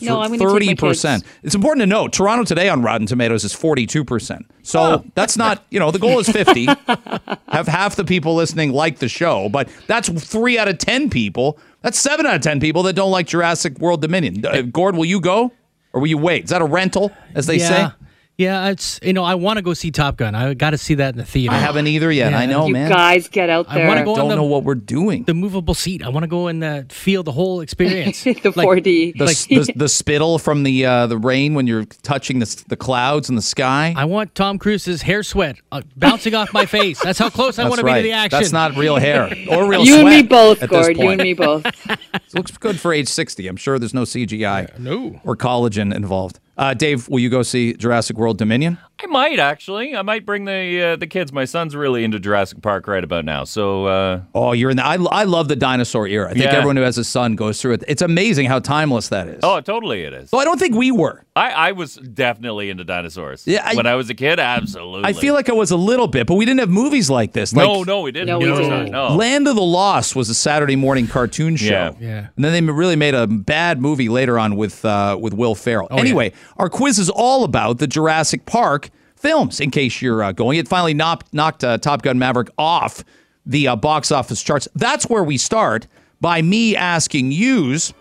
No, 0.00 0.20
I'm 0.20 0.36
thirty 0.36 0.74
percent. 0.74 1.24
It's 1.42 1.54
important 1.54 1.82
to 1.82 1.86
note 1.86 2.12
Toronto 2.12 2.44
today 2.44 2.68
on 2.68 2.82
Rotten 2.82 3.06
Tomatoes 3.06 3.44
is 3.44 3.52
forty 3.52 3.86
two 3.86 4.04
percent. 4.04 4.50
So 4.62 4.80
oh. 4.80 5.04
that's 5.14 5.36
not 5.36 5.64
you 5.70 5.78
know 5.78 5.90
the 5.90 5.98
goal 5.98 6.18
is 6.18 6.28
fifty. 6.28 6.66
Have 7.48 7.68
half 7.68 7.96
the 7.96 8.04
people 8.04 8.34
listening 8.34 8.72
like 8.72 8.98
the 8.98 9.08
show, 9.08 9.48
but 9.48 9.68
that's 9.86 10.08
three 10.08 10.58
out 10.58 10.68
of 10.68 10.78
ten 10.78 11.08
people. 11.10 11.58
That's 11.82 11.98
seven 11.98 12.26
out 12.26 12.36
of 12.36 12.40
ten 12.40 12.60
people 12.60 12.84
that 12.84 12.94
don't 12.94 13.10
like 13.10 13.26
Jurassic 13.26 13.78
World 13.78 14.00
Dominion. 14.00 14.44
Uh, 14.44 14.62
Gord, 14.62 14.96
will 14.96 15.04
you 15.04 15.20
go 15.20 15.52
or 15.92 16.00
will 16.00 16.08
you 16.08 16.18
wait? 16.18 16.44
Is 16.44 16.50
that 16.50 16.62
a 16.62 16.64
rental, 16.64 17.12
as 17.34 17.46
they 17.46 17.58
yeah. 17.58 17.90
say? 17.90 17.96
Yeah, 18.42 18.70
it's 18.70 18.98
you 19.02 19.12
know 19.12 19.22
I 19.22 19.36
want 19.36 19.58
to 19.58 19.62
go 19.62 19.72
see 19.72 19.92
Top 19.92 20.16
Gun. 20.16 20.34
I 20.34 20.54
got 20.54 20.70
to 20.70 20.78
see 20.78 20.94
that 20.94 21.14
in 21.14 21.18
the 21.18 21.24
theater. 21.24 21.54
I 21.54 21.58
haven't 21.58 21.86
either 21.86 22.10
yet. 22.10 22.32
Yeah. 22.32 22.38
I 22.38 22.46
know, 22.46 22.66
you 22.66 22.72
man. 22.72 22.90
guys, 22.90 23.28
get 23.28 23.48
out 23.48 23.68
there. 23.68 23.84
I 23.84 23.88
want 23.88 23.98
to 23.98 24.04
go. 24.04 24.16
Don't 24.16 24.30
the, 24.30 24.36
know 24.36 24.44
what 24.44 24.64
we're 24.64 24.74
doing. 24.74 25.24
The 25.24 25.34
movable 25.34 25.74
seat. 25.74 26.02
I 26.02 26.08
want 26.08 26.24
to 26.24 26.28
go 26.28 26.48
and 26.48 26.62
uh, 26.64 26.82
feel 26.88 27.22
the 27.22 27.30
whole 27.32 27.60
experience. 27.60 28.24
the 28.24 28.52
like, 28.56 28.68
4D. 28.68 29.16
The, 29.16 29.24
like, 29.24 29.38
the, 29.38 29.72
the, 29.76 29.88
spittle 29.88 30.38
from 30.38 30.64
the 30.64 30.84
uh, 30.84 31.06
the 31.06 31.18
rain 31.18 31.54
when 31.54 31.66
you're 31.66 31.84
touching 31.84 32.40
the 32.40 32.64
the 32.66 32.76
clouds 32.76 33.28
and 33.28 33.38
the 33.38 33.42
sky. 33.42 33.94
I 33.96 34.06
want 34.06 34.34
Tom 34.34 34.58
Cruise's 34.58 35.02
hair 35.02 35.22
sweat 35.22 35.56
uh, 35.70 35.82
bouncing 35.96 36.34
off 36.34 36.52
my 36.52 36.66
face. 36.66 37.00
That's 37.00 37.18
how 37.18 37.30
close 37.30 37.60
I 37.60 37.68
want 37.68 37.78
to 37.78 37.86
be 37.86 37.94
to 37.94 38.02
the 38.02 38.12
action. 38.12 38.40
That's 38.40 38.52
not 38.52 38.76
real 38.76 38.96
hair 38.96 39.26
or 39.50 39.68
real. 39.68 39.84
Sweat. 39.84 39.86
You 39.86 39.96
and 39.98 40.08
me 40.08 40.22
both, 40.22 40.68
Gord. 40.68 40.96
You 40.96 41.10
and 41.10 41.22
me 41.22 41.34
both. 41.34 41.64
looks 42.34 42.56
good 42.58 42.80
for 42.80 42.92
age 42.92 43.08
60. 43.08 43.46
I'm 43.46 43.56
sure 43.56 43.78
there's 43.78 43.94
no 43.94 44.02
CGI. 44.02 44.78
no. 44.78 45.20
Or 45.24 45.36
collagen 45.36 45.94
involved. 45.94 46.40
Uh, 46.56 46.74
Dave, 46.74 47.08
will 47.08 47.20
you 47.20 47.30
go 47.30 47.42
see 47.42 47.74
Jurassic 47.74 48.16
World 48.16 48.38
Dominion? 48.38 48.78
I 49.02 49.06
might 49.06 49.40
actually. 49.40 49.96
I 49.96 50.02
might 50.02 50.24
bring 50.24 50.44
the 50.44 50.82
uh, 50.82 50.96
the 50.96 51.08
kids. 51.08 51.32
My 51.32 51.44
son's 51.44 51.74
really 51.74 52.04
into 52.04 52.20
Jurassic 52.20 52.62
Park 52.62 52.86
right 52.86 53.02
about 53.02 53.24
now. 53.24 53.42
So, 53.44 53.86
uh, 53.86 54.20
oh, 54.34 54.52
you're 54.52 54.70
in 54.70 54.76
the. 54.76 54.84
I, 54.84 54.94
I 54.94 55.24
love 55.24 55.48
the 55.48 55.56
dinosaur 55.56 56.06
era. 56.06 56.30
I 56.30 56.34
think 56.34 56.44
yeah. 56.44 56.52
everyone 56.52 56.76
who 56.76 56.82
has 56.82 56.98
a 56.98 57.04
son 57.04 57.34
goes 57.34 57.60
through 57.60 57.74
it. 57.74 57.84
It's 57.88 58.02
amazing 58.02 58.46
how 58.46 58.60
timeless 58.60 59.08
that 59.08 59.26
is. 59.26 59.40
Oh, 59.42 59.60
totally, 59.60 60.02
it 60.02 60.12
is. 60.12 60.30
Well, 60.30 60.40
I 60.40 60.44
don't 60.44 60.58
think 60.58 60.76
we 60.76 60.92
were. 60.92 61.24
I, 61.34 61.50
I 61.50 61.72
was 61.72 61.96
definitely 61.96 62.68
into 62.68 62.84
dinosaurs. 62.84 63.46
Yeah, 63.46 63.62
I, 63.64 63.74
when 63.74 63.86
I 63.86 63.94
was 63.94 64.10
a 64.10 64.14
kid, 64.14 64.38
absolutely. 64.38 65.08
I 65.08 65.14
feel 65.14 65.32
like 65.32 65.48
I 65.48 65.54
was 65.54 65.70
a 65.70 65.76
little 65.76 66.06
bit, 66.06 66.26
but 66.26 66.34
we 66.34 66.44
didn't 66.44 66.60
have 66.60 66.68
movies 66.68 67.08
like 67.08 67.32
this. 67.32 67.54
Like, 67.54 67.66
no, 67.66 67.82
no, 67.82 68.02
we 68.02 68.12
didn't. 68.12 68.28
No, 68.28 68.38
we 68.38 68.44
didn't. 68.44 68.92
No. 68.92 69.16
Land 69.16 69.48
of 69.48 69.56
the 69.56 69.62
Lost 69.62 70.14
was 70.14 70.28
a 70.28 70.34
Saturday 70.34 70.76
morning 70.76 71.08
cartoon 71.08 71.56
show. 71.56 71.70
Yeah, 71.70 71.92
yeah. 71.98 72.28
And 72.36 72.44
then 72.44 72.52
they 72.52 72.72
really 72.72 72.96
made 72.96 73.14
a 73.14 73.26
bad 73.26 73.80
movie 73.80 74.10
later 74.10 74.38
on 74.38 74.56
with 74.56 74.84
uh, 74.84 75.16
with 75.18 75.32
Will 75.32 75.54
Ferrell. 75.54 75.88
Oh, 75.90 75.96
anyway, 75.96 76.30
yeah. 76.30 76.51
Our 76.56 76.68
quiz 76.68 76.98
is 76.98 77.10
all 77.10 77.44
about 77.44 77.78
the 77.78 77.86
Jurassic 77.86 78.46
Park 78.46 78.90
films. 79.16 79.60
In 79.60 79.70
case 79.70 80.02
you're 80.02 80.22
uh, 80.22 80.32
going, 80.32 80.58
it 80.58 80.68
finally 80.68 80.94
knocked 80.94 81.32
knocked 81.32 81.64
uh, 81.64 81.78
Top 81.78 82.02
Gun 82.02 82.18
Maverick 82.18 82.50
off 82.58 83.04
the 83.46 83.68
uh, 83.68 83.76
box 83.76 84.12
office 84.12 84.42
charts. 84.42 84.68
That's 84.74 85.08
where 85.08 85.24
we 85.24 85.38
start 85.38 85.86
by 86.20 86.42
me 86.42 86.76
asking 86.76 87.32
yous 87.32 87.92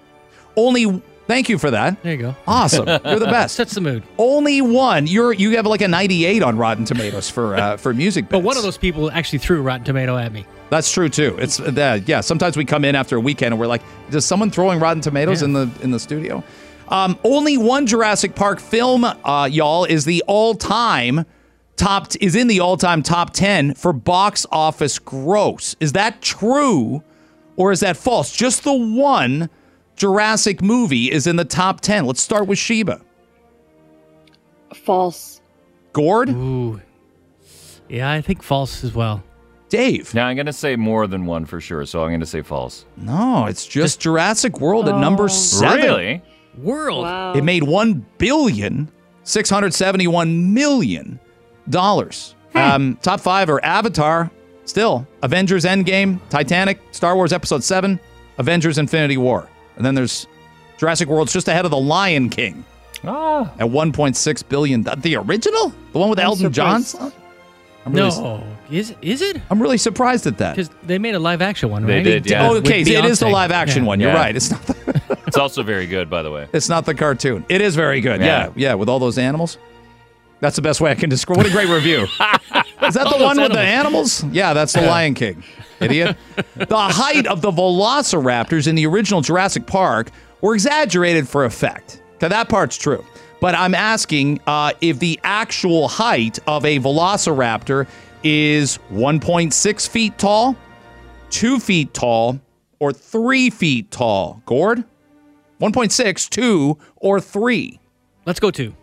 only 0.56 1.02
Thank 1.32 1.48
you 1.48 1.58
for 1.58 1.72
that. 1.72 2.04
There 2.04 2.12
you 2.12 2.18
go. 2.18 2.36
Awesome. 2.46 2.88
You're 2.88 3.20
the 3.20 3.26
best. 3.32 3.56
Sets 3.56 3.74
the 3.74 3.80
mood. 3.80 4.04
Only 4.18 4.62
one. 4.62 5.08
You're 5.08 5.32
you 5.32 5.56
have 5.56 5.66
like 5.66 5.80
a 5.80 5.88
98 5.88 6.44
on 6.44 6.58
Rotten 6.58 6.84
Tomatoes 6.84 7.30
for 7.30 7.56
uh, 7.56 7.78
for 7.84 7.94
music. 7.94 8.28
But 8.28 8.40
one 8.40 8.58
of 8.58 8.64
those 8.64 8.78
people 8.78 9.10
actually 9.12 9.40
threw 9.40 9.62
Rotten 9.62 9.86
Tomato 9.86 10.18
at 10.18 10.34
me. 10.34 10.46
That's 10.70 10.92
true 10.92 11.08
too. 11.08 11.38
It's 11.40 11.58
uh, 11.62 12.02
yeah. 12.06 12.20
Sometimes 12.20 12.58
we 12.58 12.66
come 12.66 12.84
in 12.84 12.96
after 12.96 13.16
a 13.16 13.20
weekend 13.22 13.54
and 13.54 13.62
we're 13.62 13.68
like, 13.68 13.82
"Is 14.12 14.26
someone 14.26 14.52
throwing 14.52 14.82
Rotten 14.82 15.02
Tomatoes 15.02 15.42
yeah. 15.42 15.46
in 15.46 15.54
the 15.54 15.70
in 15.82 15.92
the 15.92 16.00
studio?" 16.02 16.44
Um, 16.92 17.18
only 17.24 17.58
one 17.58 17.88
Jurassic 17.88 18.36
Park 18.36 18.60
film, 18.60 19.06
uh, 19.06 19.48
y'all, 19.50 19.86
is 19.86 20.04
the 20.06 20.24
all-time 20.28 21.26
top 21.78 22.08
is 22.20 22.36
in 22.36 22.48
the 22.48 22.60
all-time 22.60 23.02
top 23.02 23.32
10 23.34 23.76
for 23.76 23.94
box 23.94 24.46
office 24.52 25.00
gross. 25.00 25.76
Is 25.80 25.94
that 25.94 26.22
true 26.22 27.02
or 27.56 27.72
is 27.72 27.80
that 27.80 27.96
false? 27.96 28.36
Just 28.36 28.66
the 28.66 28.74
one 28.74 29.50
Jurassic 29.96 30.62
movie 30.62 31.10
is 31.10 31.28
in 31.28 31.38
the 31.38 31.46
top 31.46 31.80
10. 31.80 32.06
Let's 32.06 32.22
start 32.22 32.46
with 32.48 32.60
Sheba. 32.60 33.02
False. 34.74 35.42
Gord? 35.94 36.30
Ooh. 36.30 36.82
Yeah, 37.88 38.12
I 38.12 38.22
think 38.22 38.44
false 38.44 38.84
as 38.84 38.94
well. 38.94 39.24
Dave? 39.70 40.14
Now 40.14 40.28
I'm 40.28 40.36
going 40.36 40.46
to 40.46 40.54
say 40.54 40.76
more 40.76 41.08
than 41.08 41.26
one 41.26 41.46
for 41.46 41.62
sure, 41.62 41.86
so 41.86 42.04
I'm 42.04 42.10
going 42.10 42.20
to 42.20 42.26
say 42.26 42.42
false. 42.42 42.86
No, 42.98 43.46
it's 43.46 43.66
just 43.66 44.02
Jurassic 44.02 44.60
World 44.60 44.90
at 44.90 44.98
number 44.98 45.30
7. 45.30 45.78
Really? 45.78 46.22
World. 46.58 47.04
Wow. 47.04 47.34
It 47.34 47.44
made 47.44 47.64
one 47.64 48.06
billion 48.18 48.90
six 49.24 49.50
hundred 49.50 49.74
seventy-one 49.74 50.54
million 50.54 51.20
dollars. 51.70 52.36
Um, 52.54 52.98
top 53.02 53.22
five 53.22 53.50
are 53.50 53.64
Avatar, 53.64 54.30
still 54.66 55.08
Avengers: 55.24 55.64
Endgame, 55.66 56.20
Titanic, 56.30 56.80
Star 56.92 57.16
Wars 57.16 57.32
Episode 57.34 57.64
Seven, 57.64 58.00
Avengers: 58.38 58.78
Infinity 58.78 59.18
War, 59.18 59.48
and 59.78 59.86
then 59.86 59.96
there's 59.96 60.28
Jurassic 60.78 61.08
World's 61.08 61.32
just 61.34 61.48
ahead 61.48 61.64
of 61.66 61.72
The 61.72 61.78
Lion 61.78 62.28
King 62.30 62.66
Ah. 63.06 63.52
at 63.60 63.70
one 63.70 63.92
point 63.94 64.18
six 64.18 64.44
billion. 64.44 64.84
The- 64.84 64.96
The 64.98 65.16
original, 65.16 65.72
the 65.94 66.00
one 66.00 66.10
with 66.10 66.20
I'm 66.20 66.26
Elton 66.26 66.52
John. 66.52 66.84
really, 67.86 68.10
No. 68.10 68.44
Is 68.70 68.94
is 69.02 69.22
it? 69.22 69.38
I'm 69.50 69.62
really 69.62 69.78
surprised 69.78 70.28
at 70.28 70.38
that. 70.40 70.56
Because 70.56 70.70
they 70.84 70.98
made 71.00 71.16
a 71.16 71.20
live 71.20 71.42
action 71.42 71.70
one, 71.70 71.84
right? 71.84 72.04
They 72.04 72.14
right? 72.14 72.24
did, 72.24 72.30
yeah. 72.32 72.48
Oh, 72.50 72.54
With 72.54 72.66
okay, 72.66 72.82
it 72.82 73.06
is 73.06 73.20
the 73.20 73.28
live 73.30 73.52
action 73.52 73.84
Yeah. 73.84 73.88
one. 73.88 74.00
You're 74.00 74.12
Yeah. 74.12 74.16
right. 74.18 74.36
It's 74.36 74.52
not. 74.52 74.62
The, 74.66 75.18
It's 75.32 75.38
also 75.38 75.64
very 75.64 75.88
good, 75.88 76.10
by 76.10 76.24
the 76.24 76.30
way. 76.32 76.48
It's 76.52 76.68
not 76.68 76.86
the 76.86 76.94
cartoon. 76.94 77.46
It 77.48 77.62
is 77.62 77.74
very 77.76 78.02
good. 78.02 78.20
Yeah, 78.20 78.48
Yeah. 78.48 78.52
yeah, 78.56 78.74
with 78.74 78.90
all 78.90 79.00
those 79.00 79.18
animals. 79.18 79.58
That's 80.42 80.58
the 80.58 80.62
best 80.62 80.82
way 80.82 80.92
I 80.92 80.96
can 80.96 81.10
describe. 81.10 81.38
What 81.38 81.46
a 81.46 81.52
great 81.52 81.70
review. 81.70 82.02
is 82.84 82.96
that 82.96 83.06
All 83.06 83.18
the 83.18 83.24
one 83.24 83.40
with 83.40 83.54
the 83.54 83.60
animals? 83.60 84.24
Yeah, 84.26 84.54
that's 84.54 84.74
the 84.74 84.82
Lion 84.82 85.14
King. 85.14 85.44
Idiot. 85.80 86.18
the 86.56 86.78
height 86.78 87.28
of 87.28 87.42
the 87.42 87.52
velociraptors 87.52 88.68
in 88.68 88.76
the 88.76 88.86
original 88.88 89.22
Jurassic 89.22 89.66
Park 89.66 90.10
were 90.42 90.54
exaggerated 90.54 91.30
for 91.30 91.46
effect. 91.46 92.02
Okay, 92.16 92.28
that 92.28 92.50
part's 92.50 92.78
true. 92.78 93.06
But 93.40 93.56
I'm 93.56 93.74
asking 93.74 94.42
uh, 94.46 94.74
if 94.82 95.00
the 95.00 95.20
actual 95.24 95.88
height 95.88 96.40
of 96.46 96.66
a 96.66 96.78
velociraptor 96.80 97.88
is 98.24 98.78
1.6 98.92 99.88
feet 99.88 100.18
tall, 100.18 100.56
2 101.30 101.60
feet 101.60 101.94
tall, 101.94 102.40
or 102.80 102.92
3 102.92 103.50
feet 103.52 103.92
tall. 103.92 104.42
Gord? 104.46 104.84
1.6, 105.62 106.30
2, 106.30 106.78
or 106.98 107.22
3. 107.22 107.80
Let's 108.26 108.40
go 108.40 108.52
two. 108.52 108.76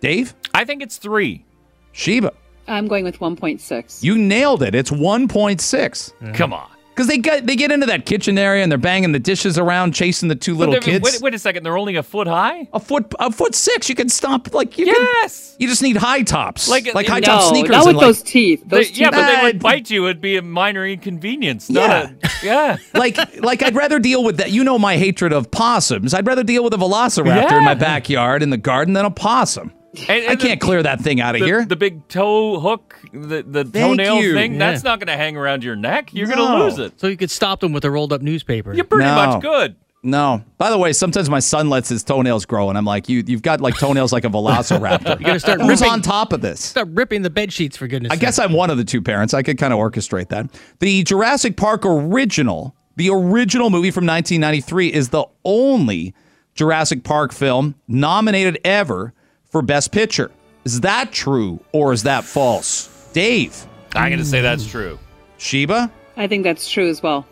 Dave? 0.00 0.34
I 0.52 0.64
think 0.64 0.82
it's 0.82 0.96
three. 0.96 1.44
Sheba? 1.92 2.32
I'm 2.66 2.88
going 2.88 3.04
with 3.04 3.18
1.6. 3.18 4.02
You 4.02 4.16
nailed 4.16 4.62
it. 4.62 4.74
It's 4.74 4.90
1.6. 4.90 6.34
Come 6.34 6.52
on. 6.52 6.70
Because 6.94 7.08
they 7.08 7.18
get 7.18 7.44
they 7.44 7.56
get 7.56 7.72
into 7.72 7.86
that 7.86 8.06
kitchen 8.06 8.38
area 8.38 8.62
and 8.62 8.70
they're 8.70 8.78
banging 8.78 9.10
the 9.10 9.18
dishes 9.18 9.58
around, 9.58 9.94
chasing 9.94 10.28
the 10.28 10.36
two 10.36 10.54
little 10.54 10.78
kids. 10.78 11.02
Wait, 11.04 11.20
wait 11.20 11.34
a 11.34 11.38
second. 11.40 11.64
They're 11.64 11.76
only 11.76 11.96
a 11.96 12.04
foot 12.04 12.28
high? 12.28 12.68
A 12.72 12.78
foot 12.78 13.12
a 13.18 13.32
foot 13.32 13.56
six. 13.56 13.88
You 13.88 13.96
can 13.96 14.08
stomp 14.08 14.54
like 14.54 14.78
you. 14.78 14.86
Can, 14.86 14.94
Yes. 14.94 15.56
you 15.58 15.66
just 15.66 15.82
need 15.82 15.96
high 15.96 16.22
tops, 16.22 16.68
Like- 16.68 16.94
like 16.94 17.08
high 17.08 17.18
no, 17.18 17.26
top 17.26 17.50
sneakers. 17.50 17.70
not 17.70 17.78
and 17.78 17.86
with 17.88 17.96
like, 17.96 18.06
those 18.06 18.22
teeth. 18.22 18.62
Those 18.66 18.90
They- 18.92 18.94
yeah, 19.00 19.10
but 19.10 19.26
they 19.26 19.42
would 19.42 19.58
bite 19.60 19.90
you. 19.90 20.04
It'd 20.04 20.20
be 20.20 20.36
a 20.36 20.42
minor 20.42 20.86
inconvenience. 20.86 21.68
Not 21.68 21.88
Yeah. 21.90 22.10
A, 22.22 22.46
yeah. 22.46 22.76
like 22.94 23.18
like 23.42 23.62
I'd 23.64 23.74
rather 23.74 23.98
deal 23.98 24.22
with 24.22 24.36
that. 24.36 24.52
You 24.52 24.62
know 24.62 24.78
my 24.78 24.96
hatred 24.96 25.32
of 25.32 25.50
possums. 25.50 26.14
I'd 26.14 26.26
rather 26.28 26.44
deal 26.44 26.62
with 26.62 26.74
a 26.74 26.78
velociraptor 26.78 27.58
in 27.58 27.64
my 27.64 27.74
backyard 27.74 28.40
in 28.40 28.50
the 28.50 28.56
garden 28.56 28.94
than 28.94 29.04
a 29.04 29.10
possum. 29.10 29.72
And, 30.08 30.28
I 30.28 30.36
can't 30.36 30.60
the, 30.60 30.66
clear 30.66 30.82
that 30.82 31.00
thing 31.00 31.20
out 31.20 31.34
of 31.34 31.40
the, 31.40 31.46
here. 31.46 31.64
the 31.64 31.76
big 31.76 32.06
toe 32.08 32.58
hook, 32.60 32.96
the, 33.12 33.42
the 33.46 33.64
Thank 33.64 33.72
toenail 33.98 34.20
you. 34.20 34.34
thing, 34.34 34.52
Yeah. 34.54 34.58
that's 34.70 34.82
not 34.82 34.98
going 34.98 35.06
to 35.08 35.16
hang 35.16 35.36
around 35.36 35.62
your 35.64 35.76
neck. 35.76 36.12
You're 36.12 36.26
going 36.26 36.38
to 36.38 36.64
lose 36.64 36.78
it. 36.78 36.98
So 37.00 37.06
you 37.06 37.16
could 37.16 37.30
stop 37.30 37.60
them 37.60 37.72
with 37.72 37.84
a 37.84 37.90
rolled 37.90 38.12
up 38.12 38.22
newspaper. 38.22 38.74
You're 38.74 38.84
pretty 38.84 39.04
No. 39.04 39.14
much 39.14 39.42
good. 39.42 39.76
no. 40.02 40.42
By 40.58 40.70
the 40.70 40.78
way, 40.78 40.92
sometimes 40.92 41.30
my 41.30 41.38
son 41.38 41.70
lets 41.70 41.88
his 41.88 42.02
toenails 42.02 42.44
grow, 42.44 42.68
and 42.68 42.76
I'm 42.76 42.84
like, 42.84 43.08
you 43.08 43.22
you've 43.26 43.40
got 43.42 43.60
like 43.60 43.76
toenails 43.78 44.12
like 44.12 44.24
a 44.24 44.28
velociraptor. 44.28 45.18
You 45.20 45.26
gotta 45.26 45.40
start 45.40 45.60
Who's 45.60 45.80
ripping- 45.80 45.92
on 45.92 46.02
top 46.02 46.32
of 46.32 46.40
this? 46.42 46.60
Start 46.62 46.88
ripping 46.90 47.22
the 47.22 47.30
bed 47.30 47.52
sheets 47.52 47.76
for 47.76 47.86
goodness 47.86 48.12
I 48.12 48.16
guess 48.16 48.38
I'm 48.38 48.52
one 48.52 48.70
of 48.70 48.76
the 48.76 48.84
two 48.84 49.00
parents. 49.00 49.32
I 49.32 49.42
could 49.42 49.56
kind 49.58 49.72
of 49.72 49.78
orchestrate 49.78 50.28
that. 50.28 50.50
The 50.80 51.02
Jurassic 51.04 51.56
Park 51.56 51.86
original, 51.86 52.74
the 52.96 53.08
original 53.10 53.70
movie 53.70 53.90
from 53.90 54.04
1993, 54.06 54.88
is 54.92 55.08
the 55.10 55.24
only 55.44 56.14
Jurassic 56.54 57.02
Park 57.04 57.32
film 57.32 57.74
nominated 57.88 58.58
ever 58.64 59.12
for 59.54 59.62
Best 59.62 59.92
Picture. 59.92 60.32
Is 60.64 60.80
that 60.80 61.12
true 61.12 61.60
or 61.70 61.92
is 61.92 62.02
that 62.02 62.24
false? 62.24 63.08
Dave, 63.12 63.64
I'm 63.94 64.08
going 64.10 64.18
to 64.18 64.24
say 64.24 64.40
that's 64.40 64.66
true. 64.66 64.98
Sheba, 65.38 65.92
I 66.16 66.26
think 66.26 66.42
that's 66.42 66.68
true 66.68 66.88
as 66.88 67.00
well. 67.04 67.24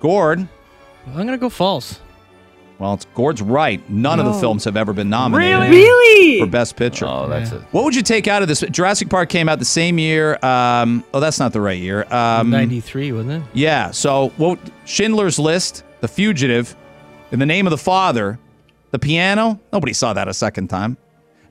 Gord. 0.00 0.48
I'm 1.08 1.14
gonna 1.26 1.36
go 1.36 1.50
false. 1.50 2.00
Well, 2.78 2.94
it's 2.94 3.04
Gord's 3.14 3.42
right. 3.42 3.86
None 3.90 4.18
of 4.20 4.24
the 4.26 4.32
films 4.34 4.64
have 4.64 4.76
ever 4.76 4.92
been 4.94 5.10
nominated 5.10 5.70
Really? 5.70 5.84
Really? 5.84 6.40
for 6.40 6.46
Best 6.46 6.76
Picture. 6.76 7.06
Oh, 7.06 7.28
that's 7.28 7.52
it. 7.52 7.60
What 7.72 7.84
would 7.84 7.94
you 7.94 8.02
take 8.02 8.26
out 8.26 8.40
of 8.40 8.48
this? 8.48 8.60
Jurassic 8.70 9.10
Park 9.10 9.28
came 9.28 9.48
out 9.50 9.58
the 9.58 9.64
same 9.66 9.98
year. 9.98 10.38
Um, 10.42 11.04
oh, 11.12 11.20
that's 11.20 11.38
not 11.38 11.52
the 11.52 11.60
right 11.60 11.78
year. 11.78 12.06
Um, 12.12 12.48
Ninety 12.48 12.80
three, 12.80 13.12
wasn't 13.12 13.42
it? 13.44 13.50
Yeah. 13.52 13.90
So, 13.90 14.30
what 14.38 14.58
Schindler's 14.86 15.38
List, 15.38 15.84
The 16.00 16.08
Fugitive, 16.08 16.74
In 17.32 17.38
the 17.38 17.46
Name 17.46 17.66
of 17.66 17.70
the 17.70 17.78
Father, 17.78 18.38
The 18.92 18.98
Piano. 18.98 19.60
Nobody 19.74 19.92
saw 19.92 20.14
that 20.14 20.26
a 20.28 20.34
second 20.34 20.68
time. 20.68 20.96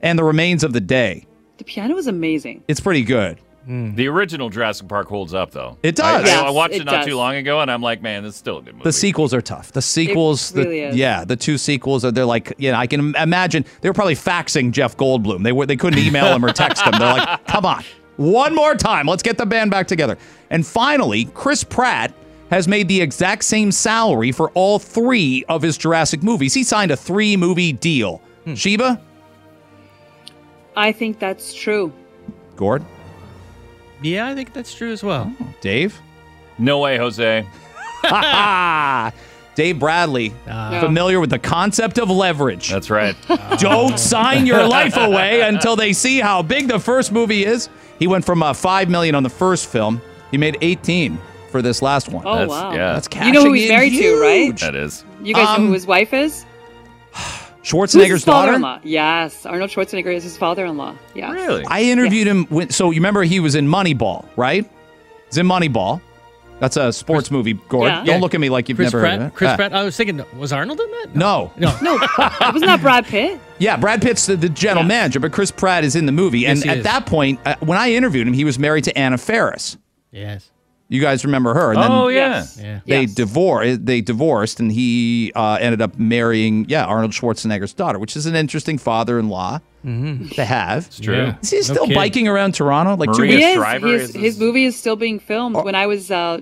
And 0.06 0.18
The 0.18 0.24
Remains 0.24 0.62
of 0.62 0.72
the 0.72 0.80
Day. 0.80 1.26
The 1.58 1.64
piano 1.64 1.94
was 1.94 2.06
amazing. 2.06 2.62
It's 2.68 2.78
pretty 2.80 3.02
good. 3.02 3.40
Hmm. 3.64 3.96
The 3.96 4.06
original 4.06 4.48
Jurassic 4.50 4.86
Park 4.86 5.08
holds 5.08 5.34
up, 5.34 5.50
though. 5.50 5.76
It 5.82 5.98
I, 5.98 6.18
does. 6.20 6.24
I- 6.30 6.32
Yes, 6.32 6.42
I 6.44 6.50
watched 6.50 6.74
it, 6.74 6.82
it 6.82 6.84
not 6.84 6.92
does. 6.98 7.06
too 7.06 7.16
long 7.16 7.34
ago, 7.34 7.60
and 7.60 7.68
I'm 7.68 7.82
like, 7.82 8.00
man, 8.02 8.22
this 8.22 8.34
is 8.34 8.38
still 8.38 8.58
a 8.58 8.62
good 8.62 8.74
movie. 8.74 8.84
The 8.84 8.92
sequels 8.92 9.34
are 9.34 9.40
tough. 9.40 9.72
The 9.72 9.82
sequels, 9.82 10.52
the- 10.52 10.62
really 10.62 10.80
is. 10.82 10.94
yeah, 10.96 11.24
the 11.24 11.34
two 11.34 11.58
sequels 11.58 12.04
are. 12.04 12.12
They're 12.12 12.24
like, 12.24 12.52
you 12.58 12.70
know, 12.70 12.78
I 12.78 12.86
can 12.86 13.16
imagine 13.16 13.64
they 13.80 13.88
were 13.88 13.94
probably 13.94 14.14
faxing 14.14 14.70
Jeff 14.70 14.96
Goldblum. 14.96 15.42
They 15.42 15.50
were, 15.50 15.66
they 15.66 15.76
couldn't 15.76 15.98
email 15.98 16.26
him 16.26 16.44
or 16.44 16.52
text 16.52 16.84
him. 16.84 16.92
They're 16.96 17.14
like, 17.14 17.44
come 17.48 17.66
on, 17.66 17.82
one 18.16 18.54
more 18.54 18.76
time, 18.76 19.06
let's 19.08 19.24
get 19.24 19.36
the 19.38 19.46
band 19.46 19.72
back 19.72 19.88
together. 19.88 20.16
And 20.50 20.64
finally, 20.64 21.24
Chris 21.34 21.64
Pratt 21.64 22.14
has 22.50 22.68
made 22.68 22.86
the 22.86 23.00
exact 23.00 23.42
same 23.42 23.72
salary 23.72 24.30
for 24.30 24.50
all 24.50 24.78
three 24.78 25.44
of 25.48 25.62
his 25.62 25.76
Jurassic 25.76 26.22
movies. 26.22 26.54
He 26.54 26.62
signed 26.62 26.92
a 26.92 26.96
three 26.96 27.36
movie 27.36 27.72
deal. 27.72 28.22
Hmm. 28.44 28.54
Sheba, 28.54 29.00
I 30.76 30.92
think 30.92 31.18
that's 31.18 31.54
true. 31.54 31.92
Gord, 32.56 32.84
Yeah, 34.02 34.28
I 34.28 34.34
think 34.34 34.52
that's 34.52 34.74
true 34.74 34.92
as 34.92 35.02
well. 35.02 35.32
Dave, 35.60 35.98
no 36.58 36.78
way, 36.80 36.96
Jose. 36.98 37.46
Dave 39.54 39.78
Bradley, 39.78 40.34
Uh, 40.46 40.80
familiar 40.80 41.18
with 41.18 41.30
the 41.30 41.38
concept 41.38 41.98
of 41.98 42.10
leverage. 42.10 42.70
That's 42.70 42.90
right. 42.90 43.16
Don't 43.58 43.98
sign 43.98 44.44
your 44.46 44.66
life 44.68 44.96
away 44.98 45.40
until 45.40 45.76
they 45.76 45.92
see 45.94 46.20
how 46.20 46.42
big 46.42 46.68
the 46.68 46.78
first 46.78 47.10
movie 47.10 47.44
is. 47.44 47.68
He 47.98 48.06
went 48.06 48.24
from 48.26 48.42
uh, 48.42 48.52
five 48.52 48.90
million 48.90 49.14
on 49.14 49.22
the 49.22 49.30
first 49.30 49.66
film. 49.70 50.00
He 50.30 50.36
made 50.36 50.58
eighteen 50.60 51.18
for 51.50 51.62
this 51.62 51.80
last 51.80 52.10
one. 52.10 52.24
Oh 52.26 52.34
That's- 52.34 52.48
wow. 52.50 52.72
yeah. 52.74 52.92
That's 52.92 53.08
cash. 53.08 53.26
You 53.26 53.32
know 53.32 53.44
who 53.44 53.52
he's 53.54 53.70
in 53.70 53.74
married 53.76 53.92
to, 53.94 54.20
right? 54.20 54.44
huge. 54.44 54.60
that 54.60 54.74
is. 54.74 55.04
You 55.22 55.32
guys 55.32 55.44
know 55.46 55.54
Um, 55.64 55.66
who 55.68 55.72
his 55.72 55.86
wife 55.86 56.12
is? 56.12 56.44
Who's 57.70 57.92
Schwarzenegger's 57.94 58.10
his 58.10 58.24
daughter. 58.24 58.46
father-in-law? 58.52 58.80
Yes, 58.84 59.44
Arnold 59.46 59.70
Schwarzenegger 59.70 60.14
is 60.14 60.22
his 60.22 60.36
father-in-law. 60.36 60.94
Yeah. 61.14 61.32
Really? 61.32 61.64
I 61.68 61.82
interviewed 61.82 62.26
him. 62.26 62.44
When, 62.46 62.70
so 62.70 62.90
you 62.90 62.96
remember 63.00 63.22
he 63.24 63.40
was 63.40 63.54
in 63.54 63.66
Moneyball, 63.66 64.26
right? 64.36 64.68
He's 65.26 65.38
in 65.38 65.46
Moneyball. 65.46 66.00
That's 66.58 66.76
a 66.78 66.90
sports 66.92 67.30
movie. 67.30 67.52
Gord, 67.54 67.88
Yeah. 67.88 67.96
don't 67.96 68.06
Yeah. 68.06 68.16
look 68.18 68.34
at 68.34 68.40
me 68.40 68.48
like 68.48 68.68
you've 68.70 68.76
Chris 68.76 68.86
never 68.92 69.00
Pratt. 69.00 69.12
heard 69.18 69.20
of 69.26 69.32
it. 69.32 69.34
Chris 69.34 69.50
Ah, 69.50 69.56
Pratt. 69.56 69.74
I 69.74 69.82
was 69.82 69.94
thinking, 69.96 70.24
was 70.38 70.52
Arnold 70.54 70.80
in 70.80 70.90
that? 70.90 71.14
No, 71.14 71.52
No. 71.58 71.76
No, 71.82 71.94
wasn't 72.40 72.64
that 72.66 72.80
Brad 72.80 73.04
Pitt? 73.04 73.38
yeah, 73.58 73.76
Brad 73.76 74.00
Pitt's 74.00 74.24
the, 74.26 74.36
the 74.36 74.48
general 74.48 74.82
Yeah. 74.84 74.88
manager, 74.88 75.20
but 75.20 75.32
Chris 75.32 75.50
Pratt 75.50 75.84
is 75.84 75.96
in 75.96 76.06
the 76.06 76.12
movie. 76.12 76.40
Yes, 76.40 76.62
and 76.62 76.70
at 76.70 76.76
is. 76.78 76.84
that 76.84 77.04
point, 77.04 77.40
uh, 77.44 77.56
when 77.60 77.76
I 77.76 77.92
interviewed 77.92 78.26
him, 78.26 78.32
he 78.32 78.44
was 78.44 78.58
married 78.58 78.84
to 78.84 78.96
Anna 78.98 79.18
Faris. 79.18 79.76
Yes. 80.12 80.50
You 80.88 81.00
guys 81.00 81.24
remember 81.24 81.52
her? 81.54 81.72
And 81.72 81.82
then 81.82 81.90
oh, 81.90 82.08
yeah. 82.08 82.28
Yes. 82.36 82.58
Yeah. 82.62 82.80
they 82.86 83.00
Yes. 83.02 83.14
divorced. 83.14 83.86
They 83.86 84.00
divorced, 84.00 84.60
and 84.60 84.70
he 84.70 85.32
uh, 85.34 85.58
ended 85.60 85.82
up 85.82 85.98
marrying, 85.98 86.64
yeah, 86.68 86.84
Arnold 86.84 87.10
Schwarzenegger's 87.12 87.72
daughter, 87.72 87.98
which 87.98 88.16
is 88.16 88.26
an 88.26 88.36
interesting 88.36 88.78
father-in-law 88.78 89.60
to 89.86 90.44
have. 90.44 90.86
It's 90.86 90.98
true. 91.00 91.14
Yeah. 91.16 91.36
Is 91.42 91.50
he 91.50 91.62
still 91.62 91.84
kidding. 91.84 91.94
biking 91.94 92.28
around 92.28 92.54
Toronto? 92.54 92.96
Like 92.96 93.12
two 93.12 93.18
Maria 93.22 93.78
He 93.78 93.84
weeks? 93.84 93.84
is. 93.84 94.06
His, 94.06 94.14
his 94.14 94.22
his- 94.22 94.38
movie 94.40 94.64
is 94.64 94.76
still 94.76 94.96
being 94.96 95.18
filmed. 95.20 95.56
When 95.56 95.74
I 95.74 95.86
was 95.86 96.10
uh, 96.10 96.40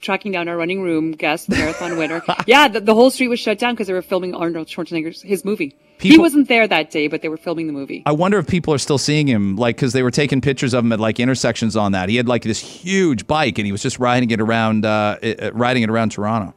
tracking 0.00 0.32
down 0.32 0.48
our 0.48 0.56
running 0.56 0.82
room 0.82 1.12
guest, 1.12 1.48
the 1.48 1.56
marathon 1.56 1.96
winner, 1.96 2.22
yeah, 2.46 2.68
the, 2.68 2.80
the 2.80 2.94
whole 2.94 3.10
street 3.10 3.28
was 3.28 3.40
shut 3.40 3.58
down 3.58 3.74
because 3.74 3.86
they 3.86 3.92
were 3.94 4.02
filming 4.02 4.34
Arnold 4.34 4.68
Schwarzenegger's 4.68 5.22
his 5.22 5.44
movie. 5.44 5.76
he 6.00 6.18
wasn't 6.18 6.48
there 6.48 6.66
that 6.68 6.90
day, 6.90 7.08
but 7.08 7.22
they 7.22 7.28
were 7.28 7.36
filming 7.38 7.66
the 7.66 7.72
movie. 7.72 8.02
I 8.04 8.12
wonder 8.12 8.38
if 8.38 8.46
people 8.46 8.74
are 8.74 8.78
still 8.78 8.98
seeing 8.98 9.26
him, 9.26 9.56
like, 9.56 9.76
because 9.76 9.92
they 9.94 10.02
were 10.02 10.10
taking 10.10 10.40
pictures 10.40 10.74
of 10.74 10.84
him 10.84 10.92
at 10.92 11.00
like 11.00 11.18
intersections 11.20 11.76
on 11.76 11.92
that. 11.92 12.08
He 12.10 12.16
had 12.16 12.28
like 12.28 12.42
this 12.42 12.58
huge 12.60 13.26
bike, 13.26 13.58
and 13.58 13.64
he 13.66 13.72
was 13.72 13.80
just 13.82 13.98
riding 13.98 14.30
it 14.30 14.40
around, 14.40 14.84
uh, 14.84 15.16
uh, 15.22 15.50
riding 15.54 15.82
it 15.82 15.88
around 15.90 16.10
Toronto. 16.10 16.52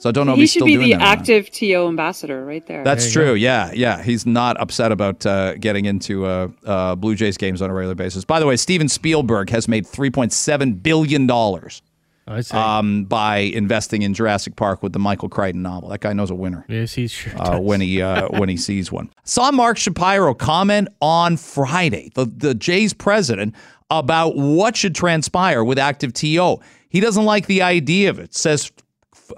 So 0.00 0.08
I 0.08 0.12
don't 0.12 0.26
know 0.26 0.34
he 0.34 0.40
if 0.40 0.42
he's 0.44 0.52
should 0.52 0.60
still 0.60 0.66
be 0.66 0.74
doing 0.76 0.86
the 0.86 0.92
that. 0.94 1.02
or 1.02 1.04
not. 1.04 1.18
active 1.18 1.50
TO 1.50 1.86
ambassador 1.86 2.44
right 2.44 2.66
there. 2.66 2.82
That's 2.82 3.12
true. 3.12 3.34
Yeah, 3.34 3.70
yeah. 3.74 4.02
He's 4.02 4.24
not 4.24 4.58
upset 4.58 4.92
about 4.92 5.26
uh, 5.26 5.54
getting 5.56 5.84
into 5.84 6.24
uh, 6.24 6.48
uh, 6.64 6.94
Blue 6.96 7.14
Jays 7.14 7.36
games 7.36 7.60
on 7.60 7.68
a 7.68 7.74
regular 7.74 7.94
basis. 7.94 8.24
By 8.24 8.40
the 8.40 8.46
way, 8.46 8.56
Steven 8.56 8.88
Spielberg 8.88 9.50
has 9.50 9.68
made 9.68 9.86
three 9.86 10.10
point 10.10 10.32
seven 10.32 10.72
billion 10.72 11.26
dollars 11.26 11.82
I 12.26 12.40
see. 12.40 12.56
um, 12.56 13.04
by 13.04 13.38
investing 13.38 14.00
in 14.02 14.14
Jurassic 14.14 14.56
Park 14.56 14.82
with 14.82 14.92
the 14.94 14.98
Michael 14.98 15.28
Crichton 15.28 15.60
novel. 15.62 15.90
That 15.90 16.00
guy 16.00 16.12
knows 16.14 16.30
a 16.30 16.34
winner. 16.34 16.64
yes, 16.68 16.94
he's 16.94 17.10
sure. 17.10 17.34
Uh, 17.36 17.50
does. 17.52 17.60
when 17.60 17.80
he 17.82 18.00
uh, 18.00 18.28
when 18.38 18.48
he 18.48 18.56
sees 18.56 18.90
one, 18.90 19.10
saw 19.24 19.50
Mark 19.50 19.76
Shapiro 19.76 20.32
comment 20.32 20.88
on 21.02 21.36
Friday, 21.36 22.10
the 22.14 22.24
the 22.24 22.54
Jays 22.54 22.94
president, 22.94 23.54
about 23.90 24.34
what 24.36 24.76
should 24.76 24.94
transpire 24.94 25.62
with 25.62 25.78
active 25.78 26.14
TO. 26.14 26.58
He 26.88 27.00
doesn't 27.00 27.24
like 27.24 27.46
the 27.46 27.60
idea 27.62 28.08
of 28.08 28.18
it. 28.18 28.34
Says 28.34 28.72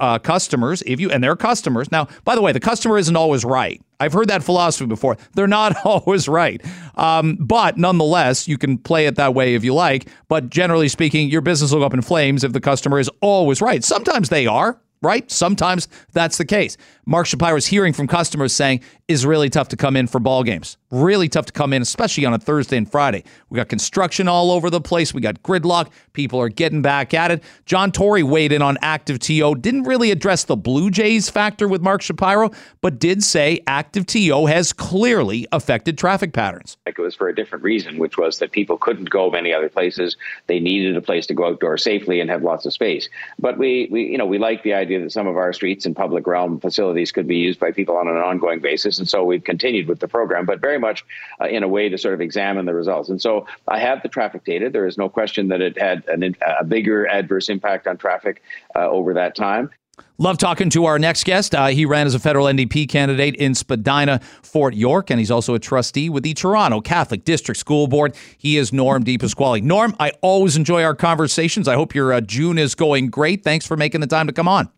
uh, 0.01 0.18
customers, 0.18 0.82
if 0.86 1.01
you 1.01 1.11
and 1.11 1.22
they're 1.22 1.36
customers. 1.36 1.90
Now, 1.90 2.09
by 2.24 2.34
the 2.34 2.43
way, 2.43 2.53
the 2.53 2.61
customer 2.61 2.99
isn't 2.99 3.16
always 3.16 3.45
right. 3.45 3.80
I've 4.01 4.12
heard 4.12 4.28
that 4.28 4.43
philosophy 4.43 4.86
before. 4.86 5.16
They're 5.34 5.47
not 5.47 5.76
always 5.84 6.28
right, 6.28 6.61
um, 6.97 7.36
but 7.40 7.78
nonetheless, 7.78 8.49
you 8.49 8.59
can 8.59 8.78
play 8.78 9.07
it 9.07 9.16
that 9.16 9.34
way 9.34 9.55
if 9.55 9.64
you 9.64 9.74
like. 9.74 10.09
But 10.28 10.51
generally 10.51 10.88
speaking, 10.88 11.28
your 11.28 11.40
business 11.40 11.72
will 11.72 11.80
go 11.80 11.86
up 11.86 11.95
in 11.95 12.03
flames 12.03 12.45
if 12.45 12.53
the 12.53 12.61
customer 12.61 12.99
is 12.99 13.11
always 13.20 13.61
right. 13.61 13.82
Sometimes 13.84 14.28
they 14.28 14.47
are. 14.47 14.80
Right? 15.05 15.28
Sometimes 15.32 15.88
that's 16.12 16.38
the 16.38 16.45
case. 16.45 16.76
Mark 17.05 17.27
Shapiro 17.27 17.57
is 17.57 17.67
hearing 17.67 17.93
from 17.93 18.07
customers 18.07 18.55
saying 18.55 18.81
is 19.09 19.27
really 19.27 19.51
tough 19.51 19.69
to 19.69 19.77
come 19.77 19.97
in 19.97 20.07
for 20.07 20.21
ball 20.21 20.45
games. 20.45 20.77
Really 20.93 21.29
tough 21.29 21.47
to 21.47 21.53
come 21.53 21.73
in, 21.73 21.83
especially 21.83 22.25
on 22.25 22.33
a 22.33 22.39
Thursday 22.39 22.77
and 22.77 22.89
Friday. 22.89 23.25
We 23.51 23.57
got 23.57 23.69
construction 23.69 24.29
all 24.29 24.53
over 24.53 24.71
the 24.71 24.81
place. 24.81 25.13
We 25.13 25.21
got 25.21 25.43
gridlock. 25.43 25.91
People 26.13 26.41
are 26.41 26.49
getting 26.49 26.81
back 26.81 27.13
at 27.13 27.33
it. 27.33 27.43
John 27.67 27.91
Tory 27.91 28.23
weighed 28.23 28.53
in 28.53 28.63
on 28.63 28.79
active 28.83 29.19
TO. 29.19 29.57
Didn't 29.57 29.83
really 29.83 30.13
address 30.13 30.45
the 30.45 30.55
Blue 30.55 30.91
Jays 30.91 31.29
factor 31.29 31.67
with 31.67 31.83
Mark 31.83 32.03
Shapiro, 32.03 32.53
but 32.83 33.01
did 33.01 33.25
say 33.25 33.61
active 33.67 34.07
TO 34.07 34.47
has 34.47 34.73
clearly 34.73 35.49
affected 35.51 35.99
traffic 35.99 36.33
patterns. 36.33 36.77
Like 36.87 36.99
it 36.99 37.03
was 37.03 37.17
for 37.17 37.29
a 37.29 37.35
different 37.35 37.65
reason, 37.65 37.99
which 37.99 38.17
was 38.17 38.39
that 38.39 38.53
people 38.53 38.79
couldn't 38.79 39.11
go 39.11 39.29
many 39.29 39.53
other 39.53 39.69
places. 39.69 40.17
They 40.47 40.61
needed 40.61 40.97
a 40.97 41.03
place 41.03 41.27
to 41.27 41.35
go 41.35 41.47
outdoor 41.47 41.79
safely 41.79 42.21
and 42.21 42.31
have 42.31 42.45
lots 42.45 42.65
of 42.65 42.73
space. 42.73 43.09
But 43.41 43.59
we, 43.59 43.89
we, 43.91 44.05
you 44.05 44.19
know, 44.19 44.27
we 44.27 44.39
like 44.39 44.63
the 44.63 44.75
idea 44.75 45.01
that 45.01 45.11
some 45.11 45.27
of 45.27 45.37
our 45.37 45.53
streets 45.53 45.85
and 45.85 45.97
public 45.97 46.29
realm 46.29 46.61
facilities 46.61 46.91
could 47.12 47.26
be 47.26 47.36
used 47.36 47.59
by 47.59 47.70
people 47.70 47.97
on 47.97 48.09
an 48.09 48.16
ongoing 48.16 48.61
basis, 48.61 48.99
and 48.99 49.09
so 49.09 49.24
we've 49.24 49.45
continued 49.45 49.88
with 49.88 50.01
the 50.01 50.09
program, 50.09 50.47
but 50.47 50.61
very 50.61 50.78
much 50.78 51.05
uh, 51.40 51.47
in 51.47 51.62
a 51.62 51.68
way 51.68 51.88
to 51.88 51.99
sort 51.99 52.14
of 52.14 52.20
examine 52.20 52.66
the 52.66 52.74
results. 52.74 53.09
And 53.09 53.20
so 53.20 53.47
I 53.68 53.78
have 53.78 54.03
the 54.03 54.09
traffic 54.09 54.45
data. 54.45 54.70
There 54.70 54.86
is 54.86 54.99
no 54.99 55.09
question 55.09 55.49
that 55.49 55.61
it 55.61 55.78
had 55.78 56.05
an, 56.09 56.36
a 56.59 56.64
bigger 56.64 57.07
adverse 57.07 57.49
impact 57.49 57.86
on 57.86 57.97
traffic 57.97 58.43
uh, 58.76 58.88
over 58.88 59.14
that 59.14 59.34
time. 59.34 59.70
Love 60.18 60.38
talking 60.38 60.70
to 60.70 60.84
our 60.84 60.99
next 60.99 61.24
guest. 61.24 61.55
Uh, 61.55 61.66
he 61.66 61.84
ran 61.84 62.07
as 62.07 62.14
a 62.14 62.18
federal 62.18 62.47
NDP 62.47 62.88
candidate 62.88 63.34
in 63.36 63.55
Spadina, 63.55 64.20
Fort 64.43 64.74
York, 64.74 65.11
and 65.11 65.18
he's 65.18 65.30
also 65.30 65.55
a 65.55 65.59
trustee 65.59 66.09
with 66.09 66.22
the 66.22 66.34
Toronto 66.34 66.80
Catholic 66.80 67.24
District 67.24 67.59
School 67.59 67.88
Board. 67.88 68.14
He 68.38 68.57
is 68.57 68.72
Norm 68.72 69.05
Di 69.05 69.18
Pasquale. 69.18 69.61
Norm, 69.61 69.97
I 69.99 70.12
always 70.20 70.57
enjoy 70.57 70.84
our 70.84 70.95
conversations. 70.95 71.66
I 71.66 71.74
hope 71.74 71.95
your 71.95 72.12
uh, 72.12 72.20
June 72.20 72.59
is 72.59 72.74
going 72.74 73.11
great. 73.11 73.43
Thanks 73.43 73.66
for 73.66 73.76
making 73.76 74.01
the 74.01 74.07
time 74.07 74.26
to 74.26 74.32
come 74.32 74.49
on. 74.49 74.70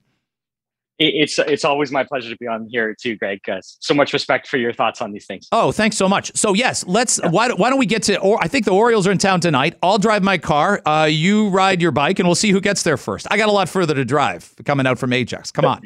It, 0.99 1.15
it's 1.15 1.39
it's 1.39 1.65
always 1.65 1.91
my 1.91 2.05
pleasure 2.05 2.31
to 2.31 2.37
be 2.37 2.47
on 2.47 2.69
here 2.71 2.95
too, 2.95 3.17
Greg. 3.17 3.41
Uh, 3.49 3.61
so 3.63 3.95
much 3.95 4.13
respect 4.13 4.47
for 4.47 4.59
your 4.59 4.73
thoughts 4.73 5.03
on 5.03 5.13
these 5.13 5.27
things. 5.27 5.49
Oh, 5.51 5.73
thanks 5.73 5.97
so 5.97 6.09
much. 6.09 6.31
So 6.37 6.55
yes, 6.55 6.85
let's. 6.87 7.21
Why, 7.31 7.49
why 7.53 7.71
don't 7.71 7.79
we 7.79 7.87
get 7.87 8.05
to? 8.05 8.19
Or 8.21 8.39
I 8.43 8.49
think 8.49 8.65
the 8.65 8.73
Orioles 8.73 9.07
are 9.07 9.13
in 9.13 9.19
town 9.19 9.41
tonight. 9.41 9.77
I'll 9.83 9.99
drive 9.99 10.23
my 10.23 10.39
car. 10.39 10.81
Uh, 10.87 11.09
you 11.11 11.49
ride 11.49 11.83
your 11.83 11.91
bike, 11.91 12.19
and 12.19 12.29
we'll 12.29 12.37
see 12.37 12.51
who 12.51 12.61
gets 12.61 12.83
there 12.83 12.97
first. 12.97 13.27
I 13.31 13.37
got 13.37 13.49
a 13.49 13.53
lot 13.53 13.69
further 13.69 13.95
to 13.95 14.05
drive 14.05 14.53
coming 14.65 14.87
out 14.87 14.99
from 14.99 15.13
Ajax. 15.13 15.51
Come 15.51 15.65
on. 15.65 15.83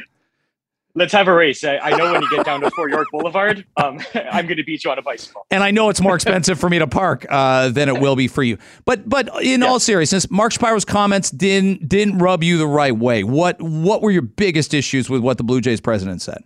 Let's 0.98 1.12
have 1.12 1.28
a 1.28 1.32
race. 1.32 1.62
I, 1.62 1.78
I 1.78 1.96
know 1.96 2.12
when 2.12 2.22
you 2.22 2.28
get 2.28 2.44
down 2.44 2.60
to 2.62 2.70
Fort 2.72 2.90
York 2.90 3.06
Boulevard, 3.12 3.64
um, 3.76 4.00
I'm 4.14 4.46
going 4.46 4.56
to 4.56 4.64
beat 4.64 4.82
you 4.82 4.90
on 4.90 4.98
a 4.98 5.02
bicycle. 5.02 5.46
and 5.48 5.62
I 5.62 5.70
know 5.70 5.90
it's 5.90 6.00
more 6.00 6.16
expensive 6.16 6.58
for 6.58 6.68
me 6.68 6.80
to 6.80 6.88
park 6.88 7.24
uh, 7.30 7.68
than 7.68 7.88
it 7.88 8.00
will 8.00 8.16
be 8.16 8.26
for 8.26 8.42
you. 8.42 8.58
But 8.84 9.08
but 9.08 9.30
in 9.42 9.62
all 9.62 9.78
seriousness, 9.78 10.28
Mark 10.28 10.50
Shapiro's 10.52 10.84
comments 10.84 11.30
didn't 11.30 11.88
didn't 11.88 12.18
rub 12.18 12.42
you 12.42 12.58
the 12.58 12.66
right 12.66 12.96
way. 12.96 13.22
What 13.22 13.62
what 13.62 14.02
were 14.02 14.10
your 14.10 14.22
biggest 14.22 14.74
issues 14.74 15.08
with 15.08 15.22
what 15.22 15.38
the 15.38 15.44
Blue 15.44 15.60
Jays 15.60 15.80
president 15.80 16.20
said? 16.20 16.42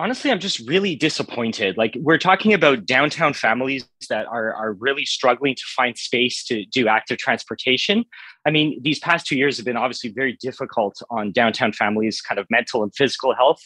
Honestly, 0.00 0.30
I'm 0.30 0.40
just 0.40 0.66
really 0.66 0.96
disappointed. 0.96 1.76
Like 1.76 1.94
we're 2.00 2.18
talking 2.18 2.54
about 2.54 2.86
downtown 2.86 3.34
families 3.34 3.86
that 4.08 4.26
are 4.26 4.54
are 4.54 4.72
really 4.72 5.04
struggling 5.04 5.54
to 5.54 5.62
find 5.76 5.96
space 5.98 6.42
to 6.44 6.64
do 6.66 6.88
active 6.88 7.18
transportation. 7.18 8.04
I 8.46 8.50
mean, 8.50 8.80
these 8.82 8.98
past 8.98 9.26
two 9.26 9.36
years 9.36 9.58
have 9.58 9.66
been 9.66 9.76
obviously 9.76 10.10
very 10.10 10.38
difficult 10.40 11.00
on 11.10 11.32
downtown 11.32 11.72
families' 11.72 12.22
kind 12.22 12.38
of 12.38 12.46
mental 12.50 12.82
and 12.82 12.94
physical 12.94 13.34
health. 13.34 13.60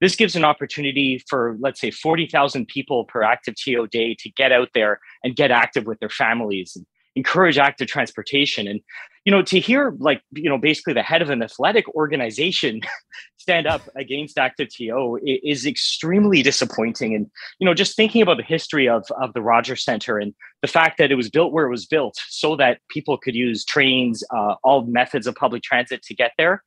This 0.00 0.16
gives 0.16 0.36
an 0.36 0.44
opportunity 0.44 1.22
for, 1.28 1.56
let's 1.58 1.80
say, 1.80 1.90
40,000 1.90 2.68
people 2.68 3.06
per 3.06 3.22
active 3.22 3.54
TO 3.54 3.86
day 3.86 4.14
to 4.18 4.30
get 4.30 4.52
out 4.52 4.68
there 4.74 5.00
and 5.24 5.34
get 5.34 5.50
active 5.50 5.86
with 5.86 6.00
their 6.00 6.10
families 6.10 6.74
and 6.76 6.84
encourage 7.16 7.58
active 7.58 7.88
transportation. 7.88 8.68
And, 8.68 8.80
you 9.24 9.32
know, 9.32 9.42
to 9.42 9.58
hear 9.58 9.94
like, 9.98 10.22
you 10.32 10.48
know, 10.48 10.58
basically 10.58 10.92
the 10.92 11.02
head 11.02 11.22
of 11.22 11.30
an 11.30 11.42
athletic 11.42 11.88
organization 11.94 12.82
stand 13.38 13.66
up 13.66 13.82
against 13.96 14.38
active 14.38 14.68
TO 14.68 15.18
is 15.24 15.66
extremely 15.66 16.42
disappointing. 16.42 17.14
And, 17.14 17.28
you 17.58 17.64
know, 17.64 17.74
just 17.74 17.96
thinking 17.96 18.22
about 18.22 18.36
the 18.36 18.42
history 18.44 18.88
of, 18.88 19.04
of 19.20 19.32
the 19.32 19.42
Rogers 19.42 19.82
Center 19.82 20.18
and 20.18 20.34
the 20.62 20.68
fact 20.68 20.98
that 20.98 21.10
it 21.10 21.16
was 21.16 21.30
built 21.30 21.52
where 21.52 21.66
it 21.66 21.70
was 21.70 21.86
built 21.86 22.16
so 22.28 22.54
that 22.56 22.80
people 22.90 23.16
could 23.18 23.34
use 23.34 23.64
trains, 23.64 24.22
uh, 24.34 24.54
all 24.62 24.84
methods 24.84 25.26
of 25.26 25.34
public 25.34 25.62
transit 25.62 26.02
to 26.02 26.14
get 26.14 26.32
there. 26.38 26.62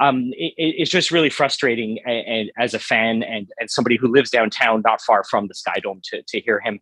Um, 0.00 0.30
it, 0.32 0.54
it- 0.56 0.74
it's 0.78 0.90
just 0.90 1.10
really 1.12 1.30
frustrating 1.30 1.98
and, 2.04 2.26
and 2.26 2.52
as 2.58 2.74
a 2.74 2.78
fan 2.80 3.22
and, 3.22 3.48
and 3.60 3.70
somebody 3.70 3.96
who 3.96 4.08
lives 4.08 4.30
downtown, 4.30 4.82
not 4.84 5.00
far 5.02 5.22
from 5.22 5.46
the 5.48 5.54
Sky 5.54 5.78
Dome, 5.82 6.00
to, 6.04 6.22
to 6.26 6.40
hear 6.40 6.58
him 6.60 6.80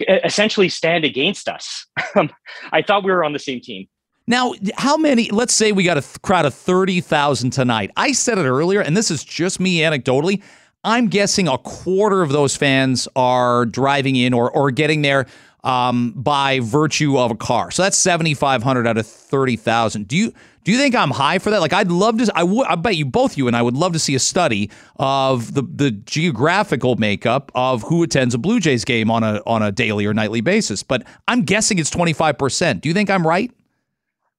essentially 0.00 0.68
stand 0.68 1.04
against 1.04 1.48
us. 1.48 1.86
Um, 2.14 2.30
I 2.72 2.80
thought 2.80 3.04
we 3.04 3.10
were 3.10 3.24
on 3.24 3.34
the 3.34 3.38
same 3.38 3.60
team. 3.60 3.88
Now, 4.26 4.54
how 4.76 4.96
many? 4.96 5.30
Let's 5.30 5.52
say 5.52 5.72
we 5.72 5.84
got 5.84 5.98
a 5.98 6.00
th- 6.00 6.22
crowd 6.22 6.46
of 6.46 6.54
thirty 6.54 7.02
thousand 7.02 7.50
tonight. 7.50 7.90
I 7.96 8.12
said 8.12 8.38
it 8.38 8.46
earlier, 8.46 8.80
and 8.80 8.96
this 8.96 9.10
is 9.10 9.22
just 9.22 9.60
me 9.60 9.80
anecdotally. 9.80 10.42
I'm 10.82 11.08
guessing 11.08 11.46
a 11.46 11.58
quarter 11.58 12.22
of 12.22 12.30
those 12.30 12.56
fans 12.56 13.06
are 13.16 13.66
driving 13.66 14.16
in 14.16 14.32
or 14.32 14.50
or 14.50 14.70
getting 14.70 15.02
there 15.02 15.26
um, 15.66 16.12
by 16.12 16.60
virtue 16.60 17.18
of 17.18 17.32
a 17.32 17.34
car. 17.34 17.70
So 17.70 17.82
that's 17.82 17.98
seventy 17.98 18.34
five 18.34 18.62
hundred 18.62 18.86
out 18.86 18.96
of 18.96 19.06
thirty 19.06 19.56
thousand. 19.56 20.08
Do 20.08 20.16
you 20.16 20.32
do 20.62 20.72
you 20.72 20.78
think 20.78 20.94
I'm 20.94 21.10
high 21.10 21.38
for 21.38 21.50
that? 21.50 21.60
Like, 21.60 21.72
I'd 21.72 21.90
love 21.90 22.18
to. 22.18 22.32
I 22.34 22.44
would. 22.44 22.66
I 22.68 22.76
bet 22.76 22.96
you 22.96 23.04
both 23.04 23.36
you 23.36 23.48
and 23.48 23.56
I 23.56 23.62
would 23.62 23.76
love 23.76 23.92
to 23.92 23.98
see 23.98 24.14
a 24.14 24.20
study 24.20 24.70
of 24.96 25.54
the 25.54 25.62
the 25.62 25.90
geographical 25.90 26.96
makeup 26.96 27.50
of 27.54 27.82
who 27.82 28.04
attends 28.04 28.34
a 28.34 28.38
Blue 28.38 28.60
Jays 28.60 28.84
game 28.84 29.10
on 29.10 29.24
a 29.24 29.42
on 29.44 29.62
a 29.62 29.72
daily 29.72 30.06
or 30.06 30.14
nightly 30.14 30.40
basis. 30.40 30.84
But 30.84 31.04
I'm 31.26 31.42
guessing 31.42 31.80
it's 31.80 31.90
twenty 31.90 32.12
five 32.12 32.38
percent. 32.38 32.80
Do 32.80 32.88
you 32.88 32.94
think 32.94 33.10
I'm 33.10 33.26
right? 33.26 33.50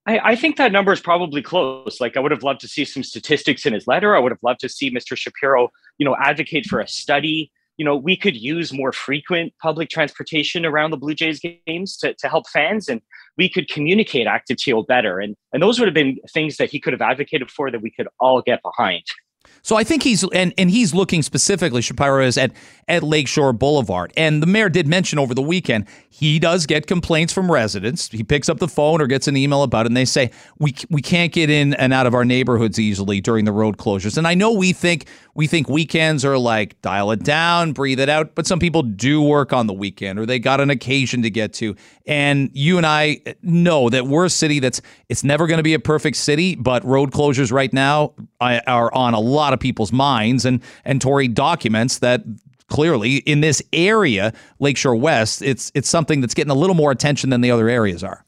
I 0.10 0.38
think 0.38 0.56
that 0.56 0.72
number 0.72 0.94
is 0.94 1.02
probably 1.02 1.42
close. 1.42 2.00
Like 2.00 2.16
I 2.16 2.22
would 2.22 2.32
have 2.32 2.42
loved 2.42 2.62
to 2.62 2.68
see 2.70 2.86
some 2.86 3.04
statistics 3.04 3.66
in 3.66 3.74
his 3.74 3.88
letter. 3.88 4.16
I 4.16 4.20
would 4.20 4.32
have 4.32 4.42
loved 4.42 4.62
to 4.62 4.70
see 4.70 4.90
Mr. 4.90 5.18
Shapiro, 5.18 5.70
you 5.98 6.06
know, 6.06 6.16
advocate 6.22 6.66
for 6.66 6.80
a 6.80 6.88
study. 6.88 7.52
You 7.78 7.86
know, 7.86 7.96
we 7.96 8.18
could 8.18 8.36
use 8.36 8.74
more 8.74 8.92
frequent 8.92 9.54
public 9.62 9.90
transportation 9.90 10.66
around 10.66 10.92
the 10.92 10.98
Blue 10.98 11.14
Jays 11.14 11.40
games 11.40 11.96
to, 11.98 12.14
to 12.16 12.28
help 12.28 12.50
fans, 12.50 12.90
and 12.90 13.02
we 13.38 13.50
could 13.50 13.70
communicate 13.70 14.28
active 14.28 14.58
TO 14.58 14.84
better. 14.88 15.20
And 15.20 15.36
and 15.54 15.62
those 15.62 15.80
would 15.80 15.88
have 15.88 15.94
been 15.94 16.18
things 16.34 16.58
that 16.58 16.72
he 16.72 16.80
could 16.80 16.94
have 16.94 17.02
advocated 17.02 17.52
for 17.52 17.70
that 17.72 17.82
we 17.82 17.92
could 17.92 18.08
all 18.20 18.42
get 18.42 18.62
behind. 18.62 19.04
So 19.68 19.76
I 19.76 19.84
think 19.84 20.02
he's 20.02 20.24
and 20.30 20.54
and 20.58 20.72
he's 20.72 20.94
looking 20.94 21.22
specifically 21.22 21.82
Shapiro 21.82 22.24
is 22.24 22.38
at 22.38 22.54
at 22.88 23.04
Lakeshore 23.04 23.52
Boulevard. 23.52 24.14
And 24.16 24.42
the 24.42 24.48
mayor 24.48 24.70
did 24.70 24.88
mention 24.88 25.20
over 25.20 25.34
the 25.34 25.42
weekend 25.42 25.88
he 26.10 26.40
does 26.40 26.66
get 26.66 26.88
complaints 26.88 27.34
from 27.34 27.52
residents. 27.52 28.10
He 28.10 28.24
picks 28.24 28.48
up 28.48 28.60
the 28.60 28.70
phone 28.70 29.02
or 29.02 29.08
gets 29.08 29.28
an 29.28 29.36
email 29.36 29.64
about 29.64 29.86
it 29.86 29.90
and 29.90 29.98
they 29.98 30.06
say 30.06 30.32
we 30.58 30.74
we 30.90 31.02
can't 31.02 31.34
get 31.34 31.50
in 31.50 31.74
and 31.74 31.94
out 31.94 32.08
of 32.08 32.14
our 32.14 32.24
neighborhoods 32.24 32.80
easily 32.80 33.20
during 33.20 33.44
the 33.44 33.52
road 33.52 33.76
closures. 33.76 34.18
And 34.18 34.26
I 34.26 34.36
know 34.36 34.54
we 34.54 34.72
think 34.72 35.06
we 35.36 35.48
think 35.48 35.68
weekends 35.68 36.24
are 36.24 36.38
like 36.38 36.82
dial 36.82 37.12
it 37.12 37.24
down, 37.24 37.74
breathe 37.74 38.00
it 38.00 38.08
out, 38.08 38.36
but 38.36 38.48
some 38.48 38.60
people 38.60 38.84
do 38.84 39.22
work 39.22 39.52
on 39.52 39.68
the 39.68 39.74
weekend 39.74 40.18
or 40.18 40.26
they 40.26 40.40
got 40.40 40.62
an 40.62 40.70
occasion 40.70 41.24
to 41.24 41.30
get 41.30 41.52
to. 41.56 41.76
And 42.06 42.50
you 42.54 42.78
and 42.78 42.86
I 42.86 43.20
know 43.44 43.90
that 43.90 44.08
we're 44.08 44.26
a 44.26 44.30
city 44.30 44.60
that's 44.60 44.82
it's 45.10 45.26
never 45.26 45.46
going 45.46 45.58
to 45.58 45.64
be 45.64 45.74
a 45.74 45.80
perfect 45.80 46.16
city, 46.16 46.56
but 46.56 46.86
road 46.86 47.12
closures 47.12 47.52
right 47.52 47.74
now 47.74 48.14
are 48.40 48.94
on 48.94 49.14
a 49.14 49.20
lot 49.20 49.54
of 49.54 49.57
people's 49.58 49.92
minds 49.92 50.46
and 50.46 50.62
and 50.86 51.02
Tory 51.02 51.28
documents 51.28 52.00
that 52.00 52.24
clearly 52.70 53.18
in 53.18 53.42
this 53.42 53.62
area, 53.74 54.34
Lakeshore 54.60 54.96
West, 54.96 55.42
it's 55.42 55.72
it's 55.74 55.90
something 55.90 56.22
that's 56.22 56.34
getting 56.34 56.52
a 56.52 56.56
little 56.56 56.76
more 56.76 56.92
attention 56.92 57.30
than 57.30 57.42
the 57.42 57.52
other 57.52 57.70
areas 57.70 58.04
are. 58.04 58.24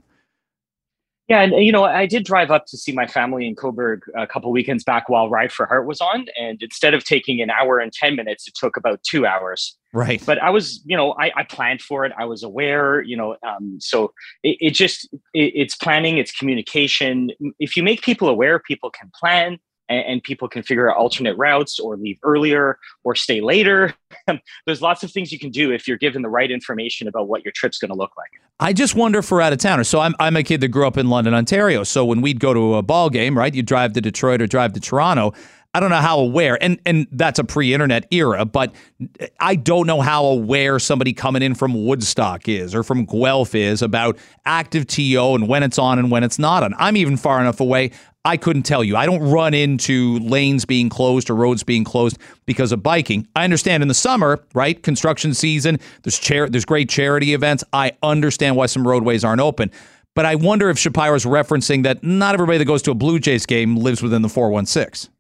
Yeah, 1.28 1.42
and 1.42 1.64
you 1.64 1.72
know, 1.72 1.84
I 1.84 2.08
did 2.08 2.26
drive 2.26 2.50
up 2.50 2.66
to 2.66 2.78
see 2.78 2.92
my 2.92 3.06
family 3.06 3.46
in 3.46 3.56
Cobourg 3.56 4.00
a 4.18 4.26
couple 4.26 4.52
weekends 4.52 4.84
back 4.84 5.10
while 5.10 5.30
Ride 5.30 5.52
for 5.52 5.68
Heart 5.68 5.86
was 5.86 6.02
on, 6.02 6.26
and 6.40 6.60
instead 6.64 6.96
of 6.96 7.04
taking 7.04 7.40
an 7.40 7.52
hour 7.52 7.78
and 7.78 7.94
ten 7.94 8.16
minutes, 8.16 8.48
it 8.48 8.56
took 8.56 8.76
about 8.76 9.04
two 9.04 9.28
hours. 9.28 9.78
Right. 9.94 10.24
But 10.26 10.42
I 10.42 10.50
was, 10.50 10.82
you 10.86 10.98
know, 10.98 11.14
I, 11.20 11.32
I 11.36 11.44
planned 11.44 11.82
for 11.82 12.04
it. 12.04 12.14
I 12.18 12.26
was 12.26 12.42
aware, 12.42 13.02
you 13.02 13.16
know, 13.16 13.38
um, 13.48 13.78
so 13.80 14.12
it, 14.44 14.58
it 14.60 14.72
just 14.72 15.08
it, 15.36 15.52
it's 15.56 15.76
planning, 15.76 16.18
it's 16.18 16.32
communication. 16.32 17.30
If 17.60 17.78
you 17.78 17.84
make 17.84 18.02
people 18.02 18.28
aware, 18.28 18.58
people 18.58 18.90
can 18.90 19.12
plan 19.20 19.60
and, 19.90 20.06
and 20.06 20.24
people 20.24 20.48
can 20.48 20.64
figure 20.64 20.90
out 20.90 20.98
alternate 20.98 21.36
routes 21.38 21.80
or 21.80 21.98
leave 21.98 22.20
earlier 22.24 22.80
or 23.04 23.16
stay 23.16 23.42
later. 23.42 23.94
There's 24.66 24.82
lots 24.82 25.04
of 25.04 25.12
things 25.12 25.32
you 25.32 25.40
can 25.40 25.50
do 25.50 25.72
if 25.72 25.88
you're 25.88 25.98
given 25.98 26.22
the 26.22 26.30
right 26.30 26.50
information 26.50 27.08
about 27.08 27.28
what 27.28 27.44
your 27.44 27.52
trip's 27.52 27.78
going 27.78 27.90
to 27.90 27.98
look 27.98 28.16
like. 28.16 28.30
I 28.62 28.74
just 28.74 28.96
wonder 28.96 29.22
for 29.22 29.42
out 29.42 29.54
of 29.54 29.60
towners. 29.60 29.88
So 29.88 30.00
I'm, 30.00 30.16
I'm 30.20 30.36
a 30.36 30.44
kid 30.44 30.62
that 30.62 30.68
grew 30.68 30.86
up 30.86 30.98
in 30.98 31.10
London, 31.10 31.34
Ontario. 31.34 31.84
So 31.84 32.06
when 32.06 32.22
we'd 32.22 32.40
go 32.40 32.54
to 32.54 32.76
a 32.76 32.82
ball 32.82 33.10
game, 33.10 33.38
right, 33.38 33.54
you 33.54 33.64
drive 33.64 33.94
to 33.94 34.02
Detroit 34.02 34.42
or 34.42 34.48
drive 34.48 34.74
to 34.74 34.80
Toronto. 34.80 35.34
I 35.74 35.80
don't 35.80 35.92
know 35.92 35.98
how 35.98 36.18
aware, 36.18 36.62
and 36.64 36.80
and 36.84 37.06
that's 37.12 37.38
a 37.38 37.44
pre-internet 37.44 38.08
era, 38.10 38.44
but 38.44 38.74
I 39.40 39.56
don't 39.56 39.86
know 39.86 40.02
how 40.02 40.26
aware 40.26 40.80
somebody 40.80 41.14
coming 41.14 41.44
in 41.44 41.54
from 41.54 41.86
Woodstock 41.86 42.50
is 42.50 42.74
or 42.74 42.82
from 42.82 43.06
Guelph 43.06 43.54
is 43.54 43.84
about 43.84 44.18
active 44.46 44.88
TO 44.88 45.36
and 45.36 45.48
when 45.48 45.62
it's 45.62 45.78
on 45.78 46.00
and 46.00 46.10
when 46.10 46.24
it's 46.24 46.40
not 46.40 46.64
on. 46.64 46.74
I'm 46.80 46.98
even 46.98 47.18
far 47.18 47.40
enough 47.40 47.60
away. 47.60 47.92
I 48.26 48.36
couldn't 48.36 48.64
tell 48.64 48.84
you. 48.84 48.98
I 48.98 49.06
don't 49.06 49.22
run 49.22 49.54
into 49.54 50.20
lanes 50.20 50.66
being 50.66 50.90
closed 50.90 51.30
or 51.30 51.36
roads 51.36 51.64
being 51.64 51.84
closed 51.84 52.18
because 52.46 52.72
of 52.72 52.84
biking. 52.84 53.28
I 53.36 53.46
understand 53.46 53.82
in 53.82 53.88
the 53.88 53.94
summer, 53.94 54.44
right? 54.54 54.82
Construction 54.84 55.34
season, 55.34 55.80
there's 56.04 56.20
chair 56.20 56.50
there's 56.50 56.66
great 56.66 56.90
charity 56.90 57.34
events. 57.34 57.64
I 57.72 57.94
understand 58.04 58.56
why 58.56 58.66
some 58.66 58.86
roadways 58.86 59.24
aren't 59.24 59.42
open. 59.42 59.72
But 60.16 60.26
I 60.26 60.36
wonder 60.36 60.70
if 60.70 60.78
Shapiro's 60.78 61.24
referencing 61.24 61.84
that 61.84 62.04
not 62.04 62.34
everybody 62.34 62.58
that 62.58 62.66
goes 62.66 62.82
to 62.84 62.92
a 62.92 62.96
Blue 62.96 63.20
Jays 63.20 63.46
game 63.46 63.78
lives 63.78 64.04
within 64.04 64.22
the 64.22 64.30
416. 64.30 65.12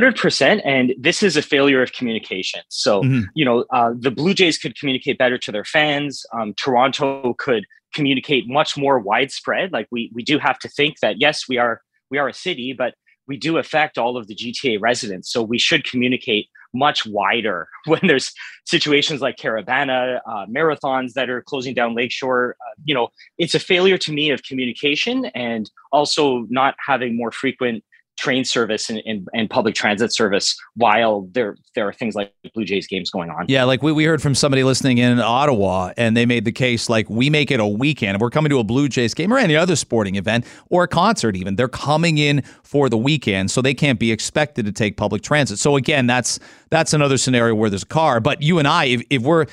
100% 0.00 0.62
and 0.64 0.94
this 0.98 1.22
is 1.22 1.36
a 1.36 1.42
failure 1.42 1.82
of 1.82 1.92
communication 1.92 2.62
so 2.68 3.02
mm-hmm. 3.02 3.20
you 3.34 3.44
know 3.44 3.66
uh, 3.74 3.92
the 3.98 4.10
blue 4.10 4.32
jays 4.32 4.56
could 4.56 4.74
communicate 4.74 5.18
better 5.18 5.36
to 5.36 5.52
their 5.52 5.64
fans 5.64 6.24
um, 6.32 6.54
toronto 6.54 7.34
could 7.34 7.66
communicate 7.92 8.48
much 8.48 8.74
more 8.74 8.98
widespread 8.98 9.70
like 9.70 9.86
we 9.90 10.10
we 10.14 10.22
do 10.22 10.38
have 10.38 10.58
to 10.58 10.66
think 10.66 10.98
that 11.00 11.20
yes 11.20 11.46
we 11.46 11.58
are 11.58 11.82
we 12.12 12.18
are 12.18 12.28
a 12.28 12.34
city 12.34 12.72
but 12.72 12.94
we 13.26 13.36
do 13.36 13.58
affect 13.58 13.98
all 13.98 14.16
of 14.16 14.26
the 14.28 14.36
gta 14.36 14.78
residents 14.80 15.32
so 15.32 15.42
we 15.42 15.58
should 15.58 15.82
communicate 15.84 16.46
much 16.74 17.06
wider 17.06 17.68
when 17.86 18.00
there's 18.04 18.32
situations 18.64 19.20
like 19.20 19.36
Caribana, 19.36 20.20
uh, 20.26 20.46
marathons 20.46 21.12
that 21.14 21.28
are 21.28 21.42
closing 21.42 21.74
down 21.74 21.94
Lakeshore. 21.94 22.56
Uh, 22.60 22.74
you 22.84 22.94
know, 22.94 23.08
it's 23.38 23.54
a 23.54 23.60
failure 23.60 23.98
to 23.98 24.12
me 24.12 24.30
of 24.30 24.42
communication 24.42 25.26
and 25.34 25.70
also 25.90 26.46
not 26.48 26.74
having 26.84 27.16
more 27.16 27.30
frequent 27.30 27.84
train 28.22 28.44
service 28.44 28.88
and, 28.88 29.02
and, 29.04 29.28
and, 29.34 29.50
public 29.50 29.74
transit 29.74 30.14
service 30.14 30.56
while 30.76 31.22
there 31.32 31.56
there 31.74 31.88
are 31.88 31.92
things 31.92 32.14
like 32.14 32.32
Blue 32.54 32.64
Jays 32.64 32.86
games 32.86 33.10
going 33.10 33.30
on. 33.30 33.46
Yeah, 33.48 33.64
like 33.64 33.82
we, 33.82 33.90
we 33.90 34.04
heard 34.04 34.22
from 34.22 34.36
somebody 34.36 34.62
listening 34.62 34.98
in 34.98 35.18
Ottawa 35.18 35.92
and 35.96 36.16
they 36.16 36.24
made 36.24 36.44
the 36.44 36.52
case 36.52 36.88
like 36.88 37.10
we 37.10 37.30
make 37.30 37.50
it 37.50 37.58
a 37.58 37.66
weekend. 37.66 38.14
If 38.14 38.20
we're 38.20 38.30
coming 38.30 38.50
to 38.50 38.60
a 38.60 38.64
Blue 38.64 38.88
Jays 38.88 39.12
game 39.12 39.32
or 39.32 39.38
any 39.38 39.56
other 39.56 39.74
sporting 39.74 40.14
event 40.14 40.46
or 40.70 40.84
a 40.84 40.88
concert 40.88 41.34
even, 41.34 41.56
they're 41.56 41.66
coming 41.66 42.16
in 42.16 42.42
for 42.62 42.88
the 42.88 42.96
weekend, 42.96 43.50
so 43.50 43.60
they 43.60 43.74
can't 43.74 43.98
be 43.98 44.12
expected 44.12 44.66
to 44.66 44.72
take 44.72 44.96
public 44.96 45.22
transit. 45.22 45.58
So 45.58 45.74
again, 45.74 46.06
that's 46.06 46.38
that's 46.70 46.92
another 46.92 47.18
scenario 47.18 47.56
where 47.56 47.70
there's 47.70 47.82
a 47.82 47.86
car. 47.86 48.20
But 48.20 48.40
you 48.40 48.60
and 48.60 48.68
I, 48.68 48.84
if, 48.84 49.02
if 49.10 49.22
we're 49.22 49.46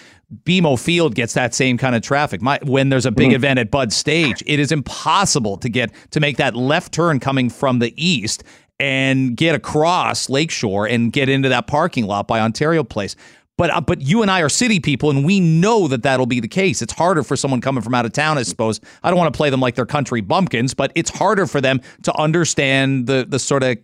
BMO 0.44 0.80
Field 0.80 1.16
gets 1.16 1.34
that 1.34 1.56
same 1.56 1.78
kind 1.78 1.96
of 1.96 2.02
traffic. 2.02 2.42
My, 2.42 2.60
when 2.64 2.90
there's 2.90 3.06
a 3.06 3.12
big 3.12 3.32
mm. 3.32 3.36
event 3.36 3.60
at 3.60 3.72
Bud 3.72 3.92
Stage, 3.92 4.44
it 4.46 4.60
is 4.60 4.72
impossible 4.72 5.58
to 5.58 5.70
get 5.70 5.92
to 6.12 6.20
make 6.20 6.38
that 6.38 6.56
left 6.56 6.94
turn 6.94 7.20
coming 7.20 7.50
from 7.50 7.80
the 7.80 7.94
east 7.98 8.44
and 8.80 9.36
get 9.36 9.56
across 9.56 10.30
Lakeshore 10.30 10.88
and 10.88 11.12
get 11.12 11.30
into 11.30 11.50
that 11.50 11.68
parking 11.68 12.06
lot 12.06 12.28
by 12.28 12.40
Ontario 12.40 12.84
Place. 12.84 13.16
But 13.58 13.72
uh, 13.72 13.82
but 13.82 14.02
you 14.02 14.22
and 14.22 14.32
I 14.32 14.42
are 14.42 14.48
city 14.48 14.80
people, 14.80 15.10
and 15.10 15.26
we 15.26 15.42
know 15.42 15.90
that 15.90 16.04
that'll 16.04 16.26
be 16.26 16.40
the 16.40 16.48
case. 16.48 16.82
It's 16.82 16.94
harder 16.94 17.24
for 17.24 17.36
someone 17.36 17.60
coming 17.60 17.84
from 17.84 17.94
out 17.94 18.06
of 18.06 18.14
town, 18.14 18.38
I 18.38 18.44
suppose. 18.44 18.80
I 19.04 19.10
don't 19.10 19.20
want 19.20 19.34
to 19.34 19.38
play 19.38 19.50
them 19.50 19.60
like 19.60 19.76
they're 19.76 19.86
country 19.86 20.22
bumpkins, 20.22 20.74
but 20.74 20.94
it's 20.96 21.10
harder 21.10 21.46
for 21.46 21.60
them 21.60 21.82
to 22.04 22.18
understand 22.18 23.08
the 23.08 23.26
the 23.28 23.38
sort 23.38 23.64
of 23.64 23.78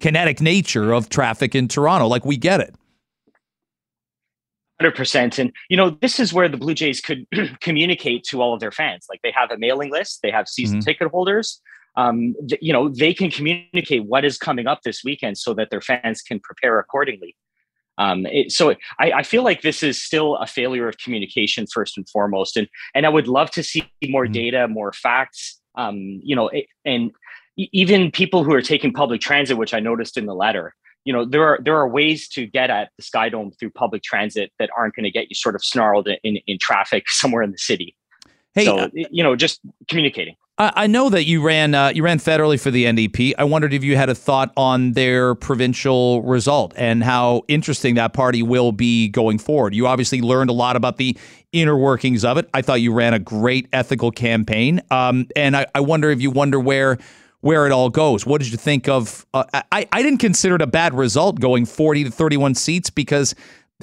kinetic 0.00 0.40
nature 0.40 0.92
of 0.92 1.10
traffic 1.10 1.54
in 1.54 1.68
Toronto. 1.68 2.06
Like 2.06 2.24
we 2.24 2.38
get 2.38 2.60
it. 2.60 2.74
100% 4.80 5.38
and 5.38 5.52
you 5.68 5.76
know 5.76 5.90
this 6.00 6.20
is 6.20 6.32
where 6.32 6.48
the 6.48 6.56
blue 6.56 6.74
jays 6.74 7.00
could 7.00 7.26
communicate 7.60 8.24
to 8.24 8.40
all 8.40 8.54
of 8.54 8.60
their 8.60 8.72
fans. 8.72 9.06
Like 9.08 9.20
they 9.22 9.32
have 9.34 9.50
a 9.50 9.58
mailing 9.58 9.90
list 9.90 10.20
they 10.22 10.30
have 10.30 10.48
season 10.48 10.78
mm-hmm. 10.78 10.84
ticket 10.84 11.08
holders. 11.08 11.60
Um, 11.96 12.34
th- 12.48 12.60
you 12.62 12.72
know 12.72 12.88
they 12.88 13.12
can 13.12 13.30
communicate 13.30 14.04
what 14.06 14.24
is 14.24 14.38
coming 14.38 14.66
up 14.66 14.82
this 14.82 15.02
weekend 15.04 15.36
so 15.38 15.52
that 15.54 15.70
their 15.70 15.80
fans 15.80 16.22
can 16.22 16.40
prepare 16.40 16.78
accordingly. 16.78 17.36
Um, 17.98 18.26
it, 18.26 18.52
so 18.52 18.70
I, 19.00 19.10
I, 19.10 19.22
feel 19.24 19.42
like 19.42 19.62
this 19.62 19.82
is 19.82 20.00
still 20.00 20.36
a 20.36 20.46
failure 20.46 20.86
of 20.86 20.98
communication 20.98 21.66
first 21.66 21.96
and 21.96 22.08
foremost. 22.08 22.56
And 22.56 22.68
and 22.94 23.04
i 23.04 23.08
would 23.08 23.26
love 23.26 23.50
to 23.52 23.62
see 23.64 23.90
more 24.04 24.24
mm-hmm. 24.24 24.32
data 24.32 24.68
more 24.68 24.92
facts. 24.92 25.60
Um, 25.74 26.20
you 26.22 26.36
know 26.36 26.48
it, 26.48 26.66
and 26.84 27.10
even 27.56 28.12
people 28.12 28.44
who 28.44 28.54
are 28.54 28.62
taking 28.62 28.92
public 28.92 29.20
transit 29.20 29.56
which 29.56 29.74
i 29.74 29.80
noticed 29.80 30.16
in 30.16 30.26
the 30.26 30.34
letter 30.34 30.74
you 31.08 31.14
know 31.14 31.24
there 31.24 31.42
are 31.42 31.58
there 31.64 31.74
are 31.74 31.88
ways 31.88 32.28
to 32.28 32.46
get 32.46 32.68
at 32.68 32.90
the 32.98 33.02
Sky 33.02 33.30
Dome 33.30 33.50
through 33.58 33.70
public 33.70 34.02
transit 34.02 34.52
that 34.58 34.68
aren't 34.76 34.94
going 34.94 35.04
to 35.04 35.10
get 35.10 35.30
you 35.30 35.34
sort 35.34 35.54
of 35.54 35.64
snarled 35.64 36.06
in 36.22 36.36
in 36.46 36.58
traffic 36.58 37.08
somewhere 37.10 37.42
in 37.42 37.50
the 37.50 37.56
city. 37.56 37.96
Hey, 38.52 38.66
so 38.66 38.76
uh, 38.76 38.88
you 38.92 39.22
know, 39.22 39.34
just 39.34 39.60
communicating. 39.88 40.36
I, 40.60 40.88
know 40.88 41.08
that 41.08 41.24
you 41.24 41.40
ran 41.40 41.74
uh, 41.74 41.92
you 41.94 42.02
ran 42.02 42.18
federally 42.18 42.60
for 42.60 42.70
the 42.70 42.84
NDP. 42.84 43.32
I 43.38 43.44
wondered 43.44 43.72
if 43.72 43.84
you 43.84 43.96
had 43.96 44.10
a 44.10 44.14
thought 44.14 44.52
on 44.56 44.92
their 44.92 45.34
provincial 45.36 46.20
result 46.22 46.74
and 46.76 47.02
how 47.02 47.42
interesting 47.48 47.94
that 47.94 48.12
party 48.12 48.42
will 48.42 48.72
be 48.72 49.08
going 49.08 49.38
forward. 49.38 49.72
You 49.72 49.86
obviously 49.86 50.20
learned 50.20 50.50
a 50.50 50.52
lot 50.52 50.76
about 50.76 50.96
the 50.96 51.16
inner 51.52 51.76
workings 51.76 52.24
of 52.24 52.36
it. 52.36 52.50
I 52.52 52.60
thought 52.62 52.80
you 52.80 52.92
ran 52.92 53.14
a 53.14 53.20
great 53.20 53.68
ethical 53.72 54.10
campaign, 54.10 54.82
um, 54.90 55.28
and 55.36 55.56
I, 55.56 55.66
I 55.74 55.80
wonder 55.80 56.10
if 56.10 56.20
you 56.20 56.32
wonder 56.32 56.58
where 56.60 56.98
where 57.40 57.66
it 57.66 57.72
all 57.72 57.90
goes. 57.90 58.26
What 58.26 58.40
did 58.40 58.50
you 58.50 58.58
think 58.58 58.88
of? 58.88 59.26
Uh, 59.32 59.44
I 59.72 59.86
I 59.92 60.02
didn't 60.02 60.18
consider 60.18 60.56
it 60.56 60.62
a 60.62 60.66
bad 60.66 60.94
result 60.94 61.40
going 61.40 61.66
forty 61.66 62.04
to 62.04 62.10
thirty 62.10 62.36
one 62.36 62.54
seats 62.54 62.90
because. 62.90 63.34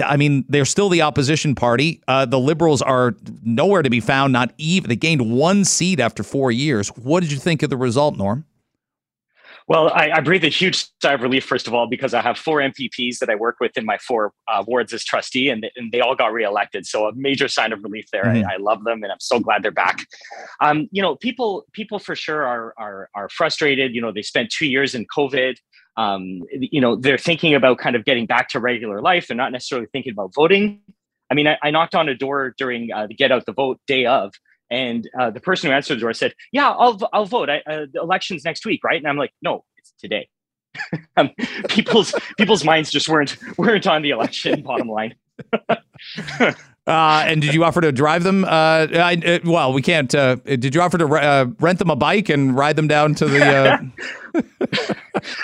I 0.05 0.17
mean, 0.17 0.43
they're 0.49 0.65
still 0.65 0.89
the 0.89 1.03
opposition 1.03 1.55
party. 1.55 2.01
Uh, 2.05 2.25
the 2.25 2.37
Liberals 2.37 2.81
are 2.81 3.15
nowhere 3.43 3.81
to 3.81 3.89
be 3.89 4.01
found. 4.01 4.33
Not 4.33 4.51
even 4.57 4.89
they 4.89 4.97
gained 4.97 5.31
one 5.31 5.63
seat 5.63 6.01
after 6.01 6.21
four 6.21 6.51
years. 6.51 6.89
What 6.89 7.21
did 7.21 7.31
you 7.31 7.37
think 7.37 7.63
of 7.63 7.69
the 7.69 7.77
result, 7.77 8.17
Norm? 8.17 8.43
Well, 9.67 9.91
I, 9.93 10.11
I 10.11 10.19
breathe 10.19 10.43
a 10.43 10.49
huge 10.49 10.85
sigh 11.01 11.13
of 11.13 11.23
relief, 11.23 11.43
first 11.43 11.67
of 11.67 11.73
all, 11.73 11.87
because 11.87 12.13
I 12.13 12.21
have 12.21 12.37
four 12.37 12.59
MPPs 12.59 13.17
that 13.17 13.29
I 13.31 13.35
work 13.35 13.55
with 13.59 13.75
in 13.75 13.83
my 13.83 13.97
four 13.97 14.31
uh, 14.47 14.63
wards 14.67 14.93
as 14.93 15.03
trustee, 15.03 15.49
and, 15.49 15.65
and 15.75 15.91
they 15.91 16.01
all 16.01 16.15
got 16.15 16.31
reelected. 16.31 16.85
So 16.85 17.07
a 17.07 17.15
major 17.15 17.47
sign 17.47 17.73
of 17.73 17.83
relief 17.83 18.05
there. 18.11 18.25
Mm-hmm. 18.25 18.47
I, 18.47 18.53
I, 18.53 18.57
love 18.57 18.83
them, 18.83 19.01
and 19.01 19.11
I'm 19.11 19.19
so 19.19 19.39
glad 19.39 19.63
they're 19.63 19.71
back. 19.71 20.05
Um, 20.61 20.87
you 20.91 21.01
know, 21.01 21.15
people 21.15 21.65
people 21.73 21.97
for 21.97 22.15
sure 22.15 22.45
are 22.45 22.75
are 22.77 23.09
are 23.15 23.27
frustrated. 23.29 23.95
You 23.95 24.01
know, 24.01 24.11
they 24.11 24.21
spent 24.21 24.51
two 24.51 24.67
years 24.67 24.93
in 24.93 25.07
COVID. 25.07 25.55
Um, 25.97 26.41
you 26.51 26.81
know, 26.81 26.95
they're 26.95 27.17
thinking 27.17 27.55
about 27.55 27.79
kind 27.79 27.95
of 27.95 28.05
getting 28.05 28.27
back 28.27 28.49
to 28.49 28.59
regular 28.59 29.01
life. 29.01 29.27
They're 29.27 29.37
not 29.37 29.51
necessarily 29.51 29.87
thinking 29.91 30.11
about 30.11 30.33
voting. 30.35 30.81
I 31.31 31.33
mean, 31.33 31.47
I, 31.47 31.57
I 31.63 31.71
knocked 31.71 31.95
on 31.95 32.07
a 32.07 32.13
door 32.13 32.53
during 32.55 32.91
uh, 32.91 33.07
the 33.07 33.15
Get 33.15 33.31
Out 33.31 33.45
the 33.47 33.53
Vote 33.53 33.79
day 33.87 34.05
of, 34.05 34.33
and 34.69 35.09
uh, 35.19 35.29
the 35.31 35.39
person 35.39 35.69
who 35.69 35.75
answered 35.75 35.95
the 35.95 36.01
door 36.01 36.13
said, 36.13 36.33
"Yeah, 36.51 36.69
I'll 36.71 36.99
I'll 37.13 37.25
vote. 37.25 37.49
I, 37.49 37.61
uh, 37.67 37.85
the 37.91 38.01
election's 38.01 38.43
next 38.43 38.65
week, 38.65 38.83
right?" 38.83 38.97
And 38.97 39.07
I'm 39.07 39.17
like, 39.17 39.33
"No, 39.41 39.63
it's 39.77 39.93
today." 39.99 40.27
um, 41.17 41.29
people's 41.69 42.13
people's 42.37 42.63
minds 42.63 42.91
just 42.91 43.07
weren't 43.07 43.37
weren't 43.57 43.87
on 43.87 44.01
the 44.01 44.09
election. 44.09 44.61
Bottom 44.61 44.89
line. 44.89 45.15
Uh, 46.87 47.25
and 47.25 47.41
did 47.41 47.51
you 47.51 47.63
offer 47.63 47.81
to 47.81 47.91
drive 47.91 48.21
them? 48.23 48.45
Uh, 48.45 48.85
I, 48.93 49.19
uh, 49.25 49.39
well, 49.43 49.73
we 49.73 49.81
can't. 49.81 50.13
Uh, 50.13 50.35
did 50.35 50.75
you 50.75 50.81
offer 50.81 50.99
to 50.99 51.07
uh, 51.07 51.47
rent 51.59 51.79
them 51.79 51.89
a 51.89 51.95
bike 51.95 52.29
and 52.29 52.55
ride 52.55 52.75
them 52.75 52.87
down 52.87 53.15
to 53.15 53.25
the? 53.25 53.91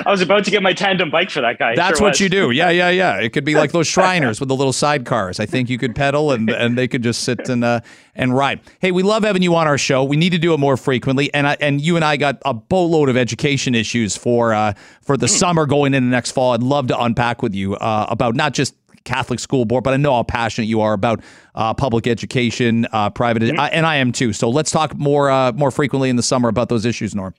I 0.06 0.12
was 0.12 0.22
about 0.22 0.46
to 0.46 0.52
get 0.52 0.64
my 0.64 0.74
tandem 0.74 1.10
bike 1.10 1.30
for 1.30 1.42
that 1.42 1.60
guy. 1.60 1.76
That's 1.76 2.00
sure 2.00 2.06
what 2.06 2.12
was. 2.12 2.20
you 2.20 2.30
do. 2.30 2.52
Yeah, 2.52 2.70
yeah, 2.70 2.90
yeah. 2.90 3.18
It 3.18 3.34
could 3.34 3.46
be 3.46 3.56
like 3.62 3.72
those 3.72 3.88
Shriners 3.88 4.40
with 4.40 4.50
the 4.50 4.56
little 4.56 4.74
sidecars. 4.74 5.40
I 5.40 5.46
think 5.46 5.70
you 5.70 5.78
could 5.78 5.96
pedal 5.96 6.32
and 6.32 6.50
and 6.50 6.78
they 6.78 6.88
could 6.88 7.04
just 7.04 7.24
sit 7.24 7.50
and 7.50 7.64
uh, 7.64 7.82
and 8.16 8.36
ride. 8.36 8.62
Hey, 8.80 8.92
we 8.92 9.04
love 9.04 9.24
having 9.24 9.42
you 9.42 9.56
on 9.56 9.68
our 9.68 9.78
show. 9.78 10.04
We 10.04 10.18
need 10.18 10.32
to 10.32 10.38
do 10.38 10.54
it 10.54 10.58
more 10.58 10.78
frequently. 10.78 11.34
And 11.34 11.48
I, 11.48 11.58
and 11.60 11.82
you 11.82 11.96
and 11.96 12.06
I 12.06 12.18
got 12.18 12.42
a 12.46 12.54
boatload 12.54 13.10
of 13.10 13.18
education 13.18 13.76
issues 13.76 14.18
for 14.18 14.54
uh, 14.54 14.74
for 15.02 15.18
the 15.18 15.28
mm. 15.28 15.38
summer 15.38 15.66
going 15.66 15.94
into 15.94 16.10
next 16.10 16.32
fall. 16.32 16.54
I'd 16.54 16.64
love 16.64 16.88
to 16.88 17.02
unpack 17.02 17.42
with 17.42 17.56
you 17.56 17.76
uh, 17.76 18.08
about 18.10 18.36
not 18.36 18.54
just 18.54 18.76
Catholic 19.04 19.40
school 19.40 19.66
board, 19.66 19.84
but 19.84 19.94
I 19.94 19.98
know 19.98 20.14
how 20.14 20.24
passionate 20.24 20.68
you 20.68 20.82
are 20.82 20.94
about 20.94 21.22
uh, 21.56 21.74
public 21.74 22.08
education, 22.08 22.88
uh, 22.92 23.10
private, 23.10 23.44
mm-hmm. 23.44 23.60
and 23.60 23.86
I 23.86 23.96
am 23.98 24.12
too. 24.12 24.34
So 24.34 24.50
let's 24.50 24.72
talk 24.72 24.96
more 24.96 25.30
uh, 25.30 25.52
more 25.54 25.72
frequently 25.72 26.10
in 26.10 26.16
the 26.16 26.24
summer 26.24 26.50
about 26.50 26.70
those 26.70 26.86
issues, 26.86 27.16
Norm. 27.16 27.34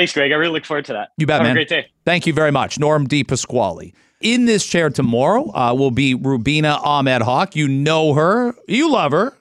Thanks, 0.00 0.14
Greg. 0.14 0.32
I 0.32 0.36
really 0.36 0.54
look 0.54 0.64
forward 0.64 0.86
to 0.86 0.94
that. 0.94 1.10
You 1.18 1.26
bet, 1.26 1.40
Have 1.40 1.42
man. 1.42 1.50
a 1.50 1.54
great 1.56 1.68
day. 1.68 1.88
Thank 2.06 2.26
you 2.26 2.32
very 2.32 2.50
much, 2.50 2.78
Norm 2.78 3.06
Di 3.06 3.22
Pasquale. 3.22 3.92
In 4.22 4.46
this 4.46 4.64
chair 4.66 4.88
tomorrow 4.88 5.54
uh, 5.54 5.74
will 5.74 5.90
be 5.90 6.14
Rubina 6.14 6.80
Ahmed-Haq. 6.82 7.54
You 7.54 7.68
know 7.68 8.14
her, 8.14 8.54
you 8.66 8.90
love 8.90 9.12
her. 9.12 9.34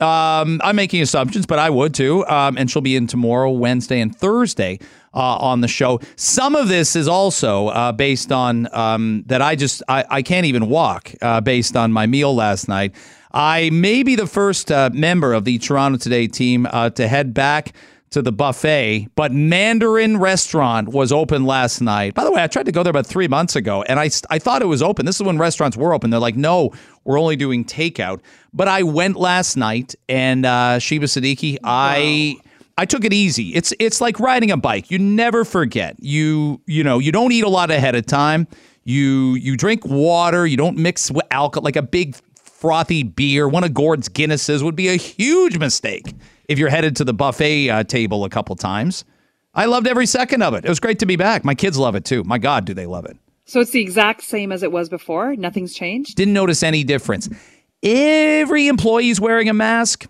Um, 0.00 0.58
I'm 0.64 0.76
making 0.76 1.02
assumptions, 1.02 1.44
but 1.44 1.58
I 1.58 1.68
would 1.68 1.92
too. 1.92 2.26
Um, 2.28 2.56
and 2.56 2.70
she'll 2.70 2.80
be 2.80 2.96
in 2.96 3.08
tomorrow, 3.08 3.50
Wednesday, 3.50 4.00
and 4.00 4.16
Thursday 4.16 4.78
uh, 5.12 5.36
on 5.36 5.60
the 5.60 5.68
show. 5.68 6.00
Some 6.16 6.56
of 6.56 6.68
this 6.68 6.96
is 6.96 7.06
also 7.06 7.68
uh, 7.68 7.92
based 7.92 8.32
on 8.32 8.74
um, 8.74 9.24
that 9.26 9.42
I 9.42 9.54
just 9.54 9.82
I, 9.86 10.06
I 10.08 10.22
can't 10.22 10.46
even 10.46 10.70
walk 10.70 11.12
uh, 11.20 11.42
based 11.42 11.76
on 11.76 11.92
my 11.92 12.06
meal 12.06 12.34
last 12.34 12.68
night. 12.68 12.94
I 13.32 13.68
may 13.68 14.02
be 14.02 14.16
the 14.16 14.26
first 14.26 14.72
uh, 14.72 14.88
member 14.94 15.34
of 15.34 15.44
the 15.44 15.58
Toronto 15.58 15.98
Today 15.98 16.26
team 16.26 16.66
uh, 16.70 16.88
to 16.88 17.06
head 17.06 17.34
back 17.34 17.74
to 18.10 18.20
the 18.22 18.32
buffet, 18.32 19.06
but 19.14 19.32
Mandarin 19.32 20.16
Restaurant 20.16 20.88
was 20.88 21.12
open 21.12 21.44
last 21.44 21.80
night. 21.80 22.14
By 22.14 22.24
the 22.24 22.32
way, 22.32 22.42
I 22.42 22.48
tried 22.48 22.66
to 22.66 22.72
go 22.72 22.82
there 22.82 22.90
about 22.90 23.06
three 23.06 23.28
months 23.28 23.54
ago, 23.54 23.82
and 23.82 24.00
I 24.00 24.10
I 24.30 24.38
thought 24.38 24.62
it 24.62 24.66
was 24.66 24.82
open. 24.82 25.06
This 25.06 25.16
is 25.16 25.22
when 25.22 25.38
restaurants 25.38 25.76
were 25.76 25.94
open. 25.94 26.10
They're 26.10 26.18
like, 26.18 26.36
no, 26.36 26.72
we're 27.04 27.20
only 27.20 27.36
doing 27.36 27.64
takeout. 27.64 28.20
But 28.52 28.66
I 28.66 28.82
went 28.82 29.16
last 29.16 29.56
night, 29.56 29.94
and 30.08 30.44
uh, 30.44 30.78
Sheba 30.78 31.06
Siddiqui, 31.06 31.58
I. 31.64 32.36
I 32.78 32.86
took 32.86 33.04
it 33.04 33.12
easy. 33.12 33.50
It's 33.50 33.74
it's 33.78 34.00
like 34.00 34.18
riding 34.18 34.50
a 34.50 34.56
bike. 34.56 34.90
You 34.90 34.98
never 34.98 35.44
forget. 35.44 35.96
You 35.98 36.62
you 36.64 36.82
know 36.82 36.98
you 36.98 37.12
don't 37.12 37.30
eat 37.30 37.44
a 37.44 37.48
lot 37.48 37.70
ahead 37.70 37.94
of 37.94 38.06
time. 38.06 38.48
You 38.84 39.34
you 39.34 39.54
drink 39.54 39.84
water. 39.84 40.46
You 40.46 40.56
don't 40.56 40.78
mix 40.78 41.10
with 41.10 41.26
alcohol 41.30 41.62
like 41.62 41.76
a 41.76 41.82
big 41.82 42.16
frothy 42.42 43.02
beer. 43.02 43.46
One 43.50 43.64
of 43.64 43.74
Gord's 43.74 44.08
Guinnesses 44.08 44.62
would 44.62 44.76
be 44.76 44.88
a 44.88 44.96
huge 44.96 45.58
mistake 45.58 46.14
if 46.50 46.58
you're 46.58 46.68
headed 46.68 46.96
to 46.96 47.04
the 47.04 47.14
buffet 47.14 47.70
uh, 47.70 47.84
table 47.84 48.24
a 48.24 48.28
couple 48.28 48.56
times. 48.56 49.04
I 49.54 49.66
loved 49.66 49.86
every 49.86 50.06
second 50.06 50.42
of 50.42 50.52
it. 50.54 50.64
It 50.64 50.68
was 50.68 50.80
great 50.80 50.98
to 50.98 51.06
be 51.06 51.14
back. 51.14 51.44
My 51.44 51.54
kids 51.54 51.78
love 51.78 51.94
it 51.94 52.04
too. 52.04 52.24
My 52.24 52.38
God, 52.38 52.64
do 52.64 52.74
they 52.74 52.86
love 52.86 53.04
it? 53.04 53.16
So 53.44 53.60
it's 53.60 53.70
the 53.70 53.80
exact 53.80 54.22
same 54.22 54.50
as 54.50 54.64
it 54.64 54.72
was 54.72 54.88
before. 54.88 55.36
Nothing's 55.36 55.74
changed. 55.74 56.16
Didn't 56.16 56.34
notice 56.34 56.64
any 56.64 56.82
difference. 56.82 57.28
Every 57.84 58.66
employee's 58.66 59.20
wearing 59.20 59.48
a 59.48 59.54
mask. 59.54 60.08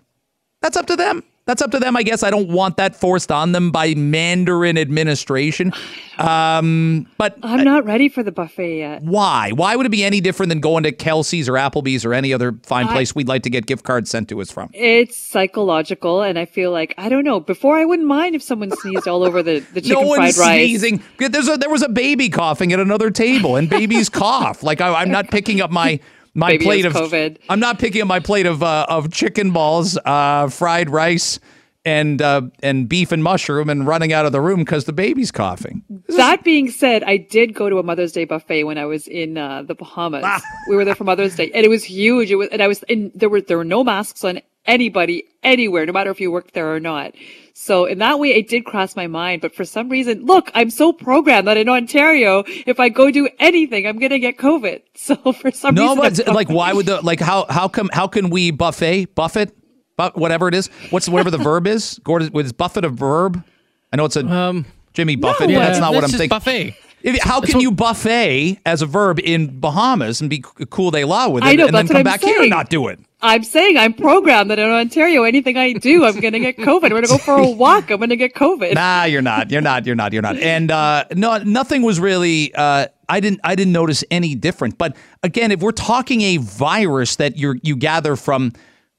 That's 0.61 0.77
up 0.77 0.87
to 0.87 0.95
them 0.95 1.23
that's 1.51 1.61
up 1.61 1.71
to 1.71 1.79
them. 1.79 1.97
I 1.97 2.03
guess 2.03 2.23
I 2.23 2.29
don't 2.29 2.47
want 2.47 2.77
that 2.77 2.95
forced 2.95 3.29
on 3.29 3.51
them 3.51 3.71
by 3.71 3.93
Mandarin 3.93 4.77
administration. 4.77 5.73
Um, 6.17 7.07
but 7.17 7.37
I'm 7.43 7.65
not 7.65 7.83
ready 7.83 8.07
for 8.07 8.23
the 8.23 8.31
buffet 8.31 8.77
yet. 8.77 9.03
Why? 9.03 9.51
Why 9.51 9.75
would 9.75 9.85
it 9.85 9.89
be 9.89 10.05
any 10.05 10.21
different 10.21 10.49
than 10.49 10.61
going 10.61 10.83
to 10.83 10.93
Kelsey's 10.93 11.49
or 11.49 11.53
Applebee's 11.53 12.05
or 12.05 12.13
any 12.13 12.33
other 12.33 12.53
fine 12.63 12.87
I, 12.87 12.93
place 12.93 13.13
we'd 13.13 13.27
like 13.27 13.43
to 13.43 13.49
get 13.49 13.65
gift 13.65 13.83
cards 13.83 14.09
sent 14.09 14.29
to 14.29 14.39
us 14.39 14.49
from? 14.49 14.69
It's 14.71 15.17
psychological, 15.17 16.21
and 16.21 16.39
I 16.39 16.45
feel 16.45 16.71
like 16.71 16.93
I 16.97 17.09
don't 17.09 17.25
know. 17.25 17.41
Before 17.41 17.75
I 17.77 17.83
wouldn't 17.83 18.07
mind 18.07 18.33
if 18.35 18.41
someone 18.41 18.71
sneezed 18.71 19.07
all 19.07 19.23
over 19.23 19.43
the 19.43 19.59
the 19.73 19.81
chicken 19.81 20.03
no 20.03 20.15
fried 20.15 20.37
rice. 20.37 20.37
Sneezing. 20.37 21.03
There's 21.17 21.49
a, 21.49 21.57
there 21.57 21.69
was 21.69 21.81
a 21.81 21.89
baby 21.89 22.29
coughing 22.29 22.71
at 22.71 22.79
another 22.79 23.11
table, 23.11 23.57
and 23.57 23.69
babies 23.69 24.07
cough. 24.21 24.63
Like 24.63 24.79
I, 24.79 24.93
I'm 24.93 25.11
not 25.11 25.31
picking 25.31 25.59
up 25.59 25.69
my 25.69 25.99
my 26.33 26.57
plate 26.57 26.85
of 26.85 26.93
COVID. 26.93 27.37
I'm 27.49 27.59
not 27.59 27.79
picking 27.79 28.01
up 28.01 28.07
my 28.07 28.19
plate 28.19 28.45
of 28.45 28.63
uh, 28.63 28.85
of 28.89 29.11
chicken 29.11 29.51
balls, 29.51 29.97
uh, 30.05 30.49
fried 30.49 30.89
rice, 30.89 31.39
and 31.85 32.21
uh, 32.21 32.41
and 32.61 32.87
beef 32.87 33.11
and 33.11 33.23
mushroom, 33.23 33.69
and 33.69 33.87
running 33.87 34.13
out 34.13 34.25
of 34.25 34.31
the 34.31 34.41
room 34.41 34.59
because 34.59 34.85
the 34.85 34.93
baby's 34.93 35.31
coughing. 35.31 35.83
That 36.07 36.43
being 36.43 36.69
said, 36.69 37.03
I 37.03 37.17
did 37.17 37.53
go 37.53 37.69
to 37.69 37.79
a 37.79 37.83
Mother's 37.83 38.11
Day 38.11 38.25
buffet 38.25 38.63
when 38.63 38.77
I 38.77 38.85
was 38.85 39.07
in 39.07 39.37
uh, 39.37 39.63
the 39.63 39.75
Bahamas. 39.75 40.23
Ah. 40.25 40.41
We 40.69 40.75
were 40.75 40.85
there 40.85 40.95
for 40.95 41.03
Mother's 41.03 41.35
Day, 41.35 41.51
and 41.53 41.65
it 41.65 41.69
was 41.69 41.83
huge. 41.83 42.31
It 42.31 42.35
was, 42.35 42.49
and 42.51 42.61
I 42.61 42.67
was 42.67 42.83
in. 42.83 43.11
There 43.15 43.29
were 43.29 43.41
there 43.41 43.57
were 43.57 43.65
no 43.65 43.83
masks 43.83 44.23
on 44.23 44.41
anybody 44.65 45.23
anywhere, 45.43 45.85
no 45.85 45.93
matter 45.93 46.11
if 46.11 46.21
you 46.21 46.31
worked 46.31 46.53
there 46.53 46.73
or 46.73 46.79
not. 46.79 47.13
So 47.53 47.85
in 47.85 47.99
that 47.99 48.19
way, 48.19 48.29
it 48.29 48.47
did 48.47 48.65
cross 48.65 48.95
my 48.95 49.07
mind. 49.07 49.41
But 49.41 49.53
for 49.53 49.65
some 49.65 49.89
reason, 49.89 50.25
look, 50.25 50.49
I'm 50.53 50.69
so 50.69 50.93
programmed 50.93 51.47
that 51.47 51.57
in 51.57 51.69
Ontario, 51.69 52.43
if 52.47 52.79
I 52.79 52.89
go 52.89 53.11
do 53.11 53.29
anything, 53.39 53.85
I'm 53.85 53.99
gonna 53.99 54.19
get 54.19 54.37
COVID. 54.37 54.81
So 55.01 55.33
for 55.33 55.51
some 55.51 55.75
no, 55.75 55.95
reason, 55.95 56.25
but 56.25 56.35
like, 56.35 56.49
why 56.49 56.73
would 56.73 56.85
the 56.85 57.01
like 57.01 57.19
how 57.19 57.45
how 57.49 57.67
come 57.67 57.89
how 57.91 58.07
can 58.07 58.29
we 58.29 58.51
buffet 58.51 59.15
buffet, 59.15 59.51
but 59.97 60.15
whatever 60.15 60.47
it 60.47 60.53
is, 60.53 60.67
what's 60.91 61.09
whatever 61.09 61.31
the 61.31 61.37
verb 61.49 61.65
is? 61.65 61.99
Gordon, 62.03 62.31
is 62.37 62.53
buffet 62.53 62.85
a 62.85 62.89
verb? 62.89 63.43
I 63.91 63.97
know 63.97 64.05
it's 64.05 64.15
a 64.15 64.25
um, 64.25 64.65
Jimmy 64.93 65.15
Buffett, 65.15 65.49
no, 65.49 65.55
but 65.55 65.65
that's 65.65 65.79
not 65.79 65.93
what 65.93 66.03
I'm 66.03 66.09
thinking. 66.09 66.29
Buffet. 66.29 66.75
If, 67.03 67.21
how 67.21 67.41
can 67.41 67.59
you 67.59 67.71
buffet 67.71 68.59
as 68.65 68.81
a 68.81 68.85
verb 68.85 69.19
in 69.19 69.59
Bahamas 69.59 70.21
and 70.21 70.29
be 70.29 70.43
cool 70.69 70.91
de 70.91 71.03
la 71.03 71.27
with 71.29 71.43
it, 71.43 71.57
know, 71.57 71.65
and 71.65 71.75
then 71.75 71.87
come 71.87 71.97
I'm 71.97 72.03
back 72.03 72.21
saying. 72.21 72.33
here 72.33 72.41
and 72.43 72.49
not 72.49 72.69
do 72.69 72.87
it? 72.87 72.99
I'm 73.23 73.43
saying 73.43 73.77
I'm 73.77 73.93
programmed 73.93 74.49
that 74.49 74.59
in 74.59 74.69
Ontario, 74.69 75.23
anything 75.23 75.57
I 75.57 75.73
do, 75.73 76.05
I'm 76.05 76.19
going 76.19 76.33
to 76.33 76.39
get 76.39 76.57
COVID. 76.57 76.83
I'm 76.85 76.89
going 76.89 77.03
to 77.03 77.09
go 77.09 77.17
for 77.17 77.35
a 77.35 77.47
walk. 77.47 77.91
I'm 77.91 77.97
going 77.97 78.09
to 78.09 78.15
get 78.15 78.33
COVID. 78.33 78.73
Nah, 78.73 79.03
you're 79.03 79.21
not. 79.21 79.51
You're 79.51 79.61
not. 79.61 79.85
You're 79.85 79.95
not. 79.95 80.13
You're 80.13 80.21
not. 80.21 80.37
And 80.37 80.71
uh, 80.71 81.05
no, 81.15 81.37
nothing 81.37 81.83
was 81.83 81.99
really. 81.99 82.53
Uh, 82.53 82.87
I 83.07 83.19
didn't. 83.19 83.41
I 83.43 83.55
didn't 83.55 83.73
notice 83.73 84.03
any 84.09 84.35
different. 84.35 84.77
But 84.77 84.95
again, 85.23 85.51
if 85.51 85.61
we're 85.61 85.71
talking 85.71 86.21
a 86.21 86.37
virus 86.37 87.17
that 87.17 87.37
you 87.37 87.59
you 87.61 87.75
gather 87.75 88.15
from, 88.15 88.53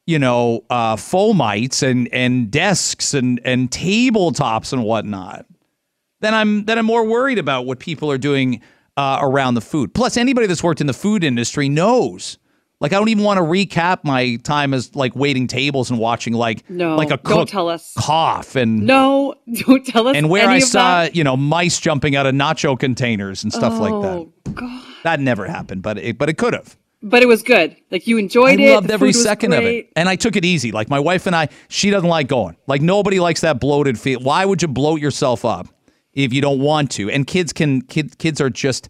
you 0.07 0.19
know, 0.19 0.65
uh, 0.71 0.97
fomites 0.97 1.83
and 1.83 2.09
and 2.13 2.51
desks 2.51 3.15
and 3.15 3.41
and 3.45 3.71
tabletops 3.71 4.73
and 4.73 4.85
whatnot, 4.85 5.47
then 6.21 6.35
I'm 6.35 6.65
then 6.67 6.79
I'm 6.79 6.87
more 6.87 7.05
worried 7.05 7.39
about 7.39 7.67
what 7.67 7.81
people 7.81 8.11
are 8.11 8.19
doing 8.19 8.61
uh, 8.97 9.19
around 9.21 9.55
the 9.55 9.61
food. 9.61 9.95
Plus, 9.95 10.17
anybody 10.17 10.47
that's 10.47 10.63
worked 10.63 10.81
in 10.81 10.87
the 10.87 10.93
food 10.93 11.25
industry 11.25 11.69
knows 11.69 12.39
like 12.83 12.93
I 12.93 12.97
don't 12.97 13.09
even 13.11 13.23
want 13.23 13.39
to 13.39 13.45
recap 13.45 14.03
my 14.03 14.37
time 14.43 14.75
as 14.75 14.95
like 14.97 15.15
waiting 15.15 15.47
tables 15.47 15.89
and 15.89 16.01
watching 16.01 16.33
like 16.33 16.69
no, 16.69 16.97
like 16.97 17.13
a 17.13 17.17
cook 17.17 17.37
don't 17.37 17.49
tell 17.49 17.69
us. 17.69 17.95
cough 17.97 18.57
and 18.57 18.85
no, 18.85 19.37
don't 19.55 19.87
tell 19.87 20.09
us. 20.09 20.17
And 20.17 20.29
where 20.29 20.49
I 20.49 20.59
saw 20.59 21.05
that. 21.05 21.15
you 21.15 21.23
know 21.23 21.37
mice 21.37 21.79
jumping 21.79 22.17
out 22.17 22.27
of 22.27 22.35
nacho 22.35 22.79
containers 22.79 23.45
and 23.45 23.53
stuff 23.53 23.75
oh, 23.75 23.81
like 23.81 24.03
that. 24.03 24.17
Oh, 24.17 24.33
God. 24.53 24.85
That 25.05 25.21
never 25.21 25.47
happened, 25.47 25.83
but 25.83 25.97
it, 25.97 26.19
but 26.19 26.29
it 26.29 26.37
could 26.37 26.55
have. 26.55 26.77
But 27.05 27.23
it 27.23 27.27
was 27.27 27.43
good. 27.45 27.77
Like 27.93 28.09
you 28.09 28.19
enjoyed 28.19 28.61
I 28.61 28.65
it. 28.65 28.71
I 28.71 28.75
loved 28.75 28.91
every 28.91 29.13
second 29.13 29.51
great. 29.51 29.59
of 29.59 29.65
it, 29.65 29.93
and 29.95 30.09
I 30.09 30.17
took 30.17 30.35
it 30.35 30.45
easy. 30.45 30.73
Like 30.73 30.91
my 30.91 30.99
wife 30.99 31.27
and 31.27 31.37
I, 31.37 31.51
she 31.69 31.89
doesn't 31.91 32.09
like 32.09 32.27
going. 32.27 32.57
Like 32.67 32.83
nobody 32.83 33.21
likes 33.21 33.43
that 33.43 33.61
bloated 33.61 33.99
feel. 33.99 34.21
Why 34.21 34.45
would 34.45 34.61
you 34.61 34.69
bloat 34.69 35.01
yourself 35.01 35.45
up 35.45 35.69
if 36.15 36.33
you 36.33 36.41
don't 36.41 36.59
want 36.59 36.91
to? 36.93 37.11
And 37.11 37.29
kids 37.29 37.53
can 37.53 37.83
kid, 37.83 38.19
kids 38.19 38.41
are 38.41 38.51
just 38.51 38.89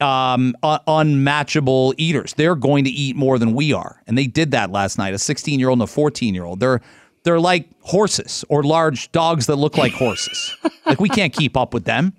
um, 0.00 0.54
unmatchable 0.62 1.94
eaters. 1.96 2.34
They're 2.34 2.56
going 2.56 2.84
to 2.84 2.90
eat 2.90 3.16
more 3.16 3.38
than 3.38 3.54
we 3.54 3.72
are, 3.72 4.02
and 4.06 4.18
they 4.18 4.26
did 4.26 4.50
that 4.52 4.70
last 4.70 4.98
night. 4.98 5.14
A 5.14 5.18
16 5.18 5.58
year 5.58 5.68
old 5.68 5.78
and 5.78 5.88
a 5.88 5.92
14 5.92 6.34
year 6.34 6.44
old. 6.44 6.60
They're 6.60 6.80
they're 7.24 7.40
like 7.40 7.68
horses 7.80 8.44
or 8.48 8.62
large 8.62 9.10
dogs 9.12 9.46
that 9.46 9.56
look 9.56 9.78
like 9.78 9.92
horses. 9.92 10.56
like 10.86 11.00
we 11.00 11.08
can't 11.08 11.32
keep 11.32 11.56
up 11.56 11.72
with 11.74 11.84
them. 11.84 12.12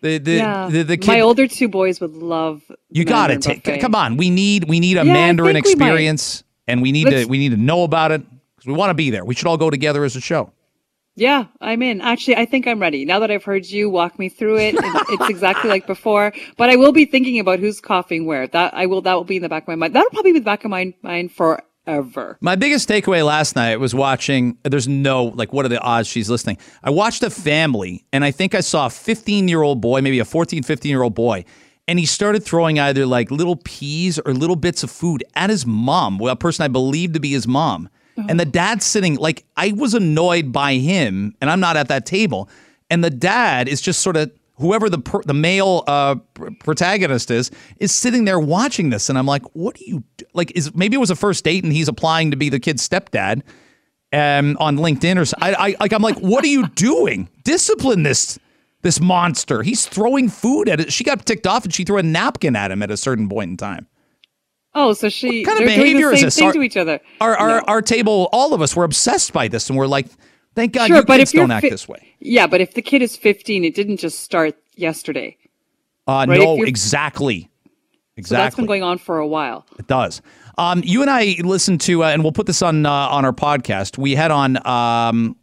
The 0.00 0.18
the, 0.18 0.32
yeah. 0.32 0.68
the, 0.70 0.82
the 0.82 0.96
kid, 0.96 1.08
my 1.08 1.20
older 1.20 1.46
two 1.46 1.68
boys 1.68 2.00
would 2.00 2.16
love. 2.16 2.62
You 2.90 3.04
got 3.04 3.28
to 3.28 3.38
take. 3.38 3.80
Come 3.80 3.94
on, 3.94 4.16
we 4.16 4.30
need 4.30 4.68
we 4.68 4.80
need 4.80 4.96
a 4.96 5.04
yeah, 5.04 5.12
Mandarin 5.12 5.56
experience, 5.56 6.42
we 6.66 6.72
and 6.72 6.82
we 6.82 6.92
need 6.92 7.06
Let's, 7.06 7.24
to 7.24 7.30
we 7.30 7.38
need 7.38 7.50
to 7.50 7.56
know 7.56 7.84
about 7.84 8.10
it 8.10 8.22
because 8.56 8.66
we 8.66 8.72
want 8.74 8.90
to 8.90 8.94
be 8.94 9.10
there. 9.10 9.24
We 9.24 9.34
should 9.34 9.46
all 9.46 9.56
go 9.56 9.70
together 9.70 10.04
as 10.04 10.16
a 10.16 10.20
show. 10.20 10.52
Yeah, 11.14 11.44
I'm 11.60 11.82
in. 11.82 12.00
Actually, 12.00 12.36
I 12.36 12.46
think 12.46 12.66
I'm 12.66 12.80
ready. 12.80 13.04
Now 13.04 13.18
that 13.18 13.30
I've 13.30 13.44
heard 13.44 13.66
you 13.66 13.90
walk 13.90 14.18
me 14.18 14.28
through 14.28 14.58
it, 14.58 14.74
it's 14.78 15.28
exactly 15.28 15.68
like 15.68 15.86
before. 15.86 16.32
But 16.56 16.70
I 16.70 16.76
will 16.76 16.92
be 16.92 17.04
thinking 17.04 17.38
about 17.38 17.58
who's 17.58 17.80
coughing 17.80 18.24
where. 18.26 18.46
That 18.46 18.72
I 18.74 18.86
will. 18.86 19.02
That 19.02 19.14
will 19.14 19.24
be 19.24 19.36
in 19.36 19.42
the 19.42 19.48
back 19.48 19.64
of 19.64 19.68
my 19.68 19.74
mind. 19.74 19.94
That'll 19.94 20.10
probably 20.10 20.32
be 20.32 20.38
the 20.38 20.44
back 20.44 20.64
of 20.64 20.70
my 20.70 20.94
mind 21.02 21.32
forever. 21.32 22.38
My 22.40 22.56
biggest 22.56 22.88
takeaway 22.88 23.24
last 23.26 23.56
night 23.56 23.76
was 23.76 23.94
watching. 23.94 24.56
There's 24.62 24.88
no 24.88 25.24
like, 25.24 25.52
what 25.52 25.66
are 25.66 25.68
the 25.68 25.80
odds 25.80 26.08
she's 26.08 26.30
listening? 26.30 26.56
I 26.82 26.88
watched 26.88 27.22
a 27.22 27.30
family, 27.30 28.06
and 28.12 28.24
I 28.24 28.30
think 28.30 28.54
I 28.54 28.60
saw 28.60 28.86
a 28.86 28.90
15 28.90 29.48
year 29.48 29.60
old 29.60 29.82
boy, 29.82 30.00
maybe 30.00 30.18
a 30.18 30.24
14, 30.24 30.62
15 30.62 30.88
year 30.88 31.02
old 31.02 31.14
boy, 31.14 31.44
and 31.86 31.98
he 31.98 32.06
started 32.06 32.42
throwing 32.42 32.78
either 32.78 33.04
like 33.04 33.30
little 33.30 33.56
peas 33.56 34.18
or 34.20 34.32
little 34.32 34.56
bits 34.56 34.82
of 34.82 34.90
food 34.90 35.24
at 35.34 35.50
his 35.50 35.66
mom, 35.66 36.18
well, 36.18 36.32
a 36.32 36.36
person 36.36 36.64
I 36.64 36.68
believed 36.68 37.12
to 37.14 37.20
be 37.20 37.32
his 37.32 37.46
mom. 37.46 37.90
And 38.16 38.38
the 38.38 38.44
dad's 38.44 38.84
sitting 38.84 39.16
like 39.16 39.44
I 39.56 39.72
was 39.72 39.94
annoyed 39.94 40.52
by 40.52 40.74
him, 40.74 41.34
and 41.40 41.50
I'm 41.50 41.60
not 41.60 41.76
at 41.76 41.88
that 41.88 42.06
table. 42.06 42.48
And 42.90 43.02
the 43.02 43.10
dad 43.10 43.68
is 43.68 43.80
just 43.80 44.00
sort 44.00 44.16
of 44.16 44.30
whoever 44.56 44.90
the 44.90 44.98
per, 44.98 45.22
the 45.22 45.34
male 45.34 45.82
uh, 45.86 46.16
protagonist 46.60 47.30
is 47.30 47.50
is 47.78 47.92
sitting 47.92 48.24
there 48.24 48.38
watching 48.38 48.90
this, 48.90 49.08
and 49.08 49.18
I'm 49.18 49.26
like, 49.26 49.42
what 49.54 49.76
do 49.76 49.84
you 49.84 50.04
do? 50.16 50.24
like? 50.34 50.52
Is 50.54 50.74
maybe 50.74 50.94
it 50.94 51.00
was 51.00 51.10
a 51.10 51.16
first 51.16 51.44
date, 51.44 51.64
and 51.64 51.72
he's 51.72 51.88
applying 51.88 52.30
to 52.30 52.36
be 52.36 52.48
the 52.48 52.60
kid's 52.60 52.86
stepdad 52.86 53.42
um, 54.12 54.56
on 54.60 54.76
LinkedIn 54.76 55.16
or 55.16 55.36
I, 55.42 55.54
I 55.54 55.76
like 55.80 55.92
I'm 55.92 56.02
like, 56.02 56.18
what 56.18 56.44
are 56.44 56.48
you 56.48 56.68
doing? 56.68 57.28
Discipline 57.44 58.02
this 58.02 58.38
this 58.82 59.00
monster. 59.00 59.62
He's 59.62 59.86
throwing 59.86 60.28
food 60.28 60.68
at 60.68 60.80
it. 60.80 60.92
She 60.92 61.04
got 61.04 61.24
ticked 61.24 61.46
off, 61.46 61.64
and 61.64 61.72
she 61.72 61.84
threw 61.84 61.98
a 61.98 62.02
napkin 62.02 62.56
at 62.56 62.70
him 62.70 62.82
at 62.82 62.90
a 62.90 62.96
certain 62.96 63.28
point 63.28 63.50
in 63.50 63.56
time. 63.56 63.86
Oh, 64.74 64.92
so 64.94 65.08
she 65.08 65.44
what 65.44 65.56
kind 65.56 65.60
of 65.60 65.66
behavior 65.66 66.12
is 66.12 66.22
this? 66.22 66.36
Thing 66.36 66.46
our, 66.46 66.52
to 66.54 66.62
each 66.62 66.76
other. 66.76 67.00
Our 67.20 67.36
our, 67.36 67.48
no. 67.48 67.64
our 67.66 67.82
table, 67.82 68.28
all 68.32 68.54
of 68.54 68.62
us 68.62 68.74
were 68.74 68.84
obsessed 68.84 69.32
by 69.32 69.48
this, 69.48 69.68
and 69.68 69.78
we're 69.78 69.86
like, 69.86 70.06
thank 70.54 70.72
God 70.72 70.88
sure, 70.88 70.98
you 70.98 71.04
but 71.04 71.18
kids 71.18 71.34
if 71.34 71.40
don't 71.40 71.50
act 71.50 71.62
fi- 71.62 71.70
this 71.70 71.86
way. 71.86 72.14
Yeah, 72.20 72.46
but 72.46 72.60
if 72.60 72.74
the 72.74 72.82
kid 72.82 73.02
is 73.02 73.16
15, 73.16 73.64
it 73.64 73.74
didn't 73.74 73.98
just 73.98 74.20
start 74.20 74.56
yesterday. 74.76 75.36
Uh, 76.06 76.26
right? 76.28 76.38
No, 76.38 76.62
exactly. 76.62 77.50
Exactly. 78.16 78.36
So 78.36 78.42
that's 78.42 78.56
been 78.56 78.66
going 78.66 78.82
on 78.82 78.98
for 78.98 79.18
a 79.18 79.26
while. 79.26 79.66
It 79.78 79.86
does. 79.86 80.20
Um, 80.58 80.82
you 80.84 81.00
and 81.00 81.10
I 81.10 81.36
listened 81.40 81.80
to, 81.82 82.04
uh, 82.04 82.08
and 82.08 82.22
we'll 82.22 82.32
put 82.32 82.46
this 82.46 82.60
on 82.60 82.84
uh, 82.84 82.90
on 82.90 83.24
our 83.24 83.32
podcast. 83.32 83.96
We 83.96 84.14
had 84.14 84.30
on 84.30 84.64
um, 84.66 85.36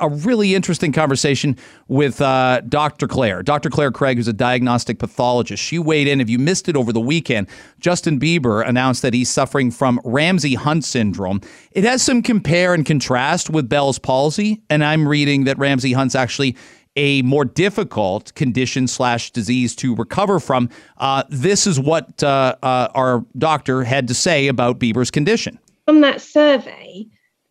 a 0.00 0.08
really 0.08 0.54
interesting 0.54 0.92
conversation 0.92 1.56
with 1.88 2.20
uh, 2.20 2.60
Dr. 2.68 3.08
Clare, 3.08 3.42
Dr. 3.42 3.70
Clare 3.70 3.90
Craig, 3.90 4.16
who's 4.16 4.28
a 4.28 4.32
diagnostic 4.32 4.98
pathologist. 4.98 5.62
She 5.62 5.78
weighed 5.78 6.08
in. 6.08 6.20
If 6.20 6.30
you 6.30 6.38
missed 6.38 6.68
it 6.68 6.76
over 6.76 6.92
the 6.92 7.00
weekend, 7.00 7.48
Justin 7.80 8.18
Bieber 8.18 8.66
announced 8.66 9.02
that 9.02 9.14
he's 9.14 9.28
suffering 9.28 9.70
from 9.70 10.00
Ramsay 10.04 10.54
Hunt 10.54 10.84
syndrome. 10.84 11.40
It 11.72 11.84
has 11.84 12.02
some 12.02 12.22
compare 12.22 12.74
and 12.74 12.84
contrast 12.84 13.50
with 13.50 13.68
Bell's 13.68 13.98
palsy, 13.98 14.62
and 14.70 14.84
I'm 14.84 15.06
reading 15.08 15.44
that 15.44 15.58
Ramsay 15.58 15.92
Hunt's 15.92 16.14
actually 16.14 16.56
a 16.96 17.22
more 17.22 17.44
difficult 17.44 18.34
condition 18.34 18.88
slash 18.88 19.30
disease 19.30 19.76
to 19.76 19.94
recover 19.94 20.40
from. 20.40 20.70
Uh, 20.96 21.22
this 21.28 21.66
is 21.66 21.78
what 21.78 22.22
uh, 22.22 22.56
uh, 22.62 22.88
our 22.94 23.24
doctor 23.36 23.84
had 23.84 24.08
to 24.08 24.14
say 24.14 24.48
about 24.48 24.78
Bieber's 24.78 25.10
condition. 25.10 25.58
From 25.84 26.00
that 26.00 26.20
survey, 26.20 27.06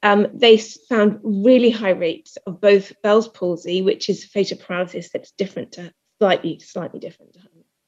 um, 0.06 0.28
they 0.36 0.58
found 0.58 1.20
really 1.24 1.72
high 1.72 1.90
rates 1.90 2.38
of 2.46 2.62
both 2.62 2.94
Bell's 3.02 3.28
palsy, 3.28 3.82
which 3.82 4.08
is 4.08 4.24
facial 4.24 4.60
paralysis 4.60 5.10
that's 5.10 5.32
different 5.32 5.72
to 5.74 5.92
slightly, 6.20 6.60
slightly 6.60 7.00
different 7.00 7.34
to 7.34 7.40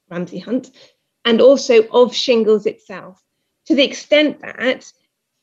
Ramsay 0.09 0.39
Hunt, 0.39 0.72
and 1.26 1.39
also 1.39 1.88
of 1.89 2.15
shingles 2.15 2.65
itself. 2.65 3.22
To 3.68 3.76
the 3.76 3.84
extent 3.84 4.41
that 4.41 4.91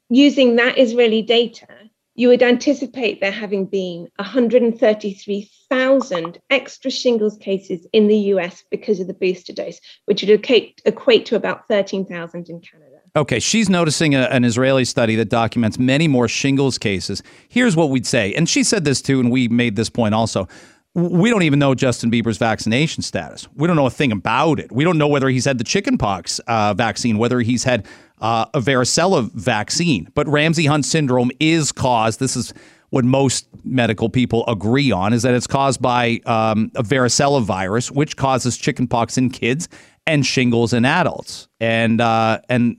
using 0.08 0.56
that 0.56 0.76
Israeli 0.76 1.22
data, 1.22 1.68
you 2.16 2.26
would 2.28 2.42
anticipate 2.42 3.20
there 3.20 3.30
having 3.30 3.66
been 3.66 4.08
133,000 4.16 6.40
extra 6.50 6.90
shingles 6.90 7.38
cases 7.38 7.86
in 7.92 8.08
the 8.08 8.18
US 8.34 8.64
because 8.68 8.98
of 8.98 9.06
the 9.06 9.14
booster 9.14 9.52
dose, 9.52 9.78
which 10.06 10.22
would 10.22 10.30
equate 10.30 11.26
to 11.26 11.36
about 11.36 11.68
13,000 11.68 12.48
in 12.48 12.60
Canada. 12.60 12.93
Okay, 13.16 13.38
she's 13.38 13.70
noticing 13.70 14.16
a, 14.16 14.22
an 14.22 14.44
Israeli 14.44 14.84
study 14.84 15.14
that 15.16 15.28
documents 15.28 15.78
many 15.78 16.08
more 16.08 16.26
shingles 16.26 16.78
cases. 16.78 17.22
Here's 17.48 17.76
what 17.76 17.90
we'd 17.90 18.06
say, 18.06 18.34
and 18.34 18.48
she 18.48 18.64
said 18.64 18.84
this 18.84 19.00
too, 19.00 19.20
and 19.20 19.30
we 19.30 19.46
made 19.46 19.76
this 19.76 19.88
point 19.88 20.14
also. 20.14 20.48
We 20.94 21.30
don't 21.30 21.42
even 21.42 21.60
know 21.60 21.74
Justin 21.74 22.10
Bieber's 22.10 22.38
vaccination 22.38 23.02
status. 23.02 23.46
We 23.54 23.68
don't 23.68 23.76
know 23.76 23.86
a 23.86 23.90
thing 23.90 24.10
about 24.10 24.58
it. 24.58 24.72
We 24.72 24.82
don't 24.82 24.98
know 24.98 25.08
whether 25.08 25.28
he's 25.28 25.44
had 25.44 25.58
the 25.58 25.64
chickenpox 25.64 26.40
uh, 26.40 26.74
vaccine, 26.74 27.18
whether 27.18 27.40
he's 27.40 27.64
had 27.64 27.86
uh, 28.20 28.46
a 28.54 28.60
varicella 28.60 29.30
vaccine. 29.32 30.08
But 30.14 30.26
Ramsay 30.28 30.66
Hunt 30.66 30.84
syndrome 30.84 31.30
is 31.38 31.72
caused. 31.72 32.20
This 32.20 32.36
is 32.36 32.52
what 32.90 33.04
most 33.04 33.48
medical 33.64 34.08
people 34.08 34.44
agree 34.46 34.92
on 34.92 35.12
is 35.12 35.22
that 35.22 35.34
it's 35.34 35.48
caused 35.48 35.82
by 35.82 36.20
um, 36.26 36.70
a 36.76 36.82
varicella 36.82 37.42
virus, 37.42 37.90
which 37.90 38.16
causes 38.16 38.56
chickenpox 38.56 39.18
in 39.18 39.30
kids 39.30 39.68
and 40.06 40.24
shingles 40.24 40.72
in 40.72 40.84
adults. 40.84 41.48
And 41.60 42.00
uh, 42.00 42.40
and 42.48 42.76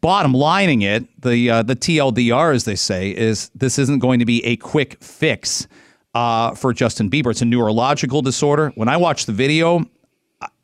bottom 0.00 0.32
lining 0.32 0.82
it, 0.82 1.04
the 1.20 1.50
uh, 1.50 1.62
the 1.62 1.76
TLDR, 1.76 2.54
as 2.54 2.64
they 2.64 2.76
say, 2.76 3.10
is 3.10 3.50
this 3.54 3.78
isn't 3.78 3.98
going 3.98 4.18
to 4.18 4.24
be 4.24 4.44
a 4.44 4.56
quick 4.56 5.02
fix 5.02 5.66
uh, 6.14 6.54
for 6.54 6.72
Justin 6.72 7.10
Bieber. 7.10 7.30
It's 7.30 7.42
a 7.42 7.46
neurological 7.46 8.22
disorder. 8.22 8.72
When 8.76 8.88
I 8.88 8.96
watched 8.96 9.26
the 9.26 9.32
video, 9.32 9.84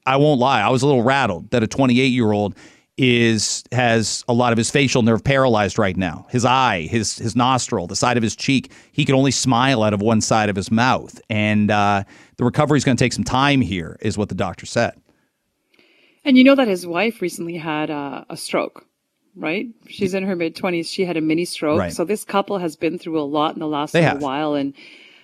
I, 0.06 0.16
won't 0.16 0.40
lie, 0.40 0.60
I 0.60 0.70
was 0.70 0.82
a 0.82 0.86
little 0.86 1.02
rattled 1.02 1.50
that 1.50 1.62
a 1.62 1.66
28 1.66 2.06
year 2.06 2.32
old 2.32 2.54
is 2.96 3.64
has 3.72 4.24
a 4.28 4.32
lot 4.32 4.52
of 4.52 4.58
his 4.58 4.70
facial 4.70 5.02
nerve 5.02 5.24
paralyzed 5.24 5.78
right 5.78 5.96
now. 5.96 6.26
His 6.28 6.44
eye, 6.44 6.82
his 6.82 7.16
his 7.16 7.34
nostril, 7.34 7.86
the 7.86 7.96
side 7.96 8.16
of 8.16 8.22
his 8.22 8.36
cheek. 8.36 8.72
He 8.92 9.04
can 9.04 9.14
only 9.14 9.30
smile 9.30 9.82
out 9.82 9.94
of 9.94 10.02
one 10.02 10.20
side 10.20 10.50
of 10.50 10.56
his 10.56 10.70
mouth, 10.70 11.20
and 11.30 11.70
uh, 11.70 12.04
the 12.36 12.44
recovery 12.44 12.76
is 12.76 12.84
going 12.84 12.96
to 12.96 13.02
take 13.02 13.12
some 13.12 13.24
time. 13.24 13.60
Here 13.60 13.96
is 14.00 14.18
what 14.18 14.28
the 14.28 14.34
doctor 14.34 14.66
said. 14.66 15.00
And 16.24 16.36
you 16.36 16.44
know 16.44 16.54
that 16.54 16.68
his 16.68 16.86
wife 16.86 17.22
recently 17.22 17.56
had 17.56 17.88
a 17.88 18.36
stroke, 18.36 18.86
right? 19.36 19.68
She's 19.88 20.14
in 20.14 20.24
her 20.24 20.36
mid 20.36 20.56
twenties. 20.56 20.90
She 20.90 21.04
had 21.04 21.16
a 21.16 21.20
mini 21.20 21.44
stroke. 21.44 21.78
Right. 21.78 21.92
So 21.92 22.04
this 22.04 22.24
couple 22.24 22.58
has 22.58 22.76
been 22.76 22.98
through 22.98 23.20
a 23.20 23.22
lot 23.22 23.54
in 23.54 23.60
the 23.60 23.68
last 23.68 23.94
little 23.94 24.18
while, 24.18 24.54
and 24.54 24.74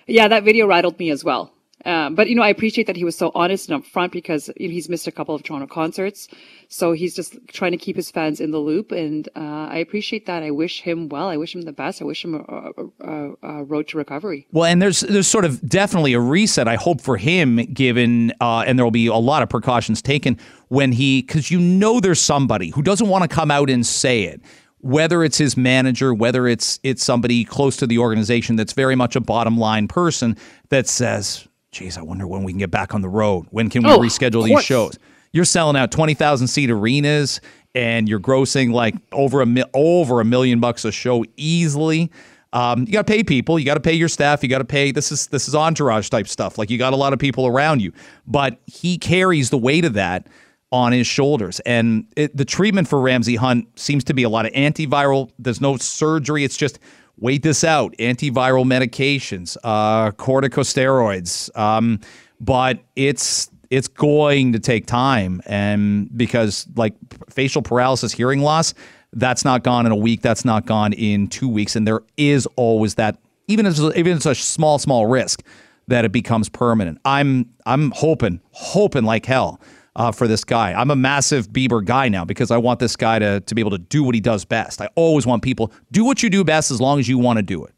yeah, 0.07 0.27
that 0.27 0.43
video 0.43 0.67
rattled 0.67 0.99
me 0.99 1.09
as 1.09 1.23
well. 1.23 1.53
Um, 1.85 2.15
but 2.15 2.27
you 2.27 2.35
know, 2.35 2.41
I 2.41 2.49
appreciate 2.49 2.87
that 2.87 2.95
he 2.95 3.03
was 3.03 3.15
so 3.15 3.31
honest 3.35 3.69
and 3.69 3.83
upfront 3.83 4.11
because 4.11 4.49
you 4.57 4.67
know, 4.67 4.73
he's 4.73 4.89
missed 4.89 5.07
a 5.07 5.11
couple 5.11 5.35
of 5.35 5.43
Toronto 5.43 5.67
concerts, 5.67 6.27
so 6.69 6.91
he's 6.91 7.15
just 7.15 7.37
trying 7.49 7.71
to 7.71 7.77
keep 7.77 7.95
his 7.95 8.09
fans 8.09 8.41
in 8.41 8.49
the 8.49 8.57
loop, 8.57 8.91
and 8.91 9.29
uh, 9.35 9.67
I 9.69 9.77
appreciate 9.77 10.25
that. 10.25 10.41
I 10.41 10.49
wish 10.49 10.81
him 10.81 11.07
well. 11.07 11.27
I 11.27 11.37
wish 11.37 11.53
him 11.53 11.61
the 11.61 11.71
best. 11.71 12.01
I 12.01 12.05
wish 12.05 12.25
him 12.25 12.33
a, 12.33 12.39
a, 12.39 13.07
a, 13.07 13.33
a 13.59 13.63
road 13.63 13.87
to 13.89 13.97
recovery. 13.97 14.47
Well, 14.51 14.65
and 14.65 14.81
there's 14.81 15.01
there's 15.01 15.27
sort 15.27 15.45
of 15.45 15.61
definitely 15.69 16.13
a 16.13 16.19
reset. 16.19 16.67
I 16.67 16.75
hope 16.75 16.99
for 16.99 17.15
him, 17.15 17.57
given 17.57 18.33
uh, 18.41 18.65
and 18.65 18.77
there 18.79 18.85
will 18.85 18.91
be 18.91 19.07
a 19.07 19.13
lot 19.15 19.43
of 19.43 19.49
precautions 19.49 20.01
taken 20.01 20.39
when 20.69 20.91
he, 20.91 21.21
because 21.21 21.49
you 21.51 21.59
know 21.59 21.99
there's 21.99 22.19
somebody 22.21 22.69
who 22.69 22.81
doesn't 22.81 23.07
want 23.07 23.23
to 23.23 23.27
come 23.27 23.51
out 23.51 23.69
and 23.69 23.85
say 23.85 24.23
it. 24.23 24.41
Whether 24.79 25.23
it's 25.23 25.37
his 25.37 25.57
manager, 25.57 26.13
whether 26.13 26.47
it's 26.47 26.79
it's 26.83 27.03
somebody 27.03 27.43
close 27.43 27.77
to 27.77 27.87
the 27.87 27.97
organization 27.97 28.55
that's 28.55 28.73
very 28.73 28.95
much 28.95 29.15
a 29.15 29.19
bottom 29.19 29.57
line 29.57 29.87
person 29.87 30.37
that 30.69 30.87
says, 30.87 31.47
"Geez, 31.71 31.97
I 31.97 32.03
wonder 32.03 32.27
when 32.27 32.43
we 32.43 32.51
can 32.51 32.59
get 32.59 32.71
back 32.71 32.93
on 32.93 33.01
the 33.01 33.09
road. 33.09 33.47
When 33.49 33.69
can 33.69 33.83
we 33.83 33.89
Oh, 33.89 33.97
reschedule 33.99 34.45
these 34.45 34.63
shows?" 34.63 34.97
You're 35.33 35.45
selling 35.45 35.75
out 35.75 35.91
twenty 35.91 36.13
thousand 36.13 36.47
seat 36.47 36.69
arenas, 36.69 37.41
and 37.73 38.07
you're 38.07 38.19
grossing 38.19 38.71
like 38.71 38.95
over 39.11 39.41
a 39.41 39.47
over 39.73 40.21
a 40.21 40.25
million 40.25 40.59
bucks 40.59 40.85
a 40.85 40.91
show 40.91 41.25
easily. 41.37 42.11
Um, 42.53 42.81
you 42.85 42.93
got 42.93 43.05
to 43.05 43.11
pay 43.11 43.23
people. 43.23 43.59
You 43.59 43.65
got 43.65 43.73
to 43.73 43.81
pay 43.81 43.93
your 43.93 44.07
staff. 44.07 44.41
You 44.41 44.47
got 44.47 44.59
to 44.59 44.63
pay. 44.65 44.91
This 44.91 45.11
is 45.11 45.27
this 45.27 45.47
is 45.47 45.55
entourage 45.55 46.07
type 46.09 46.27
stuff. 46.27 46.57
Like 46.57 46.69
you 46.69 46.77
got 46.77 46.93
a 46.93 46.95
lot 46.97 47.13
of 47.13 47.19
people 47.19 47.47
around 47.47 47.81
you, 47.81 47.91
but 48.27 48.59
he 48.67 48.97
carries 48.99 49.49
the 49.49 49.57
weight 49.57 49.85
of 49.85 49.93
that 49.93 50.27
on 50.71 50.91
his 50.91 51.07
shoulders. 51.07 51.59
And 51.61 52.07
it, 52.15 52.35
the 52.35 52.45
treatment 52.45 52.87
for 52.87 52.99
Ramsay 52.99 53.35
Hunt 53.35 53.79
seems 53.79 54.03
to 54.05 54.13
be 54.13 54.23
a 54.23 54.29
lot 54.29 54.45
of 54.45 54.51
antiviral. 54.53 55.31
There's 55.39 55.61
no 55.61 55.77
surgery. 55.77 56.43
It's 56.43 56.57
just 56.57 56.79
wait 57.17 57.43
this 57.43 57.63
out. 57.63 57.95
Antiviral 57.97 58.65
medications, 58.65 59.57
uh, 59.63 60.11
corticosteroids. 60.11 61.55
Um, 61.57 61.99
but 62.39 62.79
it's 62.95 63.49
it's 63.69 63.87
going 63.87 64.53
to 64.53 64.59
take 64.59 64.85
time, 64.85 65.41
and 65.45 66.15
because 66.15 66.67
like 66.75 66.93
facial 67.29 67.61
paralysis, 67.61 68.13
hearing 68.13 68.41
loss, 68.41 68.73
that's 69.13 69.43
not 69.43 69.63
gone 69.63 69.85
in 69.85 69.91
a 69.91 69.95
week. 69.95 70.21
That's 70.21 70.45
not 70.45 70.65
gone 70.65 70.93
in 70.93 71.27
two 71.27 71.49
weeks, 71.49 71.75
and 71.75 71.87
there 71.87 72.01
is 72.17 72.47
always 72.55 72.95
that 72.95 73.17
even 73.47 73.65
if 73.65 73.77
even 73.79 74.07
if 74.07 74.17
it's 74.17 74.25
a 74.25 74.35
small 74.35 74.79
small 74.79 75.07
risk 75.07 75.43
that 75.87 76.05
it 76.05 76.11
becomes 76.11 76.49
permanent. 76.49 76.99
I'm 77.05 77.49
I'm 77.65 77.91
hoping 77.91 78.41
hoping 78.51 79.03
like 79.03 79.25
hell 79.25 79.59
uh, 79.97 80.11
for 80.11 80.27
this 80.27 80.43
guy. 80.43 80.71
I'm 80.73 80.91
a 80.91 80.95
massive 80.95 81.49
Bieber 81.49 81.83
guy 81.83 82.07
now 82.07 82.23
because 82.23 82.51
I 82.51 82.57
want 82.57 82.79
this 82.79 82.95
guy 82.95 83.19
to 83.19 83.41
to 83.41 83.55
be 83.55 83.61
able 83.61 83.71
to 83.71 83.77
do 83.79 84.03
what 84.03 84.15
he 84.15 84.21
does 84.21 84.45
best. 84.45 84.79
I 84.79 84.87
always 84.95 85.25
want 85.25 85.43
people 85.43 85.73
do 85.91 86.05
what 86.05 86.23
you 86.23 86.29
do 86.29 86.43
best 86.43 86.71
as 86.71 86.79
long 86.79 86.99
as 86.99 87.09
you 87.09 87.17
want 87.17 87.37
to 87.37 87.43
do 87.43 87.65
it. 87.65 87.73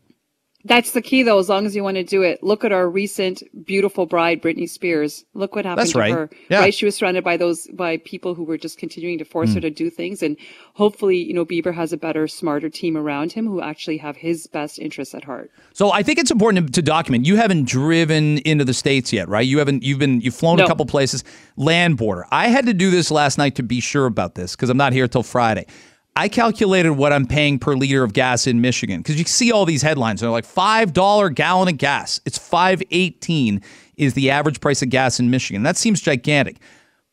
That's 0.66 0.92
the 0.92 1.02
key, 1.02 1.24
though. 1.24 1.40
As 1.40 1.48
long 1.48 1.66
as 1.66 1.74
you 1.74 1.84
want 1.84 1.96
to 1.96 2.04
do 2.04 2.22
it, 2.22 2.44
look 2.44 2.66
at 2.66 2.74
our 2.74 2.90
recent 2.90 3.42
beautiful 3.66 4.06
bride, 4.06 4.42
Britney 4.42 4.68
Spears. 4.70 5.24
Look 5.34 5.56
what 5.56 5.64
happened 5.64 5.80
That's 5.80 5.94
to 5.94 6.00
right. 6.00 6.12
her. 6.12 6.30
Yeah. 6.50 6.60
Right, 6.60 6.74
she 6.74 6.84
was 6.84 6.98
surrounded 6.98 7.24
by 7.24 7.38
those 7.38 7.66
by 7.68 7.96
people 7.98 8.36
who 8.36 8.44
were 8.44 8.58
just 8.58 8.78
continuing 8.78 9.18
to 9.20 9.26
force 9.26 9.50
Hmm. 9.52 9.56
her 9.56 9.62
to 9.62 9.70
do 9.70 9.90
things, 9.90 10.22
and 10.22 10.36
hopefully, 10.74 11.16
you 11.18 11.34
know, 11.34 11.46
Bieber 11.46 11.74
has 11.74 11.94
a 11.94 11.98
better, 11.98 12.28
smarter 12.28 12.68
team 12.70 12.98
around 12.98 13.32
him 13.32 13.48
who 13.48 13.62
actually 13.62 13.98
have 13.98 14.18
his 14.18 14.48
best 14.48 14.80
interests 14.80 15.16
at 15.16 15.24
heart. 15.24 15.50
So 15.74 15.92
I 15.92 16.04
think 16.04 16.20
it's 16.20 16.30
important 16.32 16.68
to, 16.68 16.72
to 16.74 16.82
document. 16.82 17.26
You 17.26 17.38
haven't 17.38 17.66
driven 17.66 18.40
into 18.40 18.66
the 18.66 18.74
states 18.74 19.14
yet, 19.14 19.30
right? 19.30 19.48
You 19.48 19.60
haven't. 19.60 19.84
You've 19.84 20.00
been. 20.00 20.20
You've 20.20 20.36
flown 20.36 20.60
a 20.60 20.68
couple 20.68 20.86
places. 20.86 21.24
Land 21.56 21.96
border. 21.96 22.26
I 22.32 22.50
had 22.50 22.66
to 22.66 22.74
do 22.74 22.92
this 22.92 23.12
last 23.12 23.38
night 23.38 23.56
to 23.56 23.64
be 23.64 23.80
sure 23.80 24.08
about 24.08 24.36
this 24.36 24.58
because 24.58 24.70
I'm 24.70 24.78
not 24.78 24.92
here 24.92 25.08
till 25.08 25.24
Friday. 25.24 25.68
I 26.16 26.28
calculated 26.28 26.94
what 26.94 27.14
I'm 27.14 27.26
paying 27.26 27.60
per 27.60 27.76
liter 27.76 28.04
of 28.04 28.14
gas 28.14 28.46
in 28.46 28.60
Michigan 28.62 29.00
because 29.00 29.18
you 29.18 29.26
see 29.26 29.52
all 29.52 29.66
these 29.66 29.82
headlines. 29.82 30.22
They're 30.22 30.30
like 30.30 30.46
five 30.46 30.92
dollar 30.94 31.30
gallon 31.30 31.70
of 31.70 31.78
gas. 31.78 32.20
It's 32.26 32.38
five 32.38 32.82
eighteen 32.92 33.62
is 33.96 34.14
the 34.14 34.30
average 34.32 34.60
price 34.60 34.82
of 34.82 34.90
gas 34.90 35.20
in 35.20 35.30
Michigan. 35.30 35.64
That 35.64 35.78
seems 35.78 36.02
gigantic. 36.02 36.58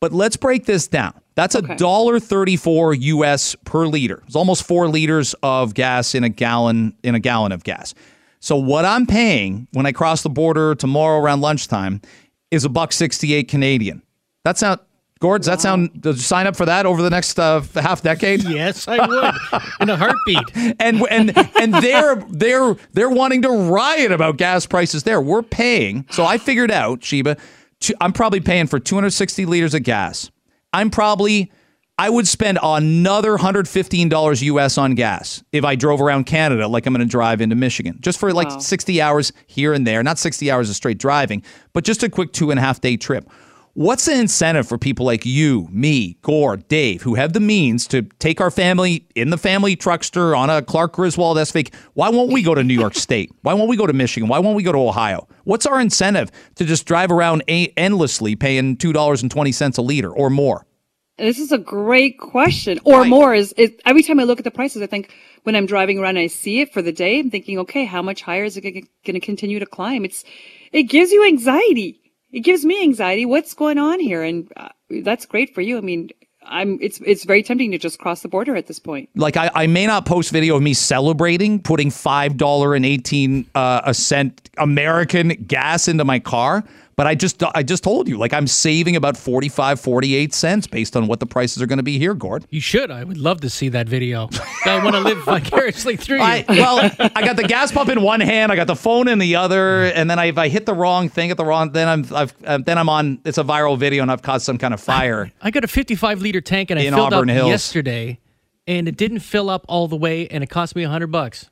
But 0.00 0.12
let's 0.12 0.36
break 0.36 0.66
this 0.66 0.88
down. 0.88 1.18
That's 1.36 1.54
a 1.54 1.62
dollar 1.76 2.18
thirty-four 2.18 2.94
U.S. 2.94 3.54
per 3.64 3.86
liter. 3.86 4.22
It's 4.26 4.36
almost 4.36 4.66
four 4.66 4.88
liters 4.88 5.34
of 5.42 5.74
gas 5.74 6.14
in 6.14 6.24
a 6.24 6.28
gallon 6.28 6.96
in 7.02 7.14
a 7.14 7.20
gallon 7.20 7.52
of 7.52 7.62
gas. 7.62 7.94
So 8.40 8.56
what 8.56 8.84
I'm 8.84 9.06
paying 9.06 9.68
when 9.72 9.86
I 9.86 9.92
cross 9.92 10.22
the 10.22 10.30
border 10.30 10.74
tomorrow 10.74 11.20
around 11.20 11.42
lunchtime 11.42 12.00
is 12.50 12.64
a 12.64 12.68
buck 12.68 12.92
sixty-eight 12.92 13.48
Canadian. 13.48 14.02
That's 14.44 14.62
not. 14.62 14.86
Gord, 15.18 15.40
does 15.40 15.46
that 15.46 15.62
sound? 15.62 16.04
Sign 16.18 16.46
up 16.46 16.56
for 16.56 16.66
that 16.66 16.84
over 16.84 17.00
the 17.00 17.08
next 17.08 17.38
uh, 17.38 17.62
half 17.74 18.02
decade? 18.02 18.44
Yes, 18.48 18.86
I 18.86 19.06
would 19.06 19.34
in 19.80 19.88
a 19.88 19.96
heartbeat. 19.96 20.76
and 20.80 21.02
and 21.10 21.36
and 21.58 21.74
they're 21.74 22.16
they're 22.28 22.76
they're 22.92 23.08
wanting 23.10 23.42
to 23.42 23.48
riot 23.50 24.12
about 24.12 24.36
gas 24.36 24.66
prices 24.66 25.04
there. 25.04 25.20
We're 25.20 25.42
paying. 25.42 26.04
So 26.10 26.24
I 26.24 26.36
figured 26.38 26.70
out, 26.70 27.02
Sheba, 27.02 27.38
two, 27.80 27.94
I'm 28.00 28.12
probably 28.12 28.40
paying 28.40 28.66
for 28.66 28.78
260 28.78 29.46
liters 29.46 29.72
of 29.74 29.82
gas. 29.84 30.30
I'm 30.74 30.90
probably 30.90 31.50
I 31.98 32.10
would 32.10 32.28
spend 32.28 32.58
another 32.62 33.38
$115 33.38 34.42
US 34.42 34.76
on 34.76 34.94
gas 34.94 35.42
if 35.52 35.64
I 35.64 35.76
drove 35.76 36.02
around 36.02 36.24
Canada 36.24 36.68
like 36.68 36.84
I'm 36.84 36.92
going 36.92 37.06
to 37.06 37.10
drive 37.10 37.40
into 37.40 37.56
Michigan, 37.56 37.96
just 38.00 38.20
for 38.20 38.34
like 38.34 38.48
Wow. 38.50 38.58
60 38.58 39.00
hours 39.00 39.32
here 39.46 39.72
and 39.72 39.86
there. 39.86 40.02
Not 40.02 40.18
60 40.18 40.50
hours 40.50 40.68
of 40.68 40.76
straight 40.76 40.98
driving, 40.98 41.42
but 41.72 41.84
just 41.84 42.02
a 42.02 42.10
quick 42.10 42.34
two 42.34 42.50
and 42.50 42.58
a 42.60 42.62
half 42.62 42.82
day 42.82 42.98
trip. 42.98 43.30
What's 43.76 44.06
the 44.06 44.18
incentive 44.18 44.66
for 44.66 44.78
people 44.78 45.04
like 45.04 45.26
you, 45.26 45.68
me, 45.70 46.16
Gord, 46.22 46.66
Dave, 46.66 47.02
who 47.02 47.14
have 47.16 47.34
the 47.34 47.40
means 47.40 47.86
to 47.88 48.00
take 48.18 48.40
our 48.40 48.50
family 48.50 49.06
in 49.14 49.28
the 49.28 49.36
family 49.36 49.76
truckster 49.76 50.34
on 50.34 50.48
a 50.48 50.62
Clark 50.62 50.94
Griswold 50.94 51.36
SVIC? 51.36 51.74
Why 51.92 52.08
won't 52.08 52.32
we 52.32 52.40
go 52.42 52.54
to 52.54 52.64
New 52.64 52.72
York 52.72 52.94
State? 52.94 53.30
Why 53.42 53.52
won't 53.52 53.68
we 53.68 53.76
go 53.76 53.86
to 53.86 53.92
Michigan? 53.92 54.30
Why 54.30 54.38
won't 54.38 54.56
we 54.56 54.62
go 54.62 54.72
to 54.72 54.78
Ohio? 54.78 55.28
What's 55.44 55.66
our 55.66 55.78
incentive 55.78 56.30
to 56.54 56.64
just 56.64 56.86
drive 56.86 57.10
around 57.10 57.44
a- 57.48 57.70
endlessly 57.76 58.34
paying 58.34 58.78
$2.20 58.78 59.76
a 59.76 59.82
liter 59.82 60.10
or 60.10 60.30
more? 60.30 60.64
This 61.18 61.38
is 61.38 61.52
a 61.52 61.58
great 61.58 62.18
question. 62.18 62.80
Or 62.84 63.04
more 63.04 63.34
is, 63.34 63.52
is 63.58 63.72
every 63.84 64.02
time 64.02 64.18
I 64.18 64.22
look 64.22 64.38
at 64.38 64.44
the 64.44 64.50
prices, 64.50 64.80
I 64.80 64.86
think 64.86 65.14
when 65.42 65.54
I'm 65.54 65.66
driving 65.66 65.98
around 65.98 66.16
and 66.16 66.20
I 66.20 66.28
see 66.28 66.62
it 66.62 66.72
for 66.72 66.80
the 66.80 66.92
day, 66.92 67.18
I'm 67.18 67.28
thinking, 67.28 67.58
okay, 67.58 67.84
how 67.84 68.00
much 68.00 68.22
higher 68.22 68.44
is 68.44 68.56
it 68.56 68.62
going 68.62 68.86
to 69.04 69.20
continue 69.20 69.58
to 69.58 69.66
climb? 69.66 70.06
It's, 70.06 70.24
it 70.72 70.84
gives 70.84 71.12
you 71.12 71.26
anxiety. 71.26 72.00
It 72.32 72.40
gives 72.40 72.64
me 72.64 72.82
anxiety. 72.82 73.24
What's 73.24 73.54
going 73.54 73.78
on 73.78 74.00
here? 74.00 74.22
And 74.22 74.50
uh, 74.56 74.68
that's 75.02 75.26
great 75.26 75.54
for 75.54 75.60
you. 75.60 75.78
I 75.78 75.80
mean, 75.80 76.10
I'm 76.48 76.78
it's 76.80 77.00
it's 77.04 77.24
very 77.24 77.42
tempting 77.42 77.72
to 77.72 77.78
just 77.78 77.98
cross 77.98 78.22
the 78.22 78.28
border 78.28 78.56
at 78.56 78.66
this 78.66 78.78
point. 78.78 79.08
Like 79.14 79.36
I, 79.36 79.50
I 79.54 79.66
may 79.66 79.86
not 79.86 80.06
post 80.06 80.30
video 80.30 80.56
of 80.56 80.62
me 80.62 80.74
celebrating 80.74 81.60
putting 81.60 81.90
five 81.90 82.36
dollar 82.36 82.74
and 82.74 82.86
eighteen 82.86 83.46
uh, 83.54 83.82
a 83.84 83.94
cent 83.94 84.50
American 84.58 85.28
gas 85.46 85.88
into 85.88 86.04
my 86.04 86.18
car, 86.18 86.64
but 86.96 87.06
I 87.06 87.14
just 87.14 87.42
I 87.54 87.62
just 87.62 87.84
told 87.84 88.08
you 88.08 88.16
like 88.16 88.32
I'm 88.32 88.46
saving 88.46 88.96
about 88.96 89.16
45 89.16 89.78
48 89.80 90.32
cents 90.34 90.66
based 90.66 90.96
on 90.96 91.06
what 91.06 91.20
the 91.20 91.26
prices 91.26 91.62
are 91.62 91.66
going 91.66 91.76
to 91.78 91.82
be 91.82 91.98
here, 91.98 92.14
Gord. 92.14 92.46
You 92.50 92.60
should. 92.60 92.90
I 92.90 93.04
would 93.04 93.18
love 93.18 93.42
to 93.42 93.50
see 93.50 93.68
that 93.68 93.88
video. 93.88 94.28
I 94.64 94.82
want 94.82 94.96
to 94.96 95.00
live 95.00 95.18
vicariously 95.24 95.96
through 95.96 96.16
you. 96.16 96.22
I, 96.22 96.44
well, 96.48 96.90
I 97.14 97.22
got 97.22 97.36
the 97.36 97.44
gas 97.44 97.70
pump 97.70 97.90
in 97.90 98.00
one 98.02 98.20
hand, 98.20 98.50
I 98.50 98.56
got 98.56 98.66
the 98.66 98.74
phone 98.76 99.08
in 99.08 99.18
the 99.18 99.36
other, 99.36 99.84
and 99.84 100.10
then 100.10 100.18
I, 100.18 100.26
if 100.26 100.38
I 100.38 100.48
hit 100.48 100.64
the 100.66 100.74
wrong 100.74 101.08
thing 101.08 101.30
at 101.30 101.36
the 101.36 101.44
wrong, 101.44 101.72
then 101.72 101.86
I'm 101.88 102.14
I've 102.14 102.34
uh, 102.44 102.58
then 102.58 102.78
I'm 102.78 102.88
on. 102.88 103.20
It's 103.24 103.38
a 103.38 103.44
viral 103.44 103.78
video, 103.78 104.02
and 104.02 104.10
I've 104.10 104.22
caused 104.22 104.46
some 104.46 104.58
kind 104.58 104.72
of 104.72 104.80
fire. 104.80 105.30
I 105.42 105.50
got 105.50 105.64
a 105.64 105.68
55 105.68 106.22
liter 106.22 106.40
tank 106.40 106.70
and 106.70 106.80
I 106.80 106.84
In 106.84 106.94
filled 106.94 107.12
Auburn 107.12 107.30
up 107.30 107.34
Hills. 107.34 107.48
yesterday, 107.50 108.18
and 108.66 108.88
it 108.88 108.96
didn't 108.96 109.20
fill 109.20 109.50
up 109.50 109.66
all 109.68 109.86
the 109.86 109.96
way, 109.96 110.26
and 110.28 110.42
it 110.42 110.48
cost 110.48 110.74
me 110.74 110.82
a 110.84 110.88
hundred 110.88 111.08
bucks. 111.12 111.50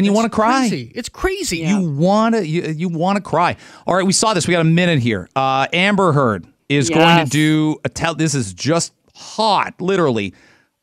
And 0.00 0.06
you 0.06 0.12
want 0.12 0.24
to 0.30 0.34
cry. 0.34 0.68
Crazy. 0.68 0.92
It's 0.94 1.08
crazy. 1.08 1.58
You 1.58 1.80
want 1.90 2.34
to 2.34 2.46
you, 2.46 2.62
you 2.62 2.88
want 2.88 3.16
to 3.16 3.22
cry. 3.22 3.56
All 3.86 3.94
right, 3.94 4.04
we 4.06 4.12
saw 4.12 4.34
this. 4.34 4.46
We 4.48 4.52
got 4.52 4.60
a 4.60 4.64
minute 4.64 4.98
here. 5.00 5.28
Uh, 5.36 5.66
Amber 5.72 6.12
Heard 6.12 6.46
is 6.68 6.90
going 6.90 7.24
to 7.24 7.30
do 7.30 7.78
a 7.84 7.88
tel. 7.88 8.14
This 8.14 8.34
is 8.34 8.52
just 8.54 8.92
hot, 9.14 9.80
literally 9.80 10.34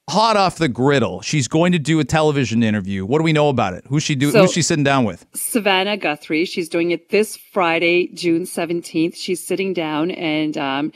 hot 0.09 0.37
off 0.37 0.57
the 0.57 0.69
griddle. 0.69 1.21
She's 1.21 1.47
going 1.49 1.73
to 1.73 1.79
do 1.79 1.99
a 1.99 2.03
television 2.05 2.63
interview. 2.63 3.05
What 3.05 3.17
do 3.17 3.23
we 3.25 3.33
know 3.33 3.49
about 3.49 3.73
it? 3.73 3.83
Who's 3.89 4.03
she 4.03 4.15
do? 4.15 4.31
So- 4.31 4.41
who's 4.41 4.53
she 4.53 4.61
sitting 4.61 4.83
down 4.85 5.03
with? 5.03 5.25
Savannah 5.33 5.97
Guthrie. 5.97 6.45
She's 6.45 6.69
doing 6.69 6.91
it 6.91 7.09
this 7.09 7.35
Friday, 7.35 8.07
June 8.13 8.43
17th. 8.43 9.15
She's 9.17 9.45
sitting 9.45 9.73
down 9.73 10.11
and 10.11 10.57
um, 10.57 10.91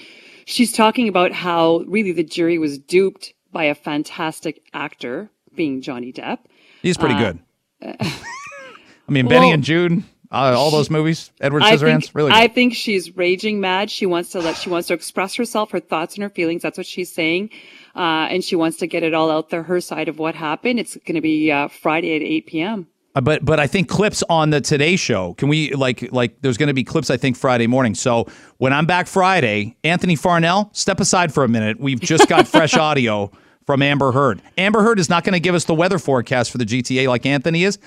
she's 0.45 0.71
talking 0.71 1.09
about 1.09 1.33
how 1.33 1.79
really 1.87 2.13
the 2.13 2.23
jury 2.23 2.57
was 2.57 2.77
duped 2.77 3.33
by 3.51 3.65
a 3.65 3.75
fantastic 3.75 4.61
actor, 4.73 5.29
being 5.55 5.81
Johnny 5.81 6.13
Depp. 6.13 6.37
He's 6.81 6.97
pretty 6.97 7.15
Uh, 7.15 7.19
good. 7.19 7.39
I 8.01 9.11
mean, 9.11 9.27
Benny 9.27 9.47
well, 9.47 9.53
and 9.55 9.63
Joon, 9.63 10.05
uh, 10.31 10.55
all 10.57 10.71
those 10.71 10.89
movies. 10.89 11.31
Edward 11.41 11.63
I 11.63 11.75
Scissorhands, 11.75 12.03
think, 12.03 12.11
really. 12.15 12.31
I 12.31 12.47
think 12.47 12.73
she's 12.73 13.15
raging 13.17 13.59
mad. 13.59 13.91
She 13.91 14.05
wants 14.05 14.29
to 14.31 14.39
let 14.39 14.55
she 14.55 14.69
wants 14.69 14.87
to 14.87 14.93
express 14.93 15.35
herself, 15.35 15.71
her 15.71 15.79
thoughts 15.79 16.15
and 16.15 16.23
her 16.23 16.29
feelings. 16.29 16.61
That's 16.61 16.77
what 16.77 16.87
she's 16.87 17.11
saying, 17.11 17.49
uh, 17.95 18.27
and 18.29 18.43
she 18.43 18.55
wants 18.55 18.77
to 18.77 18.87
get 18.87 19.03
it 19.03 19.13
all 19.13 19.29
out 19.29 19.49
there, 19.49 19.63
her 19.63 19.81
side 19.81 20.07
of 20.07 20.19
what 20.19 20.35
happened. 20.35 20.79
It's 20.79 20.95
going 20.95 21.15
to 21.15 21.21
be 21.21 21.51
uh, 21.51 21.67
Friday 21.67 22.15
at 22.15 22.21
8 22.21 22.47
p.m. 22.47 22.87
Uh, 23.13 23.21
but 23.21 23.43
but 23.43 23.59
I 23.59 23.67
think 23.67 23.89
clips 23.89 24.23
on 24.29 24.51
the 24.51 24.61
Today 24.61 24.95
Show. 24.95 25.33
Can 25.33 25.49
we 25.49 25.73
like 25.73 26.11
like? 26.13 26.41
There's 26.41 26.57
going 26.57 26.67
to 26.67 26.73
be 26.73 26.83
clips. 26.83 27.09
I 27.09 27.17
think 27.17 27.35
Friday 27.35 27.67
morning. 27.67 27.95
So 27.95 28.27
when 28.57 28.71
I'm 28.71 28.85
back 28.85 29.07
Friday, 29.07 29.75
Anthony 29.83 30.15
Farnell, 30.15 30.69
step 30.73 30.99
aside 30.99 31.33
for 31.33 31.43
a 31.43 31.49
minute. 31.49 31.79
We've 31.79 31.99
just 31.99 32.29
got 32.29 32.47
fresh 32.47 32.77
audio 32.77 33.31
from 33.65 33.81
Amber 33.81 34.11
Heard. 34.11 34.41
Amber 34.57 34.81
Heard 34.81 34.99
is 34.99 35.09
not 35.09 35.23
going 35.23 35.33
to 35.33 35.39
give 35.39 35.55
us 35.55 35.65
the 35.65 35.75
weather 35.75 35.99
forecast 35.99 36.51
for 36.51 36.57
the 36.57 36.65
GTA 36.65 37.07
like 37.07 37.25
Anthony 37.25 37.63
is, 37.63 37.79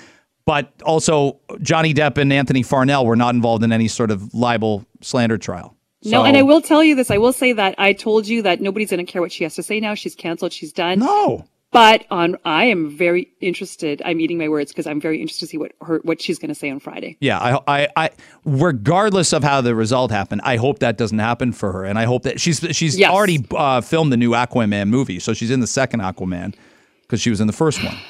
but 0.45 0.71
also 0.83 1.39
Johnny 1.61 1.93
Depp 1.93 2.17
and 2.17 2.31
Anthony 2.31 2.63
Farnell 2.63 3.05
were 3.05 3.15
not 3.15 3.35
involved 3.35 3.63
in 3.63 3.71
any 3.71 3.87
sort 3.87 4.11
of 4.11 4.33
libel 4.33 4.85
slander 5.01 5.37
trial. 5.37 5.75
No, 6.03 6.23
and 6.23 6.37
I 6.37 6.43
will 6.43 6.61
tell 6.61 6.83
you 6.83 6.95
this. 6.95 7.09
I 7.09 7.17
will 7.17 7.33
say 7.33 7.53
that 7.53 7.73
I 7.79 7.93
told 7.93 8.27
you 8.27 8.43
that 8.43 8.61
nobody's 8.61 8.91
going 8.91 9.03
to 9.03 9.11
care 9.11 9.21
what 9.21 9.31
she 9.31 9.43
has 9.43 9.55
to 9.55 9.63
say 9.63 9.79
now. 9.79 9.95
She's 9.95 10.13
canceled. 10.13 10.53
She's 10.53 10.71
done. 10.71 10.99
No. 10.99 11.45
But 11.75 12.05
on, 12.09 12.37
I 12.45 12.63
am 12.65 12.89
very 12.89 13.27
interested. 13.41 14.01
I'm 14.05 14.21
eating 14.21 14.37
my 14.37 14.47
words 14.47 14.71
because 14.71 14.87
I'm 14.87 15.01
very 15.01 15.19
interested 15.19 15.45
to 15.47 15.49
see 15.49 15.57
what 15.57 15.73
her 15.81 15.99
what 16.03 16.21
she's 16.21 16.39
going 16.39 16.47
to 16.47 16.55
say 16.55 16.69
on 16.69 16.79
Friday. 16.79 17.17
Yeah, 17.19 17.37
I, 17.37 17.59
I, 17.67 17.87
I, 17.97 18.09
regardless 18.45 19.33
of 19.33 19.43
how 19.43 19.59
the 19.59 19.75
result 19.75 20.09
happened, 20.09 20.39
I 20.45 20.55
hope 20.55 20.79
that 20.79 20.97
doesn't 20.97 21.19
happen 21.19 21.51
for 21.51 21.73
her, 21.73 21.83
and 21.83 21.99
I 21.99 22.05
hope 22.05 22.23
that 22.23 22.39
she's 22.39 22.65
she's 22.71 22.97
Yes. 22.97 23.11
already 23.11 23.45
uh, 23.53 23.81
filmed 23.81 24.13
the 24.13 24.17
new 24.17 24.31
Aquaman 24.31 24.87
movie, 24.87 25.19
so 25.19 25.33
she's 25.33 25.51
in 25.51 25.59
the 25.59 25.67
second 25.67 25.99
Aquaman 25.99 26.55
because 27.01 27.19
she 27.19 27.29
was 27.29 27.41
in 27.41 27.47
the 27.47 27.53
first 27.53 27.83
one. 27.83 27.97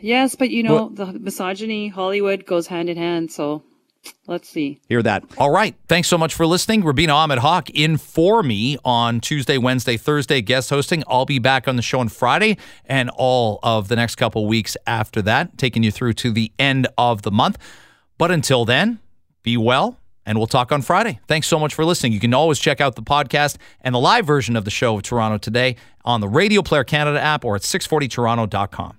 Yes, 0.00 0.36
but 0.36 0.50
you 0.50 0.62
know 0.62 0.90
the 0.90 1.06
misogyny, 1.06 1.88
Hollywood 1.88 2.46
goes 2.46 2.68
hand 2.68 2.88
in 2.88 2.96
hand. 2.96 3.32
So 3.32 3.64
let's 4.26 4.48
see. 4.48 4.80
Hear 4.88 5.02
that? 5.02 5.24
All 5.38 5.50
right. 5.50 5.74
Thanks 5.88 6.08
so 6.08 6.18
much 6.18 6.34
for 6.34 6.46
listening. 6.46 6.82
Rubina 6.82 7.14
Ahmed-Haq 7.14 7.70
in 7.70 7.96
for 7.96 8.42
me 8.42 8.78
on 8.84 9.20
Tuesday, 9.20 9.58
Wednesday, 9.58 9.96
Thursday, 9.96 10.40
guest 10.40 10.70
hosting. 10.70 11.02
I'll 11.08 11.26
be 11.26 11.38
back 11.38 11.68
on 11.68 11.76
the 11.76 11.82
show 11.82 12.00
on 12.00 12.08
Friday 12.08 12.56
and 12.84 13.10
all 13.10 13.58
of 13.62 13.88
the 13.88 13.96
next 13.96 14.16
couple 14.16 14.46
weeks 14.46 14.76
after 14.86 15.22
that, 15.22 15.58
taking 15.58 15.82
you 15.82 15.90
through 15.90 16.14
to 16.14 16.30
the 16.30 16.52
end 16.58 16.86
of 16.96 17.22
the 17.22 17.30
month. 17.30 17.58
But 18.16 18.30
until 18.30 18.64
then, 18.64 18.98
be 19.42 19.56
well, 19.56 19.98
and 20.26 20.38
we'll 20.38 20.46
talk 20.46 20.72
on 20.72 20.82
Friday. 20.82 21.20
Thanks 21.26 21.46
so 21.46 21.58
much 21.58 21.74
for 21.74 21.84
listening. 21.84 22.12
You 22.12 22.20
can 22.20 22.34
always 22.34 22.58
check 22.58 22.80
out 22.80 22.96
the 22.96 23.02
podcast 23.02 23.56
and 23.80 23.94
the 23.94 24.00
live 24.00 24.26
version 24.26 24.56
of 24.56 24.64
the 24.64 24.70
show 24.70 24.96
of 24.96 25.02
Toronto 25.02 25.38
Today 25.38 25.76
on 26.04 26.20
the 26.20 26.28
Radio 26.28 26.62
Player 26.62 26.84
Canada 26.84 27.20
app 27.20 27.44
or 27.44 27.56
at 27.56 27.62
640toronto.com. 27.62 28.96